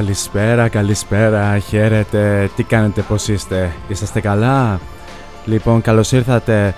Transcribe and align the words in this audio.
Καλησπέρα, 0.00 0.68
καλησπέρα, 0.68 1.58
χαίρετε, 1.58 2.50
τι 2.56 2.62
κάνετε, 2.62 3.02
πώς 3.02 3.28
είστε, 3.28 3.72
είσαστε 3.88 4.20
καλά; 4.20 4.80
Λοιπόν, 5.44 5.80
καλώς 5.80 6.12
ήρθατε. 6.12 6.74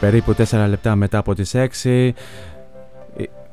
Περίπου 0.00 0.34
4 0.50 0.66
λεπτά 0.68 0.96
μετά 0.96 1.18
από 1.18 1.34
τις 1.34 1.54
6 1.54 2.12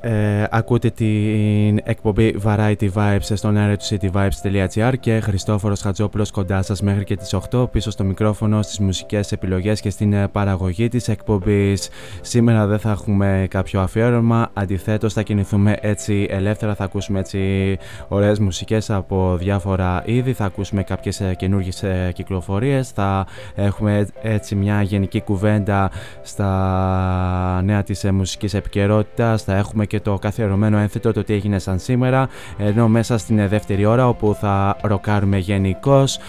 ε, 0.01 0.43
ακούτε 0.49 0.89
την 0.89 1.79
εκπομπή 1.83 2.35
Variety 2.43 2.89
Vibes 2.93 3.17
στον 3.19 3.57
αέρα 3.57 3.77
του 3.77 3.85
cityvibes.gr 3.89 4.93
και 4.99 5.19
Χριστόφορος 5.19 5.81
Χατζόπουλος 5.81 6.31
κοντά 6.31 6.61
σας 6.61 6.81
μέχρι 6.81 7.03
και 7.03 7.15
τις 7.15 7.35
8 7.51 7.71
πίσω 7.71 7.91
στο 7.91 8.03
μικρόφωνο 8.03 8.61
στις 8.61 8.79
μουσικές 8.79 9.31
επιλογές 9.31 9.81
και 9.81 9.89
στην 9.89 10.13
ε, 10.13 10.27
παραγωγή 10.27 10.87
της 10.87 11.07
εκπομπής. 11.07 11.89
Σήμερα 12.21 12.65
δεν 12.65 12.79
θα 12.79 12.91
έχουμε 12.91 13.47
κάποιο 13.49 13.81
αφιέρωμα, 13.81 14.49
αντιθέτως 14.53 15.13
θα 15.13 15.21
κινηθούμε 15.21 15.77
έτσι 15.81 16.27
ελεύθερα, 16.29 16.75
θα 16.75 16.83
ακούσουμε 16.83 17.19
έτσι 17.19 17.77
ωραίες 18.07 18.39
μουσικές 18.39 18.89
από 18.89 19.35
διάφορα 19.39 20.03
είδη, 20.05 20.33
θα 20.33 20.45
ακούσουμε 20.45 20.83
κάποιες 20.83 21.19
ε, 21.21 21.33
καινούργιες 21.37 21.83
ε, 21.83 22.11
κυκλοφορίες, 22.13 22.89
θα 22.89 23.27
έχουμε 23.55 24.07
έτσι 24.21 24.55
μια 24.55 24.81
γενική 24.81 25.21
κουβέντα 25.21 25.91
στα 26.21 27.61
νέα 27.63 27.83
της 27.83 28.03
ε, 28.03 28.11
μουσικής 28.11 28.53
επικαιρότητας, 28.53 29.43
θα 29.43 29.55
έχουμε 29.55 29.85
και 29.89 29.99
το 29.99 30.17
καθιερωμένο 30.19 30.77
ένθετο 30.77 31.13
το 31.13 31.23
τι 31.23 31.33
έγινε 31.33 31.59
σαν 31.59 31.79
σήμερα 31.79 32.29
ενώ 32.57 32.87
μέσα 32.87 33.17
στην 33.17 33.39
ε, 33.39 33.47
δεύτερη 33.47 33.85
ώρα 33.85 34.07
όπου 34.07 34.37
θα 34.39 34.77
ροκάρουμε 34.81 35.37
γενικώς, 35.37 36.19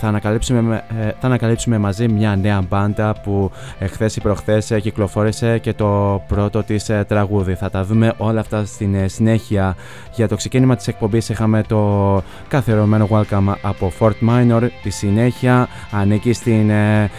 θα, 0.00 0.08
ανακαλύψουμε, 0.08 0.60
με- 0.60 0.84
ε, 1.00 1.04
θα 1.20 1.26
ανακαλύψουμε 1.26 1.78
μαζί 1.78 2.08
μια 2.08 2.36
νέα 2.36 2.62
μπάντα 2.68 3.14
που 3.22 3.50
εχθές 3.78 4.16
ή 4.16 4.20
προχθές 4.20 4.70
ε, 4.70 4.80
κυκλοφόρησε 4.80 5.58
και 5.58 5.72
το 5.72 6.22
πρώτο 6.28 6.62
της 6.62 6.88
ε, 6.88 7.04
τραγούδι. 7.08 7.54
Θα 7.54 7.70
τα 7.70 7.84
δούμε 7.84 8.12
όλα 8.16 8.40
αυτά 8.40 8.64
στην 8.64 8.94
ε, 8.94 9.08
συνέχεια. 9.08 9.76
Για 10.14 10.28
το 10.28 10.36
ξεκίνημα 10.36 10.76
της 10.76 10.88
εκπομπής 10.88 11.28
είχαμε 11.28 11.62
το 11.62 12.22
καθιερωμένο 12.48 13.08
welcome 13.10 13.54
από 13.62 13.92
Fort 13.98 14.28
Minor. 14.28 14.68
Τη 14.82 14.90
συνέχεια 14.90 15.68
ανήκει 15.90 16.32
στην 16.32 16.70
ε, 16.70 17.10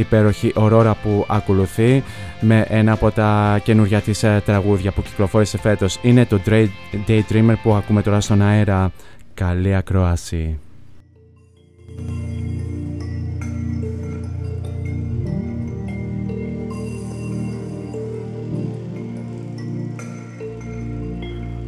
υπέροχη 0.00 0.52
ορόρα 0.54 0.94
που 1.02 1.24
ακολουθεί 1.28 2.02
με 2.40 2.64
ένα 2.68 2.92
από 2.92 3.10
τα 3.10 3.60
καινούργια 3.64 4.00
της 4.00 4.22
ε, 4.22 4.42
τραγούδια 4.44 4.90
που 4.92 5.02
κυκλοφόρησε 5.02 5.58
φέτος. 5.58 5.98
Είναι 6.02 6.26
το 6.26 6.40
Dray- 6.46 6.68
Daydreamer 7.06 7.54
που 7.62 7.74
ακούμε 7.74 8.02
τώρα 8.02 8.20
στον 8.20 8.42
αέρα. 8.42 8.92
Καλή 9.34 9.74
ακρόαση. 9.74 10.58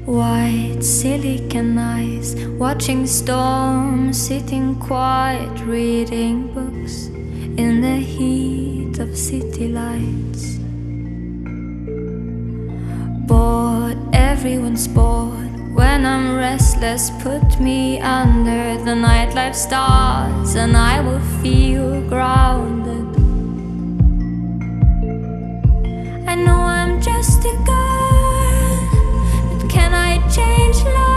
White 0.07 0.83
silicon 0.83 1.79
eyes, 1.79 2.35
watching 2.59 3.07
storms, 3.07 4.21
sitting 4.21 4.79
quiet, 4.79 5.55
reading 5.61 6.53
books 6.55 7.22
in 7.59 7.81
the 7.83 7.97
heat 7.97 8.99
of 8.99 9.17
city 9.17 9.69
lights. 9.69 10.57
Bored, 13.27 13.99
everyone's 14.13 14.89
bored. 14.89 15.51
When 15.75 16.07
I'm 16.07 16.37
restless, 16.37 17.11
put 17.23 17.61
me 17.61 18.01
under 18.01 18.77
the 18.85 18.95
nightlife 18.95 19.55
stars, 19.55 20.55
and 20.55 20.77
I 20.77 21.01
will 21.01 21.21
feel 21.43 22.01
grounded. 22.09 23.09
I 26.27 26.35
know 26.35 26.61
I'm 26.79 27.01
just 27.01 27.45
a 27.45 27.55
girl, 27.65 29.59
but 29.59 29.71
can 29.71 29.93
I 29.95 30.19
change 30.29 30.83
lives? 30.85 31.12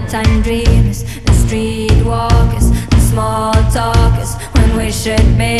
nighttime 0.00 0.42
dreamers 0.42 1.02
the 1.02 1.32
streetwalkers 1.32 2.70
the 2.90 3.00
small 3.00 3.52
talkers 3.72 4.36
when 4.54 4.76
we 4.76 4.92
should 4.92 5.26
be 5.36 5.58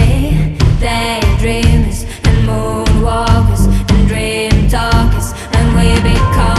daydreamers 0.80 2.04
and 2.24 2.48
moonwalkers 2.48 3.66
and 3.90 4.08
dream 4.08 4.68
talkers 4.68 5.32
and 5.54 5.74
we 5.76 5.88
become 6.08 6.57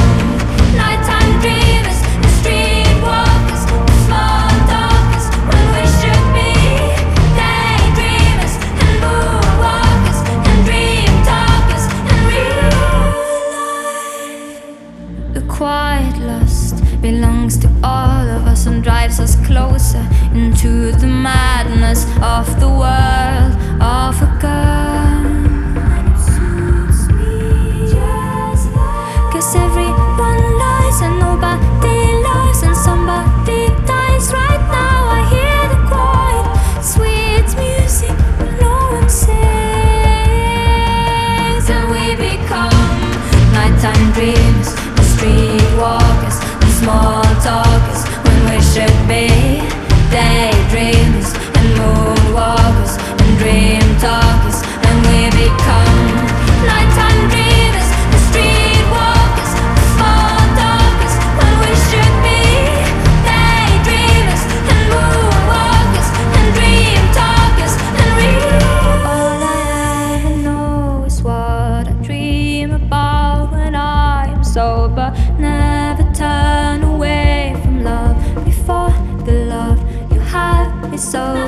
us 19.19 19.35
closer 19.45 20.05
into 20.33 20.91
the 20.93 21.07
madness 21.07 22.05
of 22.21 22.47
the 22.59 22.69
world 22.69 23.53
of 23.81 24.28
baby. 49.09 49.38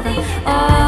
Oh. 0.04 0.81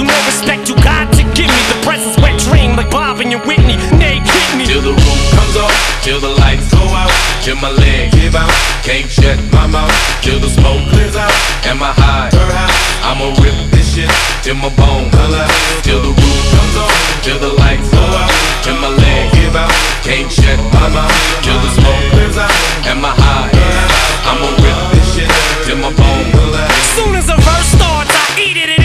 You 0.00 0.08
know 0.08 0.20
respect 0.24 0.64
you 0.64 0.76
got 0.80 1.12
to 1.12 1.22
give 1.36 1.52
me. 1.52 1.60
The 1.68 1.78
presence 1.84 2.16
wet 2.24 2.40
dream 2.40 2.72
like 2.72 2.88
Bob 2.88 3.20
and 3.20 3.28
your 3.28 3.44
Whitney. 3.44 3.76
Nate 4.00 4.24
hit 4.24 4.48
me. 4.56 4.64
Till 4.64 4.80
the 4.80 4.96
roof 4.96 5.22
comes 5.36 5.56
off, 5.60 5.76
till 6.00 6.20
the 6.20 6.32
lights 6.40 6.72
go 6.72 6.80
out, 6.80 7.12
till 7.44 7.60
my 7.60 7.68
leg 7.68 8.08
give 8.16 8.34
out. 8.34 8.48
Can't 8.80 9.10
shut 9.12 9.36
my 9.52 9.68
mouth, 9.68 9.92
till 10.24 10.40
the 10.40 10.48
smoke 10.48 10.80
clears 10.88 11.16
out. 11.16 11.28
Am 11.68 11.82
I 11.84 11.92
high? 11.92 12.32
Her 12.32 12.48
high. 12.48 12.72
I'ma 13.12 13.36
rip 13.44 13.52
this 13.76 13.92
shit 13.92 14.08
till 14.40 14.56
my 14.56 14.72
bone 14.72 15.12
color. 15.12 15.44
Till 15.84 16.00
the 16.00 16.12
roof 16.16 16.40
comes 16.48 16.76
off, 16.80 16.96
till 17.20 17.38
the 17.38 17.52
lights 17.60 17.90
go 17.92 18.00
out, 18.00 18.32
till 18.64 18.80
my 18.80 18.88
leg 18.88 19.28
give 19.36 19.52
out. 19.52 19.68
Can't 20.00 20.32
shut 20.32 20.56
my 20.72 20.88
mouth, 20.96 21.12
till 21.44 21.60
the 21.60 21.70
smoke 21.76 22.04
clears 22.16 22.38
out. 22.40 22.52
Am 22.88 23.04
I 23.04 23.12
high? 23.12 23.52
Her 23.52 23.68
high. 23.76 24.32
I'ma 24.32 24.48
rip 24.64 24.80
this 24.96 25.06
shit 25.12 25.30
till 25.68 25.76
my 25.76 25.92
bone 25.92 26.26
color. 26.32 26.66
Soon 26.96 27.12
as 27.20 27.28
a 27.28 27.36
verse 27.36 27.68
starts, 27.76 28.08
I 28.08 28.40
eat 28.40 28.56
it 28.56 28.79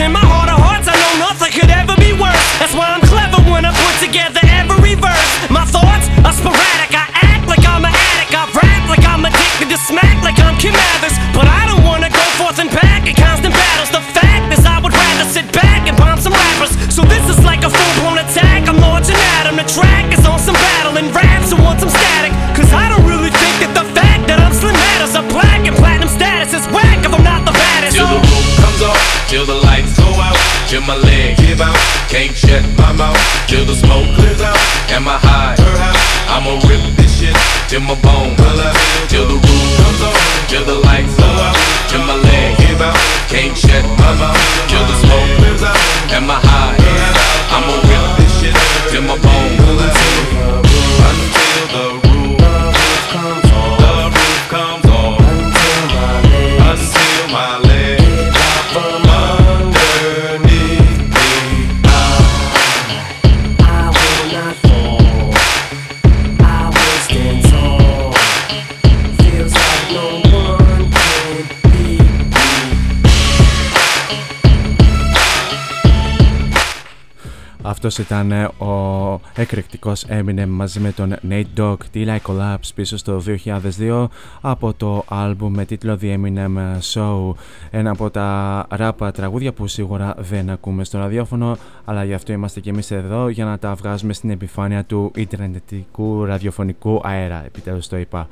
in 0.00 0.10
my 0.10 0.22
heart 0.26 0.50
of 0.50 0.58
hearts, 0.58 0.88
I 0.90 0.96
know 0.98 1.30
nothing 1.30 1.52
could 1.54 1.70
ever 1.70 1.94
be 2.02 2.10
worse. 2.18 2.46
That's 2.58 2.74
why 2.74 2.90
I'm 2.90 3.04
clever 3.06 3.38
when 3.46 3.62
I 3.62 3.70
put 3.70 3.94
together 4.02 4.42
every 4.42 4.98
verse. 4.98 5.30
My 5.50 5.62
thoughts 5.66 6.10
are 6.26 6.34
sporadic. 6.34 6.90
I 6.90 7.06
act 7.14 7.46
like 7.46 7.62
I'm 7.62 7.86
an 7.86 7.94
addict. 7.94 8.34
I 8.34 8.42
rap 8.58 8.82
like 8.90 9.06
I'm 9.06 9.22
addicted 9.22 9.70
to 9.70 9.78
smack 9.78 10.18
like 10.26 10.38
I'm 10.42 10.58
Kim 10.58 10.74
Mathers. 10.74 11.13
My 30.86 30.96
leg 30.96 31.36
give 31.36 31.60
out. 31.60 31.76
Can't 32.08 32.36
shut 32.36 32.62
my 32.76 32.92
mouth, 32.92 33.16
till 33.48 33.64
the 33.64 33.74
smoke 33.74 34.06
clears 34.16 34.40
out. 34.40 34.56
Am 34.90 35.08
I 35.08 35.18
high? 35.18 35.56
I'ma 36.28 36.60
rip 36.68 36.82
this 36.96 37.20
shit 37.20 37.36
till 37.68 37.80
my 37.80 37.94
bone 38.00 38.36
color. 38.36 38.72
Till 39.08 39.26
the 39.26 39.34
roof 39.34 39.68
comes 39.80 40.02
off, 40.02 40.48
till 40.48 40.64
the 40.64 40.83
Αυτός 77.86 78.04
ήταν 78.04 78.32
ε, 78.32 78.44
ο 78.44 79.20
εκρηκτικός 79.34 80.04
Eminem 80.08 80.46
μαζί 80.48 80.80
με 80.80 80.92
τον 80.92 81.14
Nate 81.28 81.44
Dogg, 81.56 81.76
Till 81.94 82.06
I 82.06 82.18
Collapse 82.26 82.68
πίσω 82.74 82.96
στο 82.96 83.22
2002 83.78 84.06
από 84.40 84.74
το 84.74 85.04
άλμπουμ 85.08 85.52
με 85.54 85.64
τίτλο 85.64 85.98
The 86.00 86.16
Eminem 86.16 86.78
Show. 86.92 87.32
Ένα 87.70 87.90
από 87.90 88.10
τα 88.10 88.66
ράπα 88.70 89.12
τραγούδια 89.12 89.52
που 89.52 89.66
σίγουρα 89.66 90.14
δεν 90.18 90.50
ακούμε 90.50 90.84
στο 90.84 90.98
ραδιόφωνο, 90.98 91.56
αλλά 91.84 92.04
γι' 92.04 92.14
αυτό 92.14 92.32
είμαστε 92.32 92.60
και 92.60 92.70
εμείς 92.70 92.90
εδώ 92.90 93.28
για 93.28 93.44
να 93.44 93.58
τα 93.58 93.74
βγάζουμε 93.74 94.12
στην 94.12 94.30
επιφάνεια 94.30 94.84
του 94.84 95.10
ιντερνετικού 95.14 96.24
ραδιοφωνικού 96.24 97.00
αέρα. 97.04 97.44
Επιτέλους 97.44 97.88
το 97.88 97.96
είπα. 97.96 98.28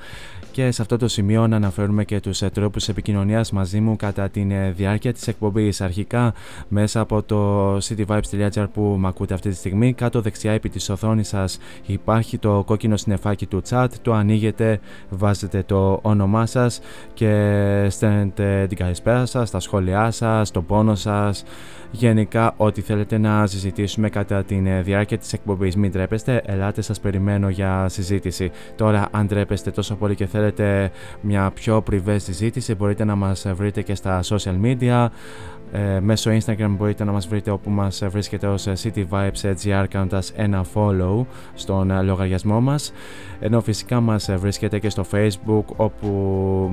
Και 0.53 0.71
σε 0.71 0.83
αυτό 0.83 0.97
το 0.97 1.09
σημείο 1.09 1.47
να 1.47 1.57
αναφέρουμε 1.57 2.05
και 2.05 2.21
τους 2.21 2.43
ε, 2.43 2.51
τρόπους 2.51 2.89
επικοινωνίας 2.89 3.53
μαζί 3.53 3.81
μου 3.81 3.97
κατά 3.97 4.29
τη 4.29 4.47
διάρκεια 4.75 5.13
της 5.13 5.29
εκπομπής. 5.29 5.81
Αρχικά 5.81 6.35
μέσα 6.69 7.01
από 7.01 7.23
το 7.23 7.77
cityvibes.gr 7.77 8.67
που 8.73 8.83
με 8.83 9.09
ακούτε 9.09 9.35
αυτή 9.35 9.49
τη 9.49 9.57
στιγμή, 9.57 9.93
κάτω 9.93 10.21
δεξιά 10.21 10.53
επί 10.53 10.69
της 10.69 10.89
οθόνης 10.89 11.29
σας 11.29 11.59
υπάρχει 11.87 12.39
το 12.39 12.63
κόκκινο 12.67 12.97
συννεφάκι 12.97 13.47
του 13.47 13.63
chat, 13.69 13.89
το 14.03 14.13
ανοίγετε, 14.13 14.81
βάζετε 15.11 15.63
το 15.63 15.99
όνομά 16.03 16.47
σας 16.47 16.81
και 17.15 17.87
στέλνετε 17.91 18.67
την 18.69 18.77
καλησπέρα 18.77 19.27
σας, 19.27 19.51
τα 19.51 19.61
σχόλιά 19.61 20.11
σας, 20.11 20.51
τον 20.51 20.67
πόνο 20.67 20.95
σας, 20.95 21.45
γενικά 21.93 22.55
ό,τι 22.57 22.81
θέλετε 22.81 23.19
να 23.19 23.47
συζητήσουμε 23.47 24.09
κατά 24.09 24.45
τη 24.45 24.55
διάρκεια 24.83 25.19
της 25.19 25.33
εκπομπής. 25.33 25.77
Μην 25.77 25.93
τρέπεστε, 25.93 26.43
ελάτε 26.47 26.83
σας 26.83 27.01
περιμένω 27.01 27.49
για 27.49 27.89
συζήτηση. 27.89 28.51
Τώρα 28.77 29.09
αν 29.11 29.27
τρέπεστε 29.27 29.71
τόσο 29.71 29.95
πολύ 29.95 30.15
και 30.15 30.27
θέλετε 30.27 30.91
μια 31.21 31.51
πιο 31.55 31.83
πριβέ 31.83 32.19
συζήτηση 32.19 32.75
μπορείτε 32.75 33.05
να 33.05 33.15
μας 33.15 33.47
βρείτε 33.55 33.83
και 33.83 33.95
στα 33.95 34.21
social 34.23 34.61
media 34.63 35.07
ε, 35.73 36.01
μέσω 36.01 36.31
Instagram 36.31 36.75
μπορείτε 36.77 37.05
να 37.05 37.13
μας 37.13 37.27
βρείτε 37.27 37.51
όπου 37.51 37.71
μας 37.71 38.03
βρίσκεται 38.09 38.47
ως 38.47 38.67
cityvibes.gr 38.83 39.85
κάνοντας 39.89 40.33
ένα 40.37 40.65
follow 40.75 41.25
στον 41.55 41.91
ε, 41.91 42.03
λογαριασμό 42.03 42.61
μας. 42.61 42.93
Ενώ 43.41 43.61
φυσικά 43.61 44.01
μας 44.01 44.31
βρίσκεται 44.37 44.79
και 44.79 44.91
στο 44.91 45.05
facebook 45.13 45.65
όπου 45.77 46.09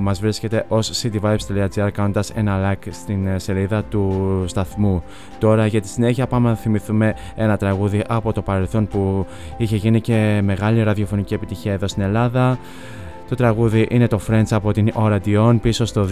μας 0.00 0.20
βρίσκεται 0.20 0.64
ως 0.68 1.02
cityvibes.gr 1.02 1.88
κάνοντας 1.92 2.30
ένα 2.30 2.72
like 2.72 2.88
στην 2.90 3.26
ε, 3.26 3.38
σελίδα 3.38 3.84
του 3.84 4.44
σταθμού. 4.46 5.02
Τώρα 5.38 5.66
για 5.66 5.80
τη 5.80 5.88
συνέχεια 5.88 6.26
πάμε 6.26 6.48
να 6.48 6.54
θυμηθούμε 6.54 7.14
ένα 7.36 7.56
τραγούδι 7.56 8.04
από 8.08 8.32
το 8.32 8.42
παρελθόν 8.42 8.86
που 8.86 9.26
είχε 9.56 9.76
γίνει 9.76 10.00
και 10.00 10.40
μεγάλη 10.44 10.82
ραδιοφωνική 10.82 11.34
επιτυχία 11.34 11.72
εδώ 11.72 11.88
στην 11.88 12.02
Ελλάδα. 12.02 12.58
Το 13.28 13.34
τραγούδι 13.34 13.86
είναι 13.90 14.06
το 14.06 14.20
Friends 14.28 14.50
από 14.50 14.72
την 14.72 14.92
Aura 14.94 15.18
Dion 15.24 15.58
πίσω 15.62 15.84
στο 15.84 16.08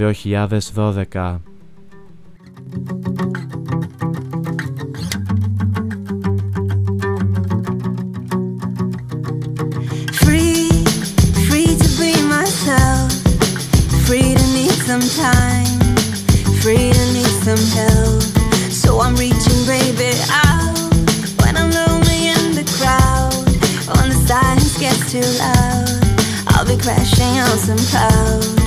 2012 1.12 1.36
crashing 26.88 27.38
on 27.40 27.58
some 27.58 27.78
couch. 27.90 28.57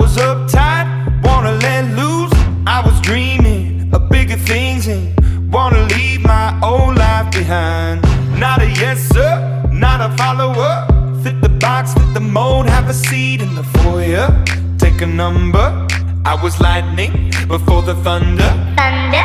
Was 0.00 0.16
uptight, 0.16 0.86
wanna 1.22 1.52
let 1.52 1.84
loose. 1.94 2.32
I 2.66 2.80
was 2.84 2.98
dreaming 3.02 3.90
of 3.92 4.08
bigger 4.08 4.36
things 4.36 4.88
and 4.88 5.04
wanna 5.52 5.82
leave 5.94 6.22
my 6.22 6.58
old 6.62 6.96
life 6.96 7.30
behind. 7.30 8.00
Not 8.38 8.62
a 8.62 8.68
yes 8.82 8.98
sir, 9.12 9.32
not 9.70 10.00
a 10.00 10.08
follower. 10.16 10.72
Fit 11.22 11.42
the 11.42 11.50
box, 11.50 11.92
fit 11.92 12.14
the 12.14 12.20
mold, 12.20 12.66
have 12.66 12.88
a 12.88 12.94
seat 12.94 13.42
in 13.42 13.54
the 13.54 13.64
foyer. 13.78 14.26
Take 14.78 15.02
a 15.02 15.06
number. 15.06 15.66
I 16.24 16.34
was 16.42 16.58
lightning 16.60 17.30
before 17.46 17.82
the 17.82 17.94
thunder, 17.96 18.50
thunder, 18.76 19.24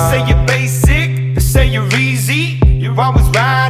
They 0.00 0.16
say 0.16 0.28
you're 0.28 0.46
basic, 0.46 1.34
they 1.34 1.40
say 1.40 1.66
you're 1.66 1.94
easy. 1.94 2.58
You're 2.64 2.98
always 2.98 3.26
riding 3.28 3.69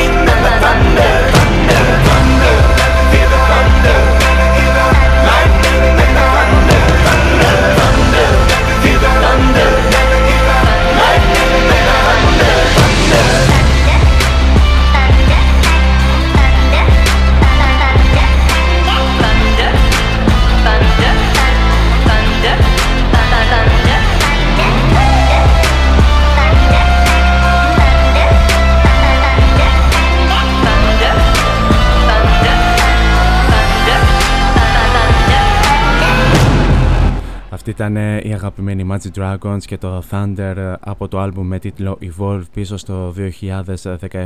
ήταν 37.81 37.95
ε, 37.95 38.21
η 38.23 38.33
αγαπημένη 38.33 38.87
Magic 38.91 39.21
Dragons 39.21 39.63
και 39.65 39.77
το 39.77 40.03
Thunder 40.11 40.53
ε, 40.55 40.73
από 40.79 41.07
το 41.07 41.19
άλμπουμ 41.19 41.47
με 41.47 41.59
τίτλο 41.59 41.97
Evolve 42.01 42.43
πίσω 42.53 42.77
στο 42.77 43.13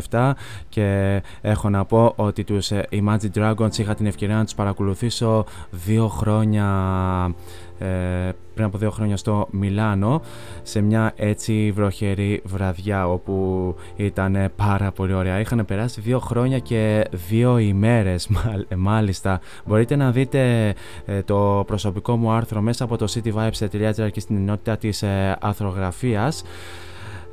2017 0.09 0.31
και 0.69 1.21
έχω 1.41 1.69
να 1.69 1.85
πω 1.85 2.13
ότι 2.15 2.43
τους 2.43 2.71
ε, 2.71 2.85
οι 2.89 3.03
Magic 3.09 3.29
Dragons 3.33 3.77
είχα 3.77 3.95
την 3.95 4.05
ευκαιρία 4.05 4.35
να 4.35 4.43
τους 4.43 4.55
παρακολουθήσω 4.55 5.45
δύο 5.71 6.07
χρόνια. 6.07 6.65
ε, 7.25 7.64
πριν 8.53 8.65
από 8.65 8.77
δύο 8.77 8.91
χρόνια 8.91 9.17
στο 9.17 9.47
Μιλάνο 9.51 10.21
σε 10.63 10.81
μια 10.81 11.13
έτσι 11.15 11.71
βροχερή 11.75 12.41
βραδιά 12.45 13.07
όπου 13.09 13.75
ήταν 13.95 14.51
πάρα 14.55 14.91
πολύ 14.91 15.13
ωραία. 15.13 15.39
Είχαν 15.39 15.65
περάσει 15.65 16.01
δύο 16.01 16.19
χρόνια 16.19 16.59
και 16.59 17.07
δύο 17.29 17.57
ημέρες 17.57 18.27
μάλ- 18.27 18.65
ε, 18.67 18.75
μάλιστα. 18.75 19.39
Μπορείτε 19.65 19.95
να 19.95 20.11
δείτε 20.11 20.73
ε, 21.05 21.21
το 21.21 21.63
προσωπικό 21.67 22.15
μου 22.15 22.31
άρθρο 22.31 22.61
μέσα 22.61 22.83
από 22.83 22.97
το 22.97 23.05
cityvibes.gr 23.13 24.11
και 24.11 24.19
στην 24.19 24.35
ενότητα 24.35 24.77
της 24.77 25.01
ε, 25.03 25.37
αρθρογραφίας 25.41 26.43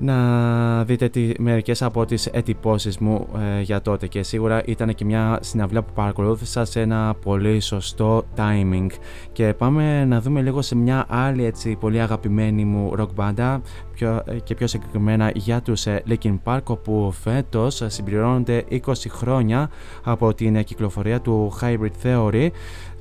να 0.03 0.85
δείτε 0.85 1.09
τι, 1.09 1.33
μερικές 1.39 1.83
από 1.83 2.05
τις 2.05 2.27
ετυπώσεις 2.27 2.99
μου 2.99 3.27
ε, 3.59 3.61
για 3.61 3.83
τότε 3.83 4.07
και 4.07 4.23
σίγουρα 4.23 4.63
ήταν 4.65 4.95
και 4.95 5.05
μια 5.05 5.39
συναυλία 5.43 5.83
που 5.83 5.93
παρακολούθησα 5.93 6.65
σε 6.65 6.81
ένα 6.81 7.15
πολύ 7.23 7.61
σωστό 7.61 8.25
timing. 8.37 8.87
Και 9.33 9.55
πάμε 9.59 10.05
να 10.05 10.21
δούμε 10.21 10.41
λίγο 10.41 10.63
σε 10.63 10.77
μια 10.77 11.07
άλλη 11.09 11.45
έτσι 11.45 11.77
πολύ 11.81 12.01
αγαπημένη 12.01 12.65
μου 12.65 12.93
rock 12.99 13.15
μπάντα 13.15 13.61
πιο, 13.93 14.23
ε, 14.27 14.39
και 14.39 14.55
πιο 14.55 14.67
συγκεκριμένα 14.67 15.31
για 15.35 15.61
τους 15.61 15.87
ε, 15.87 16.03
Linkin 16.09 16.39
Park 16.45 16.63
όπου 16.65 17.13
φέτος 17.23 17.81
ε, 17.81 17.89
συμπληρώνονται 17.89 18.65
20 18.71 18.79
χρόνια 19.09 19.71
από 20.03 20.35
την 20.35 20.57
ε, 20.57 20.63
κυκλοφορία 20.63 21.21
του 21.21 21.53
Hybrid 21.61 22.07
Theory 22.07 22.49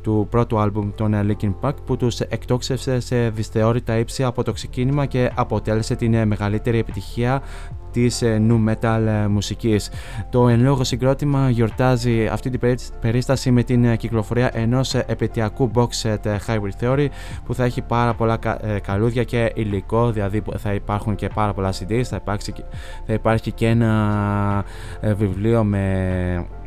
του 0.01 0.27
πρώτου 0.29 0.59
άλμπουμ 0.59 0.89
των 0.95 1.13
ε, 1.13 1.25
Linkin 1.27 1.53
Park 1.61 1.73
που 1.85 1.97
τους 1.97 2.19
εκτόξευσε 2.19 2.99
σε 2.99 3.29
δυσθεώρητα 3.29 3.97
ύψη 3.97 4.23
από 4.23 4.43
το 4.43 4.51
ξεκίνημα 4.51 5.05
και 5.05 5.31
αποτέλεσε 5.35 5.95
την 5.95 6.13
ε, 6.13 6.25
μεγαλύτερη 6.25 6.77
επιτυχία 6.77 7.41
της 7.91 8.21
ε, 8.21 8.41
nu 8.47 8.69
metal 8.69 9.05
ε, 9.07 9.27
μουσικής. 9.27 9.89
Το 10.29 10.47
εν 10.47 10.61
λόγω 10.61 10.83
συγκρότημα 10.83 11.49
γιορτάζει 11.49 12.27
αυτή 12.27 12.49
την 12.49 12.59
περί- 12.59 12.81
περίσταση 13.01 13.51
με 13.51 13.63
την 13.63 13.83
ε, 13.85 13.95
κυκλοφορία 13.95 14.49
ενός 14.53 14.93
ε, 14.93 15.03
επαιτειακού 15.07 15.71
box 15.73 15.87
set 16.03 16.25
ε, 16.25 16.35
Hybrid 16.47 16.83
Theory 16.85 17.07
που 17.45 17.53
θα 17.53 17.63
έχει 17.63 17.81
πάρα 17.81 18.13
πολλά 18.13 18.37
κα- 18.37 18.65
ε, 18.67 18.79
καλούδια 18.79 19.23
και 19.23 19.51
υλικό, 19.55 20.11
δηλαδή 20.11 20.41
που 20.41 20.57
θα 20.57 20.73
υπάρχουν 20.73 21.15
και 21.15 21.27
πάρα 21.33 21.53
πολλά 21.53 21.73
CDs, 21.73 22.01
θα, 22.01 22.15
υπάρξει, 22.15 22.51
και- 22.51 22.63
θα 23.05 23.13
υπάρχει 23.13 23.51
και 23.51 23.67
ένα 23.67 24.65
ε, 24.99 25.13
βιβλίο 25.13 25.63
με 25.63 25.79
ε, 26.37 26.59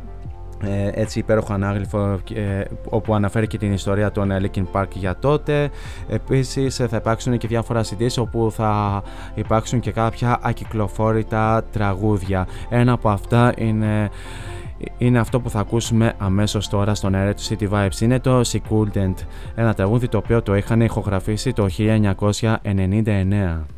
έτσι 0.93 1.19
υπέροχο 1.19 1.53
ανάγλυφο 1.53 2.19
ε, 2.33 2.63
όπου 2.89 3.15
αναφέρει 3.15 3.47
και 3.47 3.57
την 3.57 3.73
ιστορία 3.73 4.11
των 4.11 4.31
ε, 4.31 4.41
Linkin 4.41 4.63
Park 4.71 4.87
για 4.93 5.17
τότε. 5.19 5.69
Επίσης 6.07 6.79
ε, 6.79 6.87
θα 6.87 6.97
υπάρξουν 6.97 7.37
και 7.37 7.47
διάφορα 7.47 7.83
CDs 7.83 8.15
όπου 8.17 8.51
θα 8.55 9.03
υπάρξουν 9.35 9.79
και 9.79 9.91
κάποια 9.91 10.39
ακυκλοφόρητα 10.41 11.63
τραγούδια. 11.71 12.47
Ένα 12.69 12.91
από 12.91 13.09
αυτά 13.09 13.53
είναι 13.57 14.09
είναι 14.97 15.19
αυτό 15.19 15.39
που 15.39 15.49
θα 15.49 15.59
ακούσουμε 15.59 16.13
αμέσως 16.17 16.67
τώρα 16.67 16.95
στον 16.95 17.15
αέρα 17.15 17.33
του 17.33 17.43
City 17.43 17.69
Vibes. 17.69 18.01
Είναι 18.01 18.19
το 18.19 18.39
Secundant, 18.39 19.13
ένα 19.55 19.73
τραγούδι 19.73 20.07
το 20.07 20.17
οποίο 20.17 20.41
το 20.41 20.55
είχαν 20.55 20.81
ηχογραφήσει 20.81 21.53
το 21.53 21.67
1999. 21.77 23.74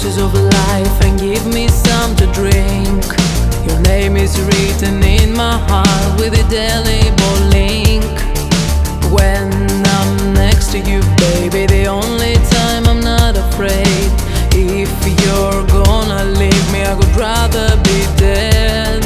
Juices 0.00 0.22
of 0.22 0.32
life 0.32 1.00
and 1.02 1.18
give 1.20 1.46
me 1.46 1.68
some 1.68 2.16
to 2.16 2.26
drink. 2.32 3.04
Your 3.66 3.78
name 3.80 4.16
is 4.16 4.40
written 4.40 5.02
in 5.02 5.34
my 5.34 5.58
heart 5.68 6.18
with 6.18 6.32
a 6.32 6.40
indelible 6.40 7.38
link. 7.48 8.04
When 9.12 9.50
I'm 9.96 10.32
next 10.32 10.72
to 10.72 10.78
you, 10.78 11.00
baby, 11.18 11.66
the 11.66 11.86
only 11.86 12.36
time 12.56 12.86
I'm 12.86 13.00
not 13.00 13.36
afraid. 13.36 14.08
If 14.52 14.90
you're 15.20 15.66
gonna 15.66 16.24
leave 16.24 16.72
me, 16.72 16.82
I 16.82 16.94
would 16.94 17.14
rather 17.16 17.76
be 17.82 18.00
dead. 18.16 19.02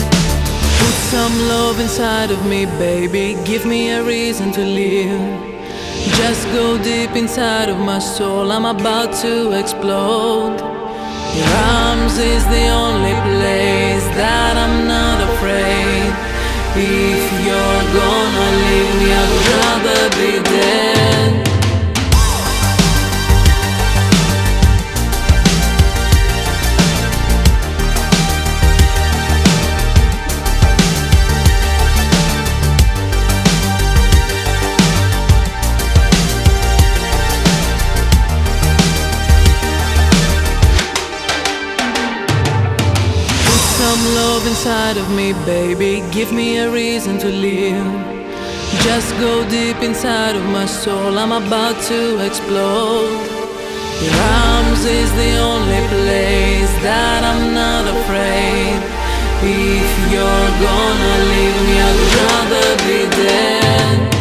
Put 0.78 0.94
some 1.11 1.37
love 1.48 1.80
inside 1.80 2.30
of 2.30 2.46
me, 2.46 2.66
baby, 2.66 3.37
give 3.44 3.66
me 3.66 3.90
a 3.90 4.02
reason 4.04 4.52
to 4.52 4.61
live. 4.61 5.22
Just 6.18 6.44
go 6.52 6.78
deep 6.78 7.16
inside 7.16 7.68
of 7.68 7.78
my 7.78 7.98
soul, 7.98 8.52
I'm 8.52 8.64
about 8.64 9.12
to 9.22 9.59
explode. 9.59 10.74
Your 11.37 11.49
arms 11.49 12.16
is 12.18 12.44
the 12.47 12.68
only 12.68 13.16
place 13.27 14.07
that 14.14 14.55
I'm 14.57 14.87
not 14.87 15.18
afraid. 15.31 16.11
If 16.77 17.23
you're 17.44 17.85
gonna 17.99 18.49
leave 18.66 18.92
me, 19.01 19.09
I 19.11 19.25
would 19.31 19.49
rather 19.59 20.03
be 20.18 20.33
dead. 20.51 20.93
Inside 44.64 44.96
of 44.96 45.11
me, 45.11 45.35
baby. 45.44 46.03
Give 46.11 46.33
me 46.33 46.57
a 46.57 46.70
reason 46.70 47.18
to 47.18 47.29
live. 47.29 47.87
Just 48.83 49.12
go 49.20 49.46
deep 49.50 49.77
inside 49.83 50.37
of 50.37 50.44
my 50.46 50.64
soul. 50.64 51.18
I'm 51.18 51.33
about 51.33 51.77
to 51.90 52.24
explode. 52.24 53.27
Your 54.05 54.16
arms 54.48 54.83
is 54.87 55.11
the 55.20 55.37
only 55.37 55.83
place 55.92 56.72
that 56.81 57.20
I'm 57.31 57.53
not 57.53 57.85
afraid. 57.96 58.81
If 59.42 59.92
you're 60.11 60.53
gonna 60.66 61.14
leave 61.33 61.59
me, 61.66 61.77
I'd 61.88 62.00
rather 62.16 62.68
be 62.88 63.00
dead. 63.22 64.13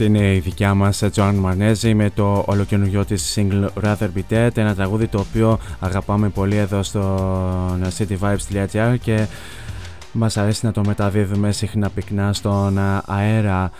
Αυτή 0.00 0.12
είναι 0.12 0.34
η 0.34 0.38
δικιά 0.38 0.74
μας 0.74 1.02
Τζοάν 1.10 1.34
Μανέζη 1.34 1.94
με 1.94 2.10
το 2.10 2.44
ολοκαινούργιο 2.46 3.04
της 3.04 3.38
single 3.38 3.66
Rather 3.84 4.08
Be 4.16 4.22
Dead 4.30 4.56
ένα 4.56 4.74
τραγούδι 4.74 5.06
το 5.06 5.18
οποίο 5.18 5.58
αγαπάμε 5.80 6.28
πολύ 6.28 6.56
εδώ 6.56 6.82
στο 6.82 7.78
cityvibes.gr 7.98 8.96
και 9.02 9.26
μας 10.12 10.36
αρέσει 10.36 10.66
να 10.66 10.72
το 10.72 10.82
μεταδίδουμε 10.86 11.52
συχνά 11.52 11.90
πυκνά 11.90 12.32
στον 12.32 12.78
αέρα 13.06 13.70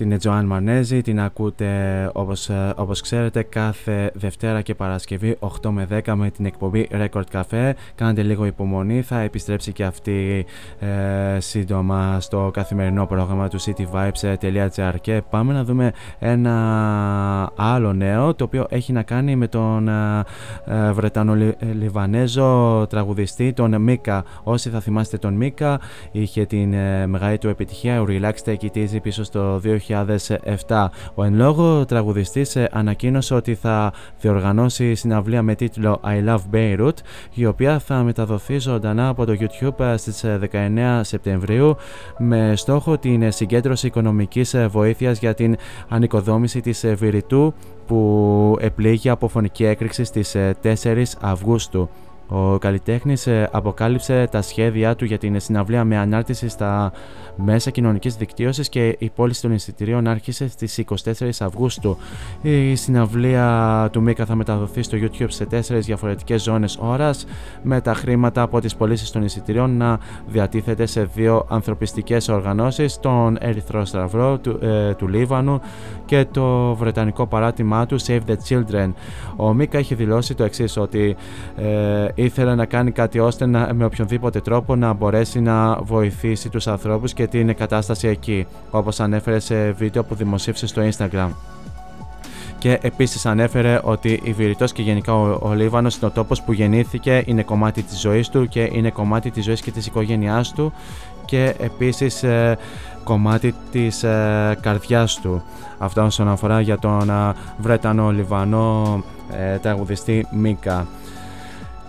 την 0.00 0.18
Τζοάν 0.18 0.44
Μανέζη. 0.44 1.02
Την 1.02 1.20
ακούτε 1.20 1.70
όπως, 2.12 2.48
ε, 2.48 2.72
όπως 2.76 3.00
ξέρετε 3.00 3.42
κάθε 3.42 4.10
Δευτέρα 4.14 4.62
και 4.62 4.74
Παρασκευή 4.74 5.36
8 5.40 5.70
με 5.70 5.86
10 5.90 6.14
με 6.14 6.30
την 6.30 6.44
εκπομπή 6.46 6.88
Record 6.92 7.22
Cafe. 7.32 7.72
Κάντε 7.94 8.22
λίγο 8.22 8.44
υπομονή, 8.44 9.02
θα 9.02 9.20
επιστρέψει 9.20 9.72
και 9.72 9.84
αυτή 9.84 10.44
ε, 10.78 11.40
σύντομα 11.40 12.20
στο 12.20 12.50
καθημερινό 12.52 13.06
πρόγραμμα 13.06 13.48
του 13.48 13.60
cityvibes.gr 13.60 14.94
και 15.00 15.22
πάμε 15.30 15.52
να 15.52 15.64
δούμε 15.64 15.92
ένα 16.18 17.52
άλλο 17.56 17.92
νέο 17.92 18.34
το 18.34 18.44
οποίο 18.44 18.66
έχει 18.68 18.92
να 18.92 19.02
κάνει 19.02 19.36
με 19.36 19.48
τον 19.48 19.88
ε, 19.88 20.24
ε 20.64 20.92
Βρετανο-Λιβανέζο 20.92 22.86
τραγουδιστή 22.88 23.52
τον 23.52 23.80
Μίκα. 23.80 24.24
Όσοι 24.42 24.70
θα 24.70 24.80
θυμάστε 24.80 25.18
τον 25.18 25.34
Μίκα 25.34 25.80
είχε 26.10 26.46
την 26.46 26.72
ε, 26.72 27.06
μεγάλη 27.06 27.38
του 27.38 27.48
επιτυχία 27.48 28.04
Relax 28.08 28.32
Take 28.44 28.70
It 28.72 28.76
Easy 28.76 28.98
πίσω 29.02 29.24
στο 29.24 29.60
2007. 30.68 30.86
Ο 31.14 31.24
εν 31.24 31.34
λόγω 31.34 31.84
τραγουδιστής 31.84 32.56
ε, 32.56 32.68
ανακοίνωσε 32.72 33.34
ότι 33.34 33.54
θα 33.54 33.92
διοργανώσει 34.20 34.94
συναυλία 34.94 35.42
με 35.42 35.54
τίτλο 35.54 36.00
I 36.04 36.28
Love 36.28 36.54
Beirut 36.54 36.94
η 37.34 37.46
οποία 37.46 37.78
θα 37.78 38.02
μεταδοθεί 38.02 38.58
ζωντανά 38.58 39.08
από 39.08 39.24
το 39.24 39.36
YouTube 39.40 39.80
ε, 39.80 39.96
στις 39.96 40.24
19 40.24 40.76
ε, 40.76 41.02
Σεπτεμβρίου 41.02 41.76
με 42.18 42.52
στόχο 42.56 42.98
την 42.98 43.32
συγκέντρωση 43.32 43.86
οικονομικής 43.86 44.56
βοήθειας 44.68 45.18
για 45.18 45.34
την 45.34 45.56
ανοικοδόμηση 45.88 46.60
της 46.60 46.86
Βηρητού 46.94 47.54
που 47.86 48.56
επλήγει 48.60 49.08
από 49.08 49.28
φωνική 49.28 49.64
έκρηξη 49.64 50.04
στις 50.04 50.36
4 50.62 51.02
Αυγούστου. 51.20 51.88
Ο 52.32 52.58
καλλιτέχνης 52.58 53.26
ε, 53.26 53.48
αποκάλυψε 53.52 54.28
τα 54.30 54.42
σχέδιά 54.42 54.96
του 54.96 55.04
για 55.04 55.18
την 55.18 55.40
συναυλία 55.40 55.84
με 55.84 55.96
ανάρτηση 55.96 56.48
στα 56.48 56.92
μέσα 57.36 57.70
κοινωνικής 57.70 58.16
δικτύωσης 58.16 58.68
και 58.68 58.96
η 58.98 59.10
πώληση 59.14 59.42
των 59.42 59.52
εισιτηρίων 59.52 60.06
άρχισε 60.06 60.48
στις 60.48 60.84
24 61.04 61.30
Αυγούστου. 61.40 61.96
Η 62.42 62.74
συναυλία 62.74 63.88
του 63.92 64.02
Μίκα 64.02 64.24
θα 64.24 64.34
μεταδοθεί 64.34 64.82
στο 64.82 64.98
YouTube 65.00 65.26
σε 65.28 65.46
τέσσερις 65.46 65.86
διαφορετικές 65.86 66.42
ζώνες 66.42 66.78
ώρας, 66.80 67.26
με 67.62 67.80
τα 67.80 67.94
χρήματα 67.94 68.42
από 68.42 68.60
τις 68.60 68.76
πωλήσεις 68.76 69.10
των 69.10 69.22
εισιτηρίων 69.22 69.76
να 69.76 69.98
διατίθεται 70.26 70.86
σε 70.86 71.04
δύο 71.14 71.46
ανθρωπιστικές 71.48 72.28
οργανώσεις, 72.28 73.00
τον 73.00 73.36
Ερυθρό 73.40 73.84
Σταυρό 73.84 74.38
του, 74.38 74.58
ε, 74.62 74.94
του 74.94 75.08
Λίβανου 75.08 75.60
και 76.04 76.26
το 76.30 76.74
βρετανικό 76.74 77.26
παράτημά 77.26 77.86
του 77.86 78.00
Save 78.00 78.20
the 78.26 78.36
Children. 78.48 78.92
Ο 79.36 79.52
Μίκα 79.52 79.78
έχει 79.78 79.94
δηλώσει 79.94 80.34
το 80.34 80.44
εξής 80.44 80.76
ότι 80.76 81.16
ε, 81.56 82.06
ήθελε 82.24 82.54
να 82.54 82.64
κάνει 82.64 82.90
κάτι 82.90 83.18
ώστε 83.18 83.46
να, 83.46 83.70
με 83.74 83.84
οποιονδήποτε 83.84 84.40
τρόπο 84.40 84.76
να 84.76 84.92
μπορέσει 84.92 85.40
να 85.40 85.76
βοηθήσει 85.82 86.48
τους 86.48 86.66
ανθρώπους 86.66 87.12
και 87.12 87.26
την 87.26 87.54
κατάσταση 87.54 88.08
εκεί, 88.08 88.46
όπως 88.70 89.00
ανέφερε 89.00 89.38
σε 89.38 89.70
βίντεο 89.70 90.04
που 90.04 90.14
δημοσίευσε 90.14 90.66
στο 90.66 90.82
Instagram. 90.90 91.28
Και 92.58 92.78
επίσης 92.82 93.26
ανέφερε 93.26 93.80
ότι 93.82 94.20
η 94.22 94.32
Βηρητός 94.32 94.72
και 94.72 94.82
γενικά 94.82 95.14
ο, 95.14 95.38
ο 95.42 95.52
Λίβανος 95.54 95.96
είναι 95.96 96.06
ο 96.06 96.10
τόπος 96.10 96.42
που 96.42 96.52
γεννήθηκε, 96.52 97.22
είναι 97.26 97.42
κομμάτι 97.42 97.82
της 97.82 98.00
ζωής 98.00 98.28
του 98.28 98.48
και 98.48 98.70
είναι 98.72 98.90
κομμάτι 98.90 99.30
της 99.30 99.44
ζωής 99.44 99.60
και 99.60 99.70
της 99.70 99.86
οικογένειάς 99.86 100.52
του 100.52 100.72
και 101.24 101.54
επίσης 101.58 102.22
ε, 102.22 102.58
κομμάτι 103.04 103.54
της 103.70 104.02
ε, 104.02 104.58
καρδιάς 104.60 105.20
του. 105.20 105.42
Αυτό 105.78 106.04
όσον 106.04 106.28
αφορά 106.28 106.60
για 106.60 106.78
τον 106.78 107.10
ε, 107.10 107.32
Βρετανό-Λιβανό 107.58 109.02
ε, 109.32 109.56
τραγουδιστή 109.56 110.26
Μίκα. 110.30 110.86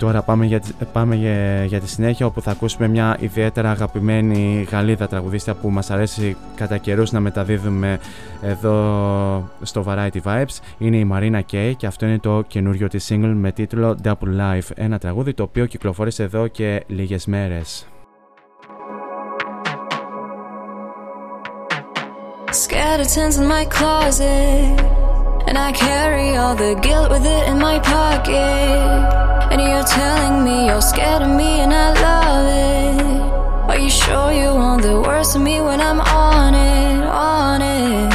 Τώρα 0.02 0.22
πάμε 0.22 0.46
για, 0.46 0.62
πάμε 0.94 1.16
για, 1.16 1.66
για, 1.66 1.80
τη 1.80 1.90
συνέχεια 1.90 2.26
όπου 2.26 2.42
θα 2.42 2.52
ακούσουμε 2.52 2.88
μια 2.88 3.18
ιδιαίτερα 3.20 3.72
αγαπημένη 3.72 4.68
Γαλλίδα 4.72 5.08
τραγουδίστρια 5.08 5.56
που 5.56 5.70
μας 5.70 5.92
αρέσει 5.92 6.38
κατά 6.56 6.78
καιρούς 6.78 7.12
να 7.12 7.20
μεταδίδουμε 7.20 8.00
εδώ 8.42 9.50
στο 9.62 9.86
Variety 9.88 10.22
Vibes. 10.24 10.60
Είναι 10.78 10.98
η 10.98 11.10
Marina 11.14 11.42
Kay 11.52 11.74
και 11.78 11.88
αυτό 11.88 12.06
είναι 12.06 12.20
το 12.20 12.44
καινούριο 12.48 12.88
της 12.88 13.12
single 13.12 13.34
με 13.36 13.52
τίτλο 13.52 13.98
Double 14.04 14.40
Life. 14.40 14.70
Ένα 14.76 14.98
τραγούδι 14.98 15.34
το 15.34 15.44
οποίο 15.44 15.66
κυκλοφόρησε 15.66 16.24
εδώ 16.24 16.48
και 16.48 16.84
λίγες 16.88 17.26
μέρες. 17.26 17.88
Skeletons 22.52 23.36
in 23.40 23.48
my 23.54 23.66
closet 23.76 25.11
And 25.47 25.58
I 25.58 25.71
carry 25.71 26.36
all 26.36 26.56
the 26.56 26.75
guilt 26.82 27.10
with 27.10 27.25
it 27.25 27.47
in 27.49 27.58
my 27.60 27.80
pocket. 27.80 28.32
And 29.51 29.60
you're 29.62 29.84
telling 29.84 30.43
me 30.45 30.67
you're 30.67 30.82
scared 30.82 31.21
of 31.21 31.30
me, 31.30 31.60
and 31.63 31.73
I 31.73 31.88
love 32.08 32.47
it. 32.47 33.71
Are 33.71 33.80
you 33.80 33.89
sure 33.89 34.32
you 34.32 34.54
want 34.54 34.82
the 34.82 34.99
worst 34.99 35.36
of 35.36 35.41
me 35.41 35.62
when 35.62 35.80
I'm 35.82 36.01
on 36.01 36.54
it, 36.54 37.04
on 37.06 37.62
it? 37.62 38.13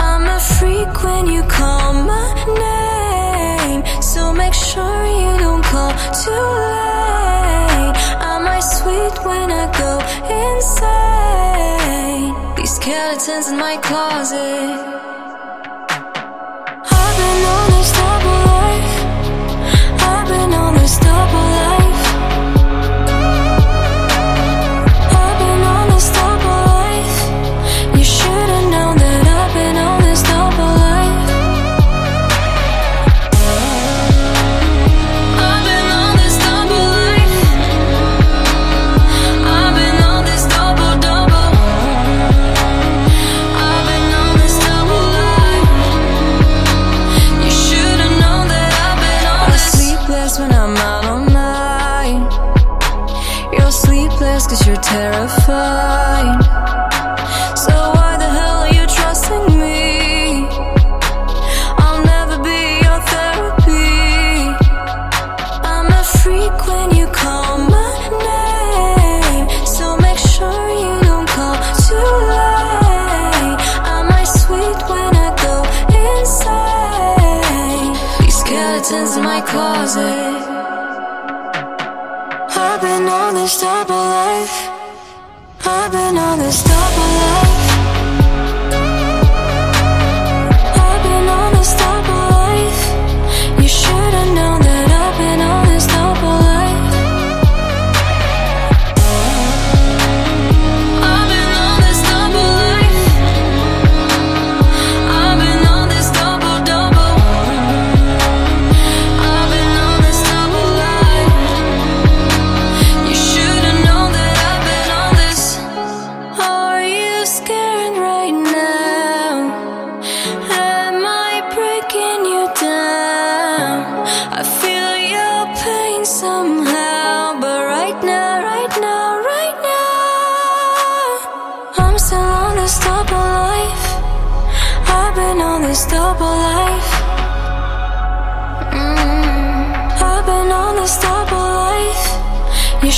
I'm 0.00 0.26
a 0.26 0.38
freak 0.38 1.02
when 1.02 1.26
you 1.26 1.42
call 1.44 1.92
my 1.92 2.28
name. 2.66 3.82
So 4.02 4.32
make 4.32 4.54
sure 4.54 5.04
you 5.06 5.38
don't 5.38 5.64
call 5.64 5.92
too 6.22 6.46
late. 6.66 7.96
Am 8.32 8.46
I 8.46 8.60
sweet 8.60 9.16
when 9.24 9.50
I 9.50 9.66
go 9.82 10.00
insane? 10.46 12.34
These 12.56 12.74
skeletons 12.76 13.48
in 13.48 13.56
my 13.56 13.76
closet. 13.78 15.07
I've 17.18 17.24
been 17.26 17.44
on 17.44 17.70
this 17.70 17.92
double 17.92 18.38
life 18.46 18.94
I've 20.02 20.28
been 20.28 20.52
on 20.54 20.74
this 20.74 20.98
double 20.98 21.46
life 21.50 21.67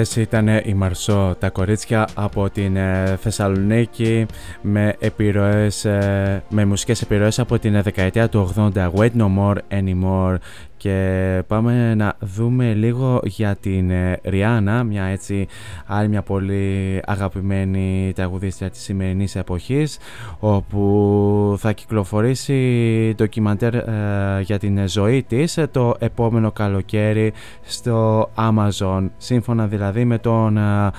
Αυτές 0.00 0.22
ήταν 0.22 0.48
οι 0.48 0.74
Μαρσό, 0.74 1.36
τα 1.38 1.50
κορίτσια 1.50 2.08
από 2.14 2.50
την 2.50 2.76
ε, 2.76 3.16
Θεσσαλονίκη 3.20 4.26
με, 4.62 4.96
επιρροές, 4.98 5.84
ε, 5.84 6.42
με 6.48 6.64
μουσικές 6.64 7.02
επιρροές 7.02 7.38
από 7.38 7.58
την 7.58 7.82
δεκαετία 7.82 8.28
του 8.28 8.52
80 8.56 8.90
Wait 8.90 9.10
No 9.16 9.28
More 9.38 9.56
Anymore 9.70 10.36
και 10.78 11.42
πάμε 11.46 11.94
να 11.94 12.16
δούμε 12.20 12.74
λίγο 12.74 13.20
για 13.24 13.56
την 13.56 13.90
Ριάννα, 14.22 14.84
μια 14.84 15.04
έτσι 15.04 15.46
άλλη 15.86 16.08
μια 16.08 16.22
πολύ 16.22 17.00
αγαπημένη 17.06 18.12
τραγουδίστρια 18.14 18.70
της 18.70 18.80
σημερινής 18.80 19.36
εποχής 19.36 19.98
όπου 20.38 21.56
θα 21.58 21.72
κυκλοφορήσει 21.72 23.12
ντοκιμαντέρ 23.16 23.74
ε, 23.74 24.40
για 24.42 24.58
την 24.58 24.88
ζωή 24.88 25.22
της 25.22 25.58
το 25.70 25.94
επόμενο 25.98 26.52
καλοκαίρι 26.52 27.32
στο 27.62 28.30
Amazon. 28.36 29.08
Σύμφωνα 29.16 29.66
δηλαδή 29.66 30.04
με 30.04 30.18
τον 30.18 30.56
ε, 30.56 30.68
ε, 30.78 30.90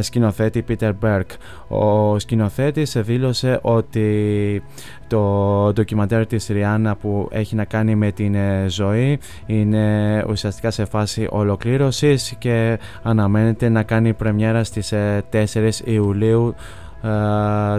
σκηνοθέτη 0.00 0.64
Peter 0.68 0.92
Berg. 1.02 1.24
Ο 1.68 2.18
σκηνοθέτης 2.18 2.96
δήλωσε 2.98 3.58
ότι 3.62 4.62
το 5.06 5.72
ντοκιμαντέρ 5.72 6.26
της 6.26 6.46
Ριάννα 6.46 6.96
που 6.96 7.28
έχει 7.30 7.54
να 7.54 7.64
κάνει 7.64 7.94
με 7.94 8.12
την 8.12 8.34
ε, 8.34 8.64
ζωή 8.68 9.18
είναι 9.46 10.24
ουσιαστικά 10.28 10.70
σε 10.70 10.84
φάση 10.84 11.26
ολοκλήρωσης 11.30 12.34
και 12.38 12.78
αναμένεται 13.02 13.68
να 13.68 13.82
κάνει 13.82 14.12
πρεμιέρα 14.12 14.64
στις 14.64 14.92
4 14.92 14.94
ε, 15.32 15.68
Ιουλίου 15.84 16.54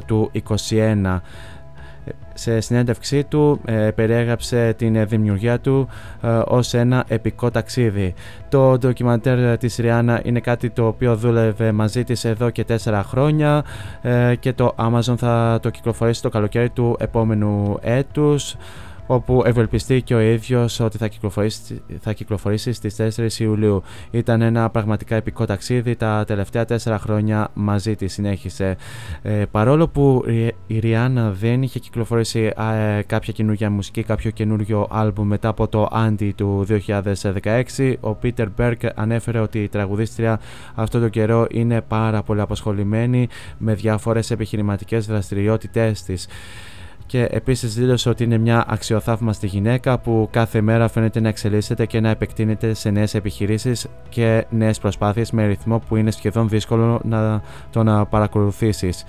του 0.05 0.31
2021 0.47 1.19
σε 2.33 2.59
συνέντευξή 2.59 3.23
του 3.23 3.61
ε, 3.65 3.73
περιέγραψε 3.73 4.73
την 4.77 5.07
δημιουργία 5.07 5.59
του 5.59 5.87
ε, 6.21 6.27
ως 6.45 6.73
ένα 6.73 7.05
επικό 7.07 7.51
ταξίδι. 7.51 8.13
Το 8.49 8.77
ντοκιμαντέρ 8.77 9.57
της 9.57 9.75
Ριάννα 9.75 10.21
είναι 10.23 10.39
κάτι 10.39 10.69
το 10.69 10.87
οποίο 10.87 11.15
δούλευε 11.15 11.71
μαζί 11.71 12.03
της 12.03 12.25
εδώ 12.25 12.49
και 12.49 12.63
τέσσερα 12.63 13.03
χρόνια 13.03 13.63
ε, 14.01 14.35
και 14.39 14.53
το 14.53 14.75
Amazon 14.77 15.17
θα 15.17 15.59
το 15.61 15.69
κυκλοφορήσει 15.69 16.21
το 16.21 16.29
καλοκαίρι 16.29 16.69
του 16.69 16.95
επόμενου 16.99 17.77
έτους 17.81 18.55
όπου 19.07 19.41
ευελπιστεί 19.45 20.01
και 20.01 20.15
ο 20.15 20.19
ίδιος 20.19 20.79
ότι 20.79 20.97
θα 20.97 21.07
κυκλοφορήσει, 21.07 21.81
θα 21.99 22.13
κυκλοφορήσει 22.13 22.71
στις 22.73 22.95
4 23.15 23.39
Ιουλίου. 23.39 23.83
Ήταν 24.11 24.41
ένα 24.41 24.69
πραγματικά 24.69 25.15
επικό 25.15 25.45
ταξίδι, 25.45 25.95
τα 25.95 26.23
τελευταία 26.27 26.65
τέσσερα 26.65 26.99
χρόνια 26.99 27.49
μαζί 27.53 27.95
της 27.95 28.13
συνέχισε. 28.13 28.77
Ε, 29.21 29.43
παρόλο 29.51 29.87
που 29.87 30.23
η 30.67 30.79
Ριάννα 30.79 31.31
δεν 31.31 31.61
είχε 31.61 31.79
κυκλοφορήσει 31.79 32.51
ε, 32.97 33.01
κάποια 33.05 33.33
καινούργια 33.33 33.69
μουσική, 33.69 34.03
κάποιο 34.03 34.31
καινούργιο 34.31 34.87
άλμπουμ 34.89 35.27
μετά 35.27 35.47
από 35.47 35.67
το 35.67 35.89
Andy 35.93 36.31
του 36.35 36.65
2016, 37.77 37.93
ο 37.99 38.13
Πίτερ 38.13 38.47
Μπέρκ 38.55 38.81
ανέφερε 38.95 39.39
ότι 39.39 39.63
η 39.63 39.67
τραγουδίστρια 39.67 40.39
αυτό 40.75 40.99
το 40.99 41.07
καιρό 41.07 41.47
είναι 41.51 41.81
πάρα 41.81 42.23
πολύ 42.23 42.41
απασχολημένη 42.41 43.27
με 43.57 43.73
διάφορες 43.73 44.31
επιχειρηματικές 44.31 45.05
δραστηριότητές 45.05 46.03
της 46.03 46.27
και 47.07 47.27
επίσης 47.31 47.73
δήλωσε 47.73 48.09
ότι 48.09 48.23
είναι 48.23 48.37
μια 48.37 48.65
αξιοθαύμαστη 48.67 49.47
γυναίκα 49.47 49.99
που 49.99 50.27
κάθε 50.31 50.61
μέρα 50.61 50.87
φαίνεται 50.87 51.19
να 51.19 51.27
εξελίσσεται 51.27 51.85
και 51.85 51.99
να 51.99 52.09
επεκτείνεται 52.09 52.73
σε 52.73 52.89
νέες 52.89 53.13
επιχειρήσεις 53.13 53.87
και 54.09 54.45
νέες 54.49 54.79
προσπάθειες 54.79 55.31
με 55.31 55.45
ρυθμό 55.45 55.79
που 55.87 55.95
είναι 55.95 56.11
σχεδόν 56.11 56.49
δύσκολο 56.49 57.01
να 57.03 57.41
το 57.71 57.83
να 57.83 58.05
παρακολουθήσεις 58.05 59.05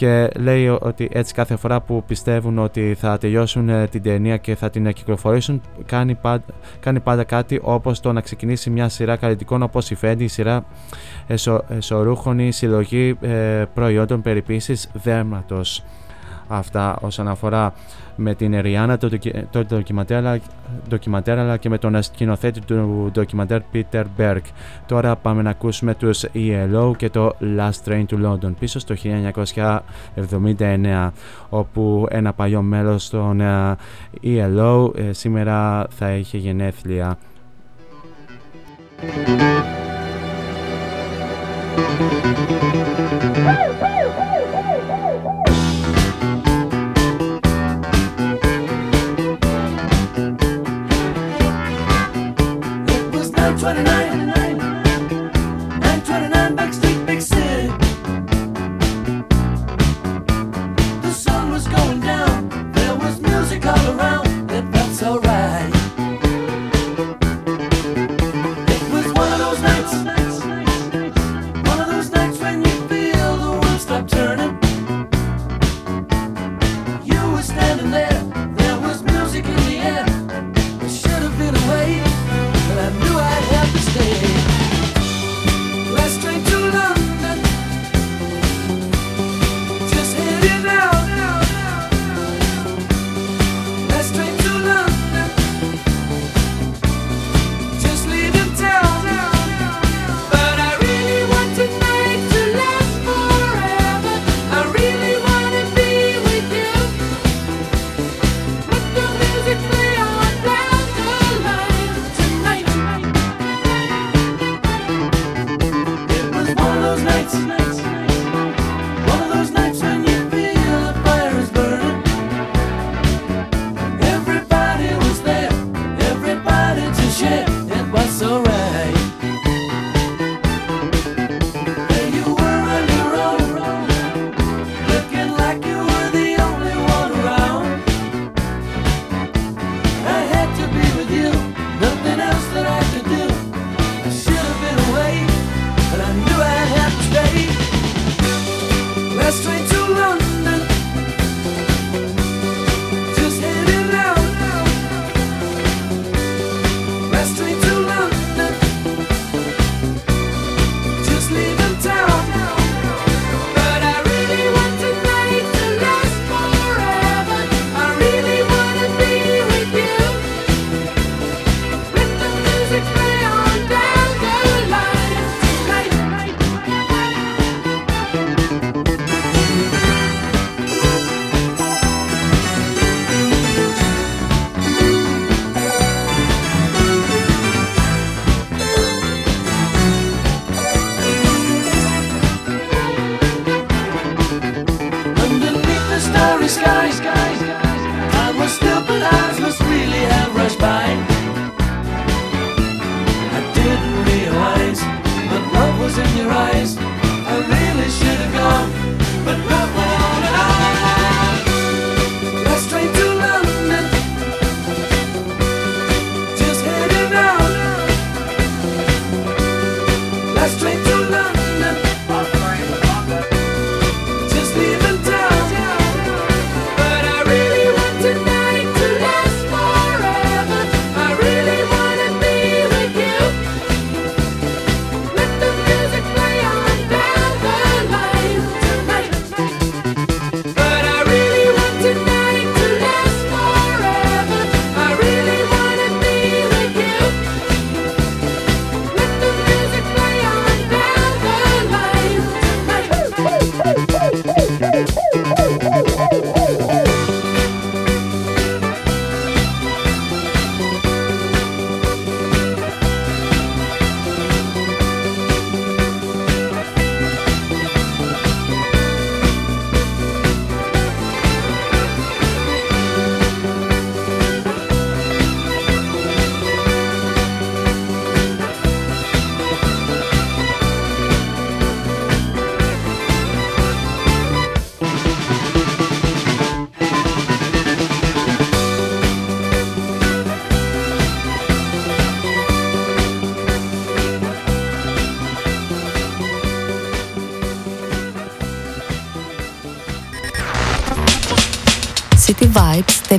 και 0.00 0.28
λέει 0.38 0.68
ότι 0.68 1.08
έτσι 1.12 1.34
κάθε 1.34 1.56
φορά 1.56 1.80
που 1.80 2.04
πιστεύουν 2.06 2.58
ότι 2.58 2.96
θα 2.98 3.18
τελειώσουν 3.18 3.68
ε, 3.68 3.86
την 3.86 4.02
ταινία 4.02 4.36
και 4.36 4.54
θα 4.54 4.70
την 4.70 4.92
κυκλοφορήσουν 4.92 5.62
κάνει 5.86 6.14
πάντα, 6.14 6.44
κάνει 6.80 7.00
πάντα 7.00 7.24
κάτι 7.24 7.60
όπως 7.62 8.00
το 8.00 8.12
να 8.12 8.20
ξεκινήσει 8.20 8.70
μια 8.70 8.88
σειρά 8.88 9.16
καλλιτικών 9.16 9.62
όπως 9.62 9.90
η 9.90 9.94
Φέντη, 9.94 10.24
η 10.24 10.28
σειρά 10.28 10.64
εσω, 11.26 11.64
εσωρούχων 11.68 12.38
ή 12.38 12.52
συλλογή 12.52 13.16
ε, 13.20 13.64
προϊόντων 13.74 14.22
περιποίησης 14.22 14.90
δέρματος 14.92 15.84
αυτά 16.50 16.98
όσον 17.00 17.28
αφορά 17.28 17.72
με 18.16 18.34
την 18.34 18.60
Ριάννα 18.60 18.98
το, 18.98 19.10
το 19.50 19.64
ντοκιματέρ, 19.64 21.38
αλλά, 21.38 21.56
και 21.56 21.68
με 21.68 21.78
τον 21.78 22.02
σκηνοθέτη 22.02 22.60
του 22.60 23.08
ντοκιματέρ 23.12 23.60
Peter 23.72 24.04
Berg. 24.18 24.40
Τώρα 24.86 25.16
πάμε 25.16 25.42
να 25.42 25.50
ακούσουμε 25.50 25.94
τους 25.94 26.24
ELO 26.34 26.92
και 26.96 27.10
το 27.10 27.36
Last 27.40 27.88
Train 27.88 28.04
to 28.06 28.26
London 28.26 28.52
πίσω 28.58 28.78
στο 28.78 28.94
1979 30.58 31.10
όπου 31.48 32.06
ένα 32.10 32.32
παλιό 32.32 32.62
μέλος 32.62 33.10
των 33.10 33.40
ε, 33.40 33.76
ELO 34.22 34.96
ε, 34.96 35.12
σήμερα 35.12 35.86
θα 35.90 36.10
είχε 36.12 36.38
γενέθλια. 36.38 37.18
29. 53.56 54.49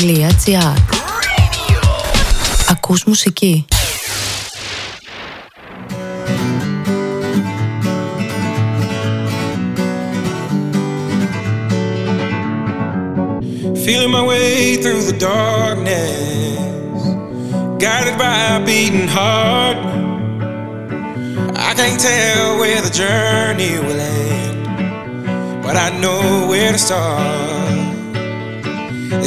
Ακούς 0.03 0.63
Ακούς 2.69 3.03
μουσική. 3.03 3.65
Feeling 13.83 14.11
my 14.17 14.25
way 14.31 14.77
through 14.81 15.03
the 15.11 15.17
darkness, 15.29 16.99
guided 17.83 18.15
by 18.23 18.37
a 18.55 18.59
beating 18.67 19.09
heart. 19.17 19.79
I 21.69 21.71
can't 21.79 21.99
tell 22.09 22.45
where 22.61 22.81
the 22.87 22.93
journey 23.01 23.73
will 23.85 24.01
end, 24.23 24.61
but 25.65 25.75
I 25.85 25.87
know 26.03 26.21
where 26.49 26.71
to 26.75 26.81
start. 26.87 27.50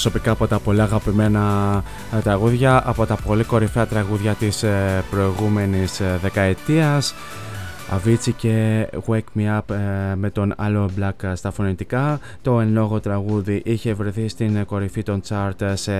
Προσωπικά 0.00 0.30
από 0.30 0.46
τα 0.46 0.58
πολύ 0.58 0.80
αγαπημένα 0.80 1.82
ε, 2.16 2.20
τραγούδια, 2.20 2.82
από 2.84 3.06
τα 3.06 3.16
πολύ 3.16 3.44
κορυφαία 3.44 3.86
τραγούδια 3.86 4.34
της 4.34 4.62
ε, 4.62 5.04
προηγούμενης 5.10 6.00
ε, 6.00 6.18
δεκαετίας. 6.22 7.14
Avicii 7.90 8.32
και 8.36 8.86
Wake 9.06 9.38
Me 9.38 9.58
Up 9.58 9.74
ε, 9.74 10.14
με 10.14 10.30
τον 10.30 10.54
άλλο 10.56 10.90
Black 10.98 11.32
στα 11.34 11.50
φωνητικά. 11.50 12.20
Το 12.42 12.60
εν 12.60 12.72
λόγω 12.72 13.00
τραγούδι 13.00 13.62
είχε 13.64 13.92
βρεθεί 13.92 14.28
στην 14.28 14.64
κορυφή 14.64 15.02
των 15.02 15.20
chart 15.28 15.72
σε, 15.74 15.92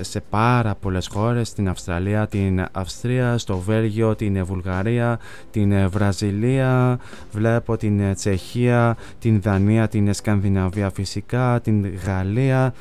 σε 0.00 0.20
πάρα 0.30 0.74
πολλές 0.74 1.06
χώρες, 1.06 1.48
στην 1.48 1.68
Αυστραλία, 1.68 2.26
την 2.26 2.64
Αυστρία, 2.72 3.38
στο 3.38 3.56
Βέλγιο, 3.56 4.14
την 4.14 4.44
Βουλγαρία, 4.44 5.18
την 5.50 5.88
Βραζιλία, 5.88 6.98
βλέπω 7.32 7.76
την 7.76 8.14
Τσεχία, 8.14 8.96
την 9.18 9.40
Δανία, 9.40 9.88
την 9.88 10.14
Σκανδιναβία 10.14 10.90
φυσικά, 10.90 11.60
την 11.60 11.94
Γαλλία, 12.06 12.74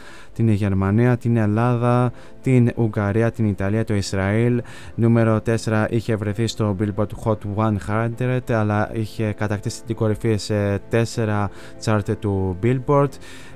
την 0.46 0.54
Γερμανία, 0.54 1.18
την 1.18 1.38
Ελλάδα, 1.38 2.12
την 2.42 2.72
Ουγγαρία, 2.76 3.32
την 3.32 3.46
Ιταλία, 3.46 3.84
το 3.84 3.94
Ισραήλ. 3.94 4.62
Νούμερο 4.96 5.42
4 5.66 5.86
είχε 5.90 6.16
βρεθεί 6.16 6.48
στο 6.48 6.76
Billboard 6.80 7.08
Hot 7.24 7.38
100 7.58 8.40
αλλά 8.48 8.90
είχε 8.94 9.34
κατακτήσει 9.38 9.84
την 9.84 9.96
κορυφή 9.96 10.38
σε 10.38 10.80
4 10.92 11.48
chart 11.84 12.18
του 12.20 12.58
Billboard. 12.64 13.10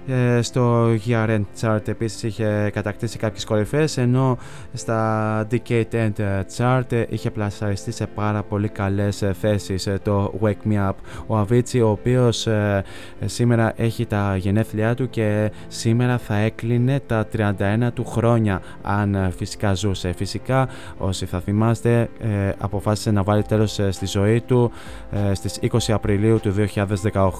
Ε, 0.08 0.42
στο 0.42 0.94
GRN 1.08 1.42
chart 1.62 1.88
επίσης 1.88 2.24
είχε 2.24 2.70
κατακτήσει 2.74 3.18
κάποιες 3.18 3.46
κορυφές 3.46 3.98
ενώ 3.98 4.38
στα 4.74 5.48
Decade 5.52 5.84
End 5.92 6.42
chart 6.58 7.06
είχε 7.10 7.32
πλασαριστεί 7.32 7.92
σε 7.92 8.08
πάρα 8.08 8.44
πολύ 8.44 8.70
καλές 8.70 9.22
ε, 9.22 9.34
θέσεις 9.40 9.88
ε, 9.88 10.00
το 10.04 10.34
Wake 10.42 10.72
Me 10.72 10.90
Up. 10.90 10.94
Ο 11.28 11.40
Avicii 11.40 11.82
ο 11.84 11.90
οποίος 11.90 12.48
ε, 12.48 12.84
σήμερα 13.26 13.74
έχει 13.76 14.06
τα 14.06 14.36
γενέθλιά 14.38 14.96
του 14.96 15.10
και 15.10 15.52
σήμερα 15.68 16.18
θα 16.18 16.36
έκλεινε 16.36 17.00
τα 17.06 17.28
31 17.38 17.54
του 17.94 18.06
χρόνια 18.06 18.62
αν 18.82 19.16
ε, 19.16 19.32
φυσικά 19.38 19.74
ζούσε. 19.74 20.14
Φυσικά 20.18 20.68
όσοι 20.98 21.26
θα 21.26 21.40
θυμάστε 21.40 22.10
ε, 22.20 22.52
αποφάσισε 22.58 23.12
να 23.12 23.24
βάλει 23.24 23.44
τέλος 23.44 23.80
ε, 23.80 23.92
στη 23.92 24.06
ζωή 24.06 24.42
του 24.42 24.72
ε, 25.12 25.34
στις 25.34 25.60
20 25.62 25.78
Απριλίου 25.88 26.40
του 26.40 26.54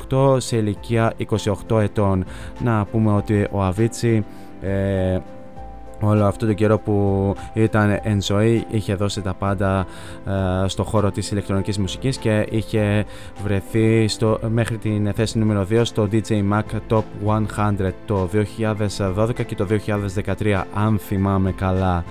2018 0.10 0.42
σε 0.42 0.58
ηλικία 0.58 1.14
28 1.70 1.82
ετών 1.82 2.26
να 2.60 2.86
πούμε 2.86 3.12
ότι 3.12 3.48
ο 3.52 3.64
Αβίτσι 3.64 4.26
ε, 4.62 5.18
όλο 6.02 6.26
αυτό 6.26 6.46
τον 6.46 6.56
καιρό 6.56 6.80
που 6.80 7.36
ήταν 7.54 8.00
εν 8.04 8.22
ζωή 8.22 8.66
είχε 8.70 8.96
δώσει 8.96 9.22
τα 9.22 9.34
πάντα 9.34 9.86
ε, 10.64 10.68
στο 10.68 10.84
χώρο 10.84 11.12
της 11.12 11.32
ηλεκτρονικής 11.32 11.78
μουσικής 11.80 12.18
και 12.18 12.48
είχε 12.50 13.06
βρεθεί 13.44 14.08
στο, 14.08 14.40
μέχρι 14.50 14.78
την 14.78 15.14
θέση 15.14 15.38
νούμερο 15.38 15.68
2 15.72 15.82
στο 15.84 16.08
DJ 16.12 16.44
Mac 16.52 16.62
Top 16.90 17.04
100 17.58 17.92
το 18.06 18.30
2012 19.18 19.46
και 19.46 19.56
το 19.56 19.68
2013 20.40 20.64
αν 20.74 20.98
θυμάμαι 21.00 21.52
καλά. 21.52 22.04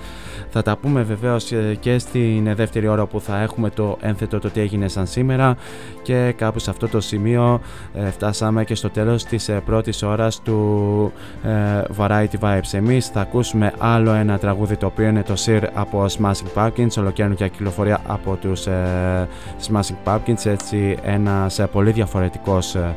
Θα 0.49 0.61
τα 0.61 0.77
πούμε 0.77 1.01
βεβαίως 1.01 1.51
ε, 1.51 1.77
και 1.79 1.97
στην 1.97 2.55
δεύτερη 2.55 2.87
ώρα 2.87 3.05
που 3.05 3.21
θα 3.21 3.41
έχουμε 3.41 3.69
το 3.69 3.97
ένθετο 4.01 4.39
το 4.39 4.49
τι 4.49 4.59
έγινε 4.59 4.87
σαν 4.87 5.07
σήμερα 5.07 5.55
και 6.01 6.33
κάπου 6.37 6.59
σε 6.59 6.69
αυτό 6.69 6.87
το 6.87 7.01
σημείο 7.01 7.61
ε, 7.93 8.09
φτάσαμε 8.09 8.63
και 8.63 8.75
στο 8.75 8.89
τέλος 8.89 9.23
της 9.23 9.49
ε, 9.49 9.61
πρώτης 9.65 10.03
ώρας 10.03 10.41
του 10.41 11.11
ε, 11.43 11.81
Variety 11.97 12.39
Vibes. 12.39 12.71
Εμείς 12.71 13.07
θα 13.07 13.21
ακούσουμε 13.21 13.73
άλλο 13.77 14.11
ένα 14.11 14.37
τραγούδι 14.37 14.77
το 14.77 14.85
οποίο 14.85 15.07
είναι 15.07 15.23
το 15.23 15.33
Sir 15.45 15.61
από 15.73 16.05
Smashing 16.05 16.53
Pumpkins, 16.55 16.97
ολοκαίρινο 16.97 17.35
κυκλοφορία 17.35 18.01
από 18.07 18.35
τους 18.35 18.67
ε, 18.67 19.27
Smashing 19.67 19.95
Pumpkins, 20.05 20.45
έτσι 20.45 20.97
ένας 21.03 21.59
ε, 21.59 21.65
πολύ 21.65 21.91
διαφορετικός 21.91 22.75
ε, 22.75 22.95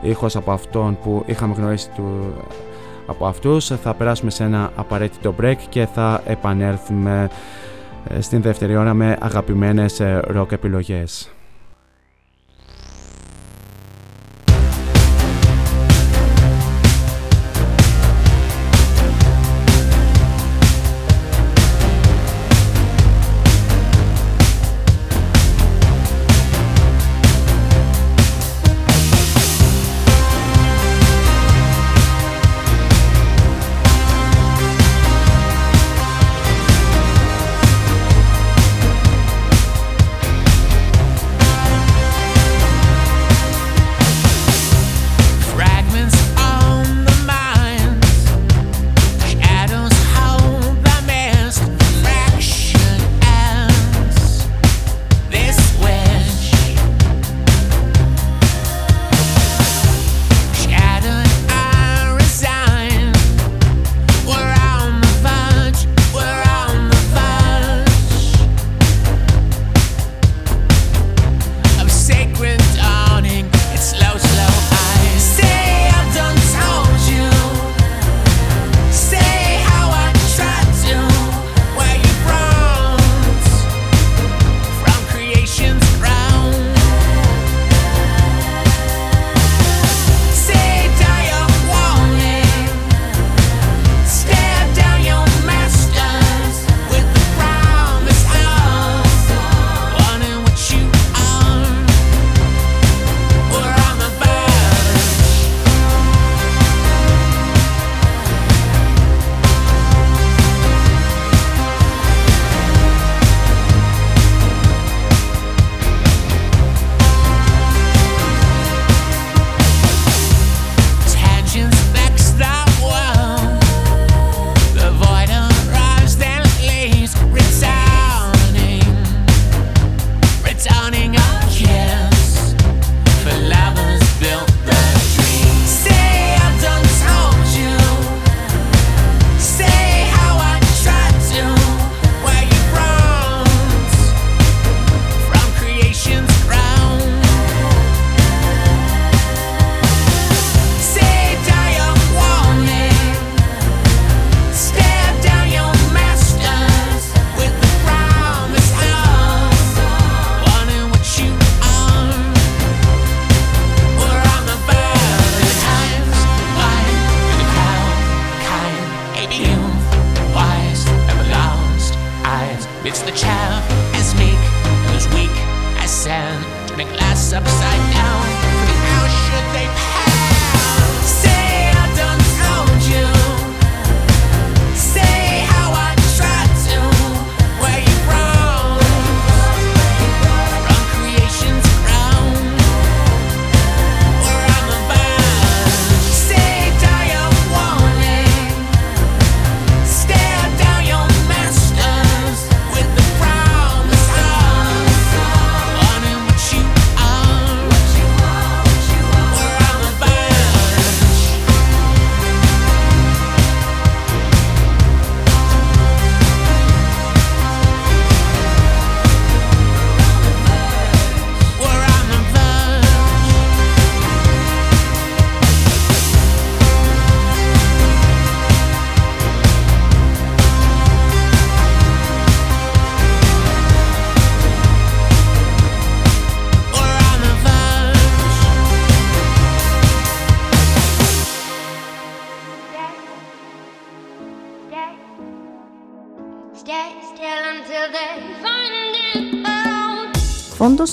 ήχος 0.00 0.36
από 0.36 0.52
αυτόν 0.52 0.98
που 1.02 1.22
είχαμε 1.26 1.54
γνωρίσει 1.54 1.90
του, 1.90 2.34
από 3.06 3.26
αυτούς. 3.26 3.66
Θα 3.66 3.94
περάσουμε 3.94 4.30
σε 4.30 4.44
ένα 4.44 4.72
απαραίτητο 4.76 5.34
break 5.40 5.56
και 5.68 5.86
θα 5.86 6.22
επανέλθουμε 6.26 7.28
ε, 8.08 8.20
στην 8.20 8.42
δεύτερη 8.42 8.76
ώρα 8.76 8.94
με 8.94 9.16
αγαπημένες 9.20 10.00
ε, 10.00 10.20
rock 10.36 10.52
επιλογές. 10.52 11.30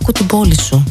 Άκου 0.00 0.12
την 0.12 0.26
πόλη 0.26 0.60
σου. 0.60 0.84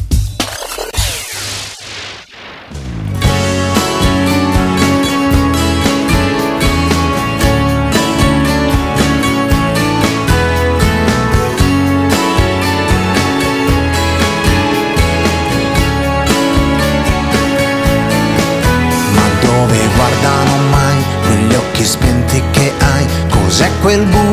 quel 23.96 24.04
buio 24.06 24.25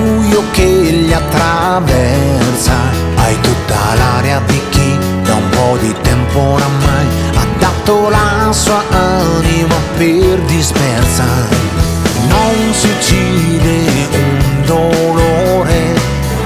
dispersa, 10.64 11.28
non 12.30 12.56
si 12.72 12.88
uccide 12.88 13.84
un 14.14 14.64
dolore, 14.64 15.94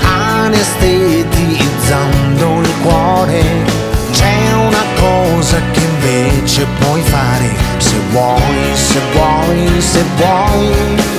anestetizzando 0.01 2.61
il 2.61 2.73
cuore, 2.81 3.43
c'è 4.11 4.53
una 4.55 4.83
cosa 4.99 5.61
che 5.71 5.81
invece 5.81 6.65
puoi 6.79 7.03
fare, 7.03 7.53
se 7.77 7.93
vuoi, 8.09 8.73
se 8.73 8.99
vuoi, 9.13 9.81
se 9.81 10.03
vuoi. 10.15 11.16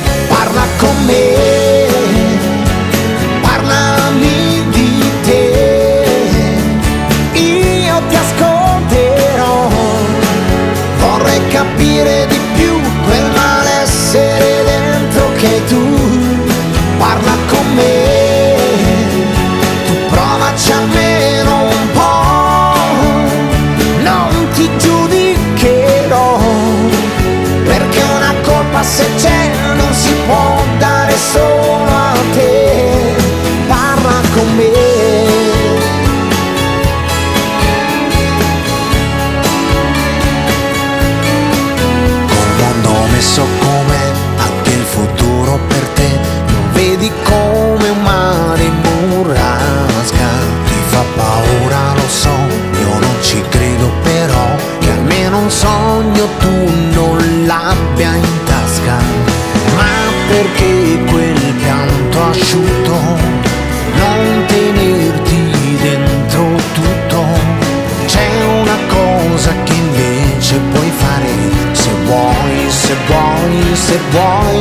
said, 73.89 74.15
why 74.15 74.58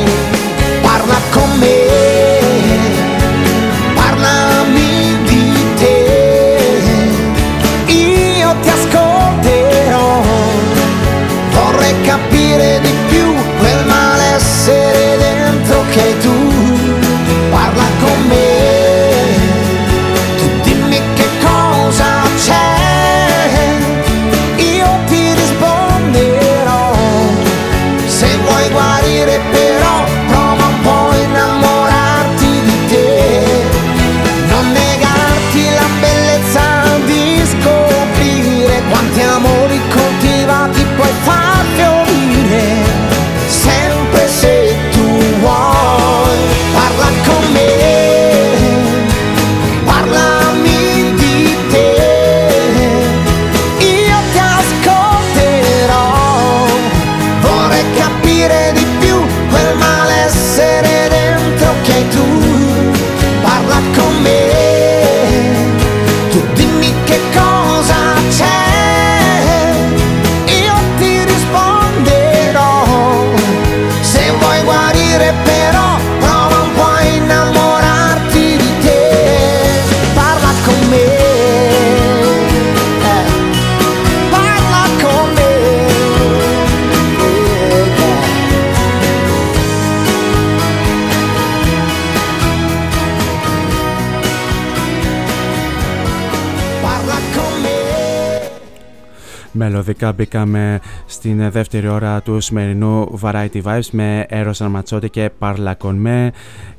μελωδικά 99.78 100.12
μπήκαμε 100.12 100.80
στην 101.06 101.50
δεύτερη 101.50 101.88
ώρα 101.88 102.22
του 102.22 102.40
σημερινού 102.40 103.18
Variety 103.22 103.62
Vibes 103.62 103.88
με 103.90 104.26
Eros 104.30 104.52
Armazotti 104.58 105.10
και 105.10 105.30
Parla 105.38 105.72
Con 105.82 105.96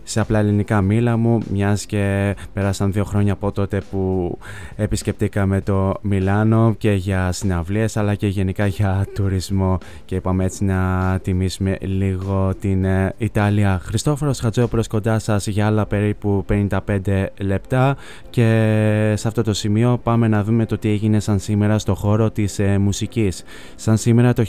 σε 0.09 0.19
απλά 0.19 0.39
ελληνικά 0.39 0.81
μήλα 0.81 1.17
μου, 1.17 1.39
μιας 1.51 1.85
και 1.85 2.35
πέρασαν 2.53 2.91
δύο 2.91 3.03
χρόνια 3.03 3.33
από 3.33 3.51
τότε 3.51 3.81
που 3.91 4.37
επισκεπτήκαμε 4.75 5.61
το 5.61 5.93
Μιλάνο 6.01 6.75
και 6.77 6.91
για 6.91 7.31
συναυλίες 7.31 7.97
αλλά 7.97 8.15
και 8.15 8.27
γενικά 8.27 8.65
για 8.65 9.05
τουρισμό 9.13 9.77
και 10.05 10.15
είπαμε 10.15 10.43
έτσι 10.43 10.63
να 10.63 11.19
τιμήσουμε 11.23 11.77
λίγο 11.81 12.53
την 12.59 12.85
ε, 12.85 13.13
Ιταλία. 13.17 13.79
Χριστόφορος 13.83 14.39
Χατζόπουλος 14.39 14.87
κοντά 14.87 15.19
σας 15.19 15.47
για 15.47 15.65
άλλα 15.65 15.85
περίπου 15.85 16.45
55 16.49 17.25
λεπτά 17.39 17.97
και 18.29 18.43
σε 19.17 19.27
αυτό 19.27 19.43
το 19.43 19.53
σημείο 19.53 19.99
πάμε 20.03 20.27
να 20.27 20.43
δούμε 20.43 20.65
το 20.65 20.77
τι 20.77 20.89
έγινε 20.89 21.19
σαν 21.19 21.39
σήμερα 21.39 21.79
στο 21.79 21.95
χώρο 21.95 22.31
της 22.31 22.59
ε, 22.59 22.77
μουσικής. 22.77 23.43
Σαν 23.75 23.97
σήμερα 23.97 24.33
το 24.33 24.45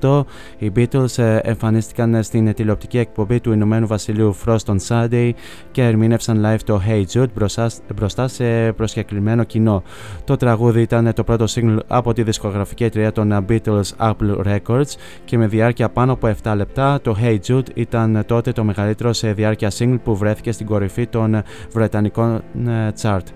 1968 0.00 0.22
οι 0.58 0.72
Beatles 0.76 1.18
ε, 1.18 1.36
εμφανίστηκαν 1.36 2.22
στην 2.22 2.54
τηλεοπτική 2.54 2.98
εκπομπή 2.98 3.40
του 3.40 3.52
Ηνωμένου 3.52 3.86
Βασιλείου 3.86 4.34
Frost 4.46 4.74
on 4.74 4.76
Sunday 4.88 5.30
και 5.70 5.82
ερμήνευσαν 5.82 6.42
live 6.44 6.60
το 6.64 6.82
Hey 6.88 7.04
Jude 7.12 7.30
μπροστά, 7.34 7.70
μπροστά 7.94 8.28
σε 8.28 8.72
προσκεκλημένο 8.72 9.44
κοινό. 9.44 9.82
Το 10.24 10.36
τραγούδι 10.36 10.80
ήταν 10.80 11.12
το 11.14 11.24
πρώτο 11.24 11.44
single 11.48 11.78
από 11.86 12.12
τη 12.12 12.22
δισκογραφική 12.22 12.84
εταιρεία 12.84 13.12
των 13.12 13.46
Beatles 13.48 13.90
Apple 13.98 14.44
Records 14.44 14.94
και 15.24 15.38
με 15.38 15.46
διάρκεια 15.46 15.88
πάνω 15.88 16.12
από 16.12 16.34
7 16.42 16.52
λεπτά 16.56 17.00
το 17.02 17.16
Hey 17.22 17.38
Jude 17.46 17.68
ήταν 17.74 18.22
τότε 18.26 18.52
το 18.52 18.64
μεγαλύτερο 18.64 19.12
σε 19.12 19.32
διάρκεια 19.32 19.70
single 19.78 19.98
που 20.04 20.16
βρέθηκε 20.16 20.52
στην 20.52 20.66
κορυφή 20.66 21.06
των 21.06 21.42
Βρετανικών 21.72 22.42
ε, 22.66 22.88
chart. 23.02 23.26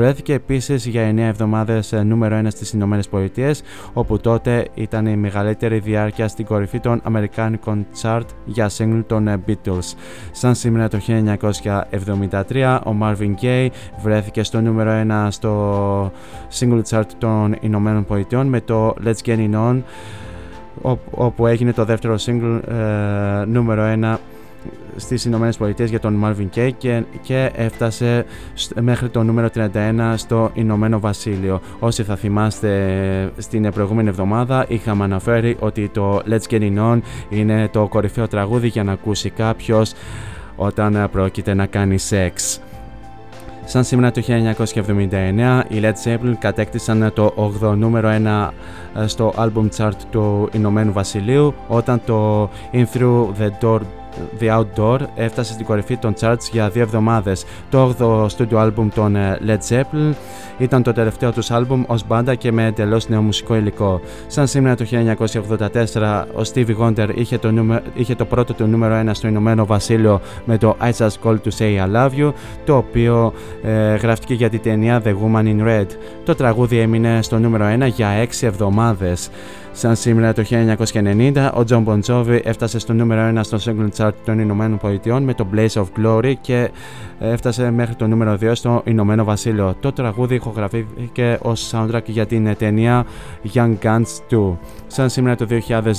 Βρέθηκε 0.00 0.32
επίσης 0.32 0.86
για 0.86 1.10
9 1.10 1.18
εβδομάδες 1.18 1.92
νούμερο 2.04 2.40
1 2.44 2.46
στις 2.48 2.72
Ηνωμένες 2.72 3.08
Πολιτείες, 3.08 3.62
όπου 3.92 4.18
τότε 4.18 4.66
ήταν 4.74 5.06
η 5.06 5.16
μεγαλύτερη 5.16 5.78
διάρκεια 5.78 6.28
στην 6.28 6.44
κορυφή 6.44 6.80
των 6.80 7.00
Αμερικάνικων 7.02 7.86
chart 8.02 8.22
για 8.44 8.70
single 8.78 9.02
των 9.06 9.28
ε, 9.28 9.42
Beatles. 9.46 9.94
Σαν 10.32 10.54
σήμερα 10.54 10.88
το 10.88 10.98
1973, 11.08 12.78
ο 12.86 12.90
Marvin 13.02 13.34
Gaye 13.42 13.68
βρέθηκε 14.02 14.42
στο 14.42 14.60
νούμερο 14.60 14.90
1 15.08 15.26
στο 15.30 16.12
single 16.58 16.82
chart 16.90 17.08
των 17.18 17.56
Ηνωμένων 17.60 18.04
Πολιτειών 18.04 18.46
με 18.46 18.60
το 18.60 18.94
Let's 19.04 19.26
Get 19.26 19.50
It 19.50 19.54
On, 19.54 19.82
όπου 21.10 21.46
έγινε 21.46 21.72
το 21.72 21.84
δεύτερο 21.84 22.16
single 22.26 22.60
ε, 22.68 23.44
νούμερο 23.44 23.82
1 24.00 24.16
στις 24.96 25.24
Ηνωμένες 25.24 25.56
Πολιτείες 25.56 25.90
για 25.90 26.00
τον 26.00 26.24
Marvin 26.24 26.58
Gaye 26.58 26.70
και, 26.78 27.02
και 27.22 27.50
έφτασε 27.54 28.24
μέχρι 28.80 29.08
το 29.08 29.22
νούμερο 29.22 29.48
31 29.54 29.68
στο 30.16 30.50
Ηνωμένο 30.54 31.00
Βασίλειο. 31.00 31.60
Όσοι 31.78 32.02
θα 32.02 32.16
θυμάστε 32.16 33.32
στην 33.38 33.70
προηγούμενη 33.70 34.08
εβδομάδα 34.08 34.64
είχαμε 34.68 35.04
αναφέρει 35.04 35.56
ότι 35.60 35.88
το 35.88 36.22
Let's 36.30 36.50
Get 36.50 36.60
It 36.60 36.78
On 36.78 37.00
είναι 37.28 37.68
το 37.68 37.88
κορυφαίο 37.88 38.28
τραγούδι 38.28 38.68
για 38.68 38.84
να 38.84 38.92
ακούσει 38.92 39.30
κάποιος 39.30 39.92
όταν 40.56 41.08
πρόκειται 41.12 41.54
να 41.54 41.66
κάνει 41.66 41.98
σεξ. 41.98 42.60
Σαν 43.64 43.84
σήμερα 43.84 44.10
το 44.10 44.22
1979, 44.26 45.62
οι 45.68 45.80
Led 45.82 45.92
Zeppelin 46.04 46.34
κατέκτησαν 46.38 47.12
το 47.14 47.50
8ο 47.62 47.76
νούμερο 47.76 48.10
1 48.24 49.06
στο 49.06 49.32
album 49.36 49.68
chart 49.76 49.96
του 50.10 50.48
Ηνωμένου 50.52 50.92
Βασιλείου 50.92 51.54
όταν 51.68 52.00
το 52.06 52.50
In 52.72 52.84
Through 52.92 53.26
the 53.38 53.50
Door 53.60 53.80
The 54.40 54.60
Outdoor 54.60 54.98
έφτασε 55.14 55.52
στην 55.52 55.66
κορυφή 55.66 55.96
των 55.96 56.14
charts 56.20 56.48
για 56.52 56.68
δύο 56.68 56.82
εβδομάδες. 56.82 57.44
Το 57.70 57.94
8ο 57.98 58.26
studio 58.26 58.66
album 58.66 58.88
των 58.94 59.16
Led 59.46 59.68
Zeppelin 59.68 60.14
ήταν 60.58 60.82
το 60.82 60.92
τελευταίο 60.92 61.32
τους 61.32 61.48
album 61.50 61.82
ως 61.86 62.06
μπάντα 62.06 62.34
και 62.34 62.52
με 62.52 62.66
εντελώς 62.66 63.08
νέο 63.08 63.22
μουσικό 63.22 63.54
υλικό. 63.54 64.00
Σαν 64.26 64.46
σήμερα 64.46 64.74
το 64.74 64.84
1984 64.90 66.24
ο 66.34 66.40
Stevie 66.54 66.76
Wonder 66.80 67.08
είχε 67.14 67.38
το, 67.38 67.50
νούμε, 67.50 67.82
είχε 67.94 68.14
το 68.14 68.24
πρώτο 68.24 68.52
του 68.52 68.66
νούμερο 68.66 69.02
1 69.06 69.10
στο 69.12 69.28
Ηνωμένο 69.28 69.66
Βασίλειο 69.66 70.20
με 70.44 70.58
το 70.58 70.76
I 70.80 70.90
Just 70.90 71.08
Call 71.24 71.36
To 71.44 71.50
Say 71.58 71.86
I 71.86 71.96
Love 71.96 72.10
You 72.18 72.32
το 72.64 72.76
οποίο 72.76 73.32
ε, 73.62 73.94
γράφτηκε 73.94 74.34
για 74.34 74.50
την 74.50 74.60
ταινία 74.62 75.02
The 75.04 75.08
Woman 75.08 75.44
in 75.44 75.66
Red. 75.66 75.86
Το 76.24 76.34
τραγούδι 76.34 76.78
έμεινε 76.78 77.22
στο 77.22 77.38
νούμερο 77.38 77.64
1 77.80 77.86
για 77.86 78.08
6 78.24 78.26
εβδομάδες. 78.40 79.30
Σαν 79.72 79.96
σήμερα 79.96 80.32
το 80.32 80.44
1990, 80.50 81.50
ο 81.54 81.62
John 81.68 81.84
Bon 81.84 82.00
Jovi 82.06 82.40
έφτασε 82.44 82.78
στο 82.78 82.92
νούμερο 82.92 83.40
1 83.40 83.40
στο 83.42 83.58
single 83.64 83.88
chart 83.96 84.12
των 84.24 84.38
Ηνωμένων 84.38 84.78
Πολιτειών 84.78 85.22
με 85.22 85.34
το 85.34 85.46
Blaze 85.54 85.82
of 85.82 85.84
Glory 86.02 86.32
και 86.40 86.70
έφτασε 87.18 87.70
μέχρι 87.70 87.94
το 87.94 88.06
νούμερο 88.06 88.38
2 88.40 88.50
στο 88.52 88.82
Ηνωμένο 88.84 89.24
Βασίλειο. 89.24 89.74
Το 89.80 89.92
τραγούδι 89.92 90.34
ηχογραφήθηκε 90.34 91.38
ως 91.42 91.72
soundtrack 91.74 92.04
για 92.04 92.26
την 92.26 92.56
ταινία 92.56 93.06
Young 93.54 93.74
Guns 93.82 94.02
2. 94.30 94.56
Σαν 94.86 95.08
σήμερα 95.08 95.36
το 95.36 95.46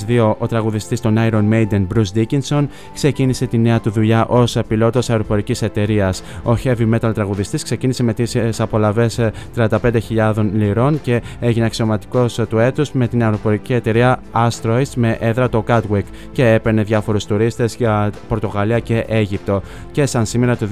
2002, 0.07 0.35
ο 0.37 0.47
τραγουδιστής 0.47 1.01
των 1.01 1.15
Iron 1.17 1.49
Maiden 1.51 1.87
Bruce 1.93 2.23
Dickinson 2.23 2.67
ξεκίνησε 2.93 3.45
τη 3.45 3.57
νέα 3.57 3.79
του 3.79 3.91
δουλειά 3.91 4.25
ως 4.25 4.57
πιλότος 4.67 5.09
αεροπορικής 5.09 5.61
εταιρείας. 5.61 6.23
Ο 6.43 6.53
heavy 6.63 6.93
metal 6.93 7.11
τραγουδιστής 7.13 7.63
ξεκίνησε 7.63 8.03
με 8.03 8.13
τις 8.13 8.59
απολαβές 8.59 9.19
35.000 9.55 10.33
λιρών 10.53 11.01
και 11.01 11.21
έγινε 11.39 11.65
αξιωματικός 11.65 12.39
του 12.49 12.57
έτους 12.57 12.91
με 12.91 13.07
την 13.07 13.23
αεροπορική 13.23 13.60
εταιρεία 13.67 14.19
Asteroids 14.33 14.93
με 14.95 15.17
έδρα 15.19 15.49
το 15.49 15.63
Gatwick 15.67 16.03
και 16.31 16.47
έπαιρνε 16.47 16.83
διάφορους 16.83 17.25
τουρίστες 17.25 17.75
για 17.75 18.11
Πορτογαλία 18.27 18.79
και 18.79 19.05
Αίγυπτο. 19.07 19.61
Και 19.91 20.05
σαν 20.05 20.25
σήμερα 20.25 20.57
το 20.57 20.67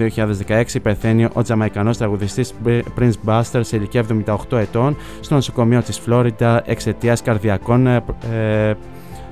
2016 0.48 0.64
πεθαίνει 0.82 1.28
ο 1.34 1.42
Τζαμαϊκανός 1.42 1.98
τραγουδιστής 1.98 2.54
Prince 3.00 3.12
Buster 3.26 3.60
σε 3.60 3.76
ηλικία 3.76 4.06
78 4.26 4.58
ετών 4.58 4.98
στο 5.20 5.36
νοσοκομείο 5.36 5.82
της 5.82 6.00
Φλόριντα 6.00 6.62
εξαιτίας 6.66 7.22
καρδιακών 7.22 7.88
ε, 7.88 8.02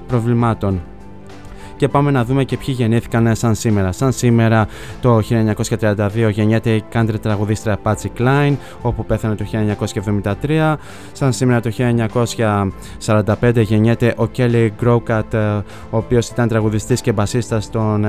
προβλημάτων. 0.08 0.82
Και 1.78 1.88
πάμε 1.88 2.12
να 2.12 2.26
δούμε 2.26 2.44
και 2.44 2.58
ποιοι 2.58 2.76
γεννήθηκαν 2.78 3.36
σαν 3.36 3.56
σήμερα. 3.56 3.92
Σαν 3.92 4.12
σήμερα 4.12 4.68
το 5.02 5.22
1932 5.80 6.30
γεννιέται 6.32 6.70
η 6.70 6.84
country 6.94 7.20
τραγουδίστρια 7.22 7.78
Patsy 7.84 8.08
Cline, 8.18 8.56
όπου 8.82 9.06
πέθανε 9.06 9.36
το 9.36 9.46
1973. 10.42 10.76
Σαν 11.12 11.34
σήμερα 11.34 11.60
το 11.60 11.72
1945 13.42 13.56
γεννιέται 13.56 14.14
ο 14.18 14.30
Kelly 14.38 14.70
Growcat, 14.84 15.62
ο 15.90 15.98
οποίος 15.98 16.30
ήταν 16.30 16.48
τραγουδιστής 16.48 17.02
και 17.02 17.12
μπασίστας 17.12 17.64
στον 17.64 18.06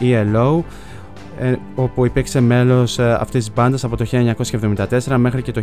ELO 0.00 0.58
ε, 0.58 0.62
όπου 1.74 2.04
υπήρξε 2.04 2.40
μέλος 2.40 2.98
ε, 2.98 3.16
αυτής 3.20 3.44
της 3.44 3.54
μπάντας 3.54 3.84
από 3.84 3.96
το 3.96 4.06
1974 5.06 5.16
μέχρι 5.16 5.42
και 5.42 5.52
το 5.52 5.62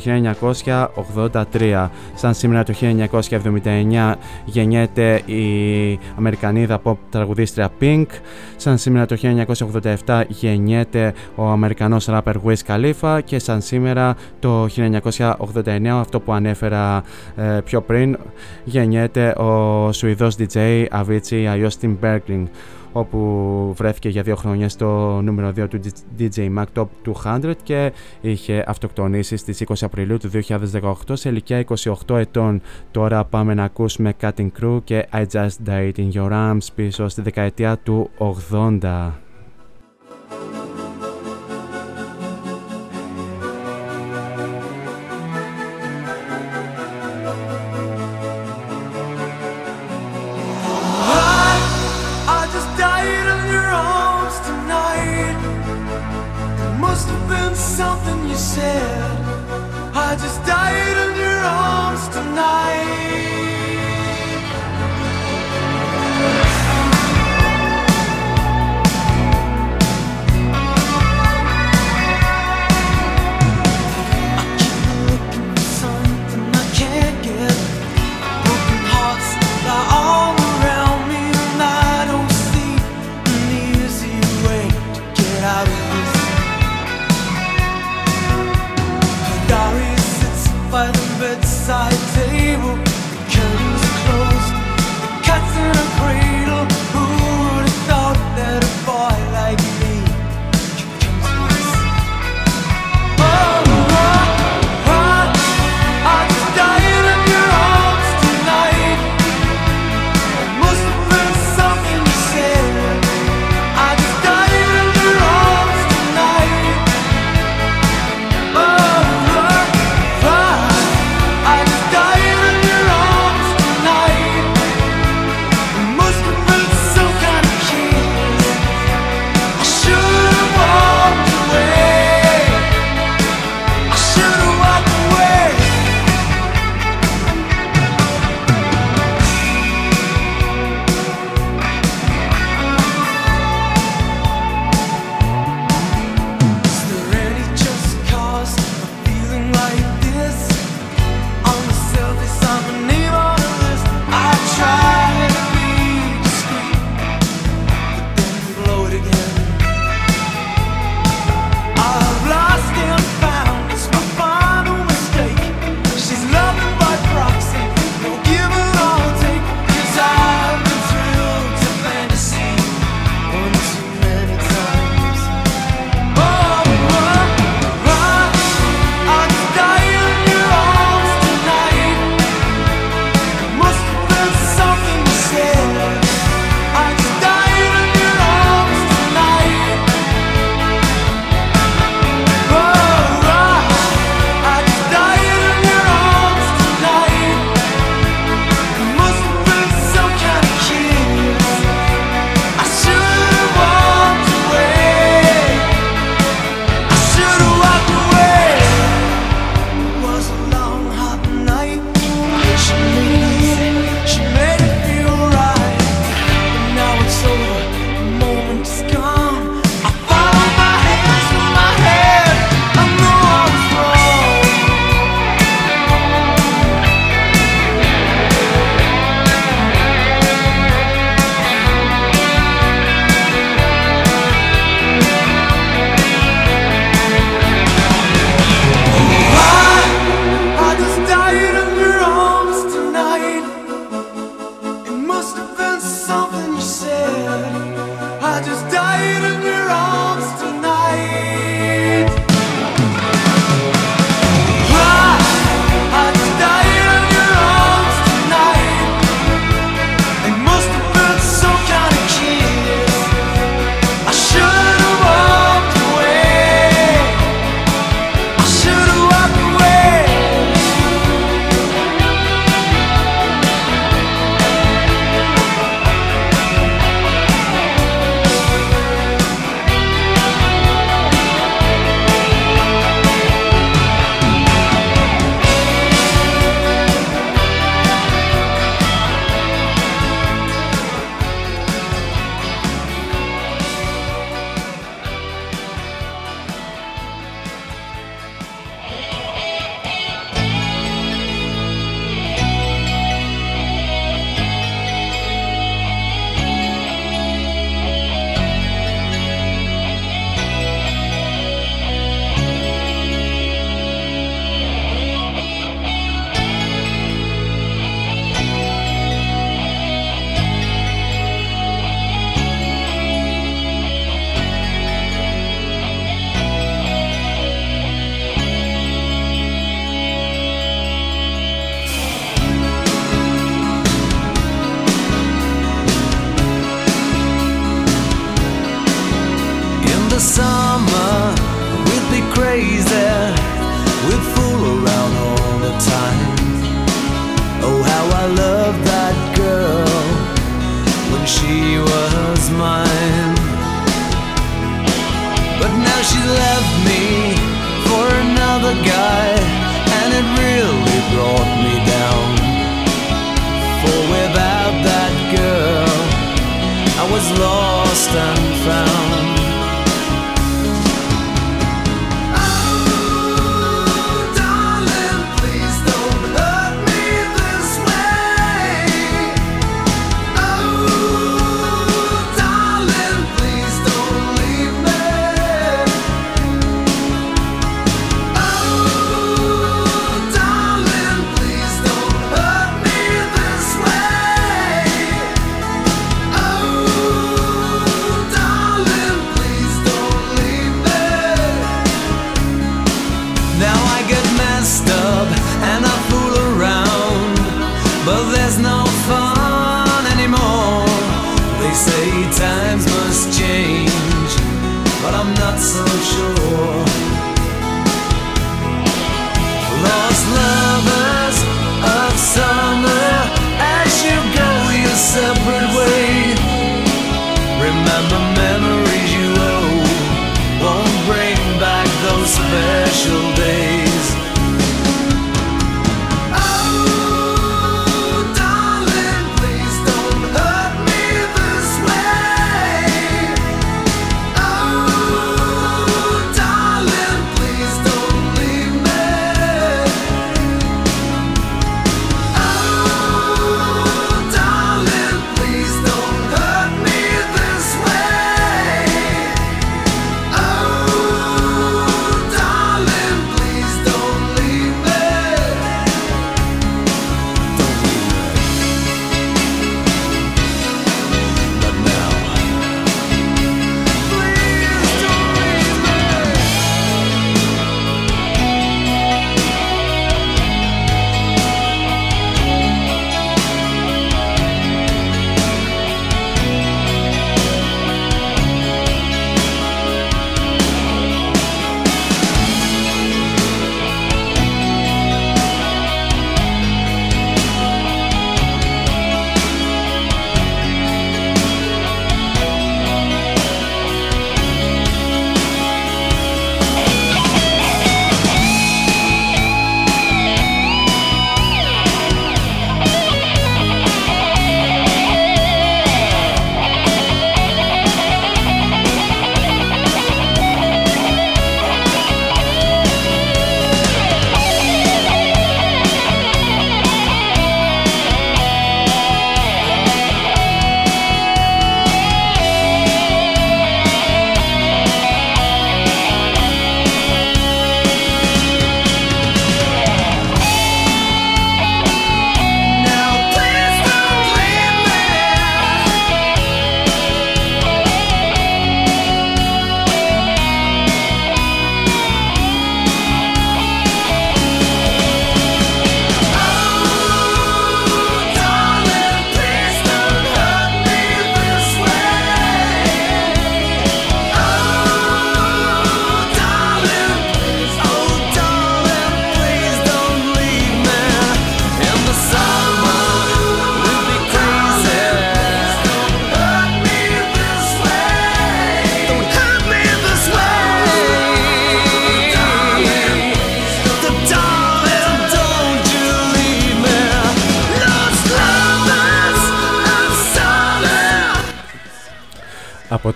1983. 1.61 1.87
Σαν 2.13 2.33
σήμερα 2.33 2.63
το 2.63 2.73
1979 2.81 4.13
γεννιέται 4.45 5.21
η 5.25 5.99
Αμερικανίδα 6.17 6.81
pop 6.83 6.95
τραγουδίστρια 7.09 7.69
Pink. 7.81 8.05
Σαν 8.55 8.77
σήμερα 8.77 9.05
το 9.05 9.17
1987 10.05 10.21
γεννιέται 10.27 11.13
ο 11.35 11.47
Αμερικανός 11.47 12.07
rapper 12.09 12.33
Wiz 12.45 12.55
Khalifa 12.67 13.19
και 13.23 13.39
σαν 13.39 13.61
σήμερα 13.61 14.15
το 14.39 14.67
1989 14.75 15.87
αυτό 15.87 16.19
που 16.19 16.33
ανέφερα 16.33 17.03
ε, 17.35 17.59
πιο 17.63 17.81
πριν 17.81 18.17
γεννιέται 18.63 19.29
ο 19.29 19.91
Σουηδός 19.91 20.35
DJ 20.37 20.85
Avicii 20.91 21.45
αλλιώς 21.45 21.77
Tim 21.81 21.95
Bergling 22.01 22.45
όπου 22.91 23.73
βρέθηκε 23.77 24.09
για 24.09 24.21
δύο 24.21 24.35
χρόνια 24.35 24.69
στο 24.69 25.19
νούμερο 25.21 25.49
2 25.49 25.67
του 25.69 25.79
DJ 26.19 26.57
Mac 26.57 26.65
Top 26.73 27.13
200 27.23 27.53
και 27.63 27.91
είχε 28.21 28.63
αυτοκτονήσει 28.67 29.37
στις 29.37 29.63
20 29.67 29.73
Απριλίου 29.81 30.17
του 30.17 30.29
2018 30.81 30.93
σε 31.11 31.29
ηλικία 31.29 31.65
28 32.07 32.15
ετών. 32.15 32.61
Τώρα 32.91 33.25
πάμε 33.25 33.53
να 33.53 33.63
ακούσουμε 33.63 34.13
Cutting 34.21 34.49
Crew 34.61 34.79
και 34.83 35.07
I 35.13 35.25
Just 35.31 35.69
Died 35.69 35.91
in 35.95 36.11
Your 36.13 36.31
Arms 36.31 36.67
πίσω 36.75 37.07
στη 37.07 37.21
δεκαετία 37.21 37.77
του 37.77 38.09
80. 38.51 39.30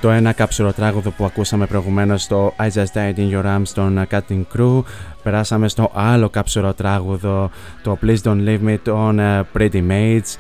Το 0.06 0.12
ένα 0.12 0.34
κάψουρο 0.34 0.74
τράγουδο 0.74 1.12
που 1.12 1.26
ακούσαμε 1.26 1.66
προηγουμένως 1.66 2.22
στο 2.22 2.54
I 2.60 2.70
Just 2.70 2.94
Died 2.94 3.16
in 3.18 3.32
Your 3.32 3.46
Arms 3.46 3.68
των 3.74 4.08
Cutting 4.12 4.44
Crew. 4.56 4.84
Περάσαμε 5.24 5.68
στο 5.68 5.92
άλλο 5.94 6.30
κάψουρο 6.30 6.74
τράγουδο 6.74 7.50
το 7.84 7.98
Please 8.02 8.18
Don't 8.24 8.46
Leave 8.48 8.60
Me 8.68 8.78
των 8.84 9.20
ε, 9.20 9.48
Pretty 9.58 9.84
Mates 9.90 10.36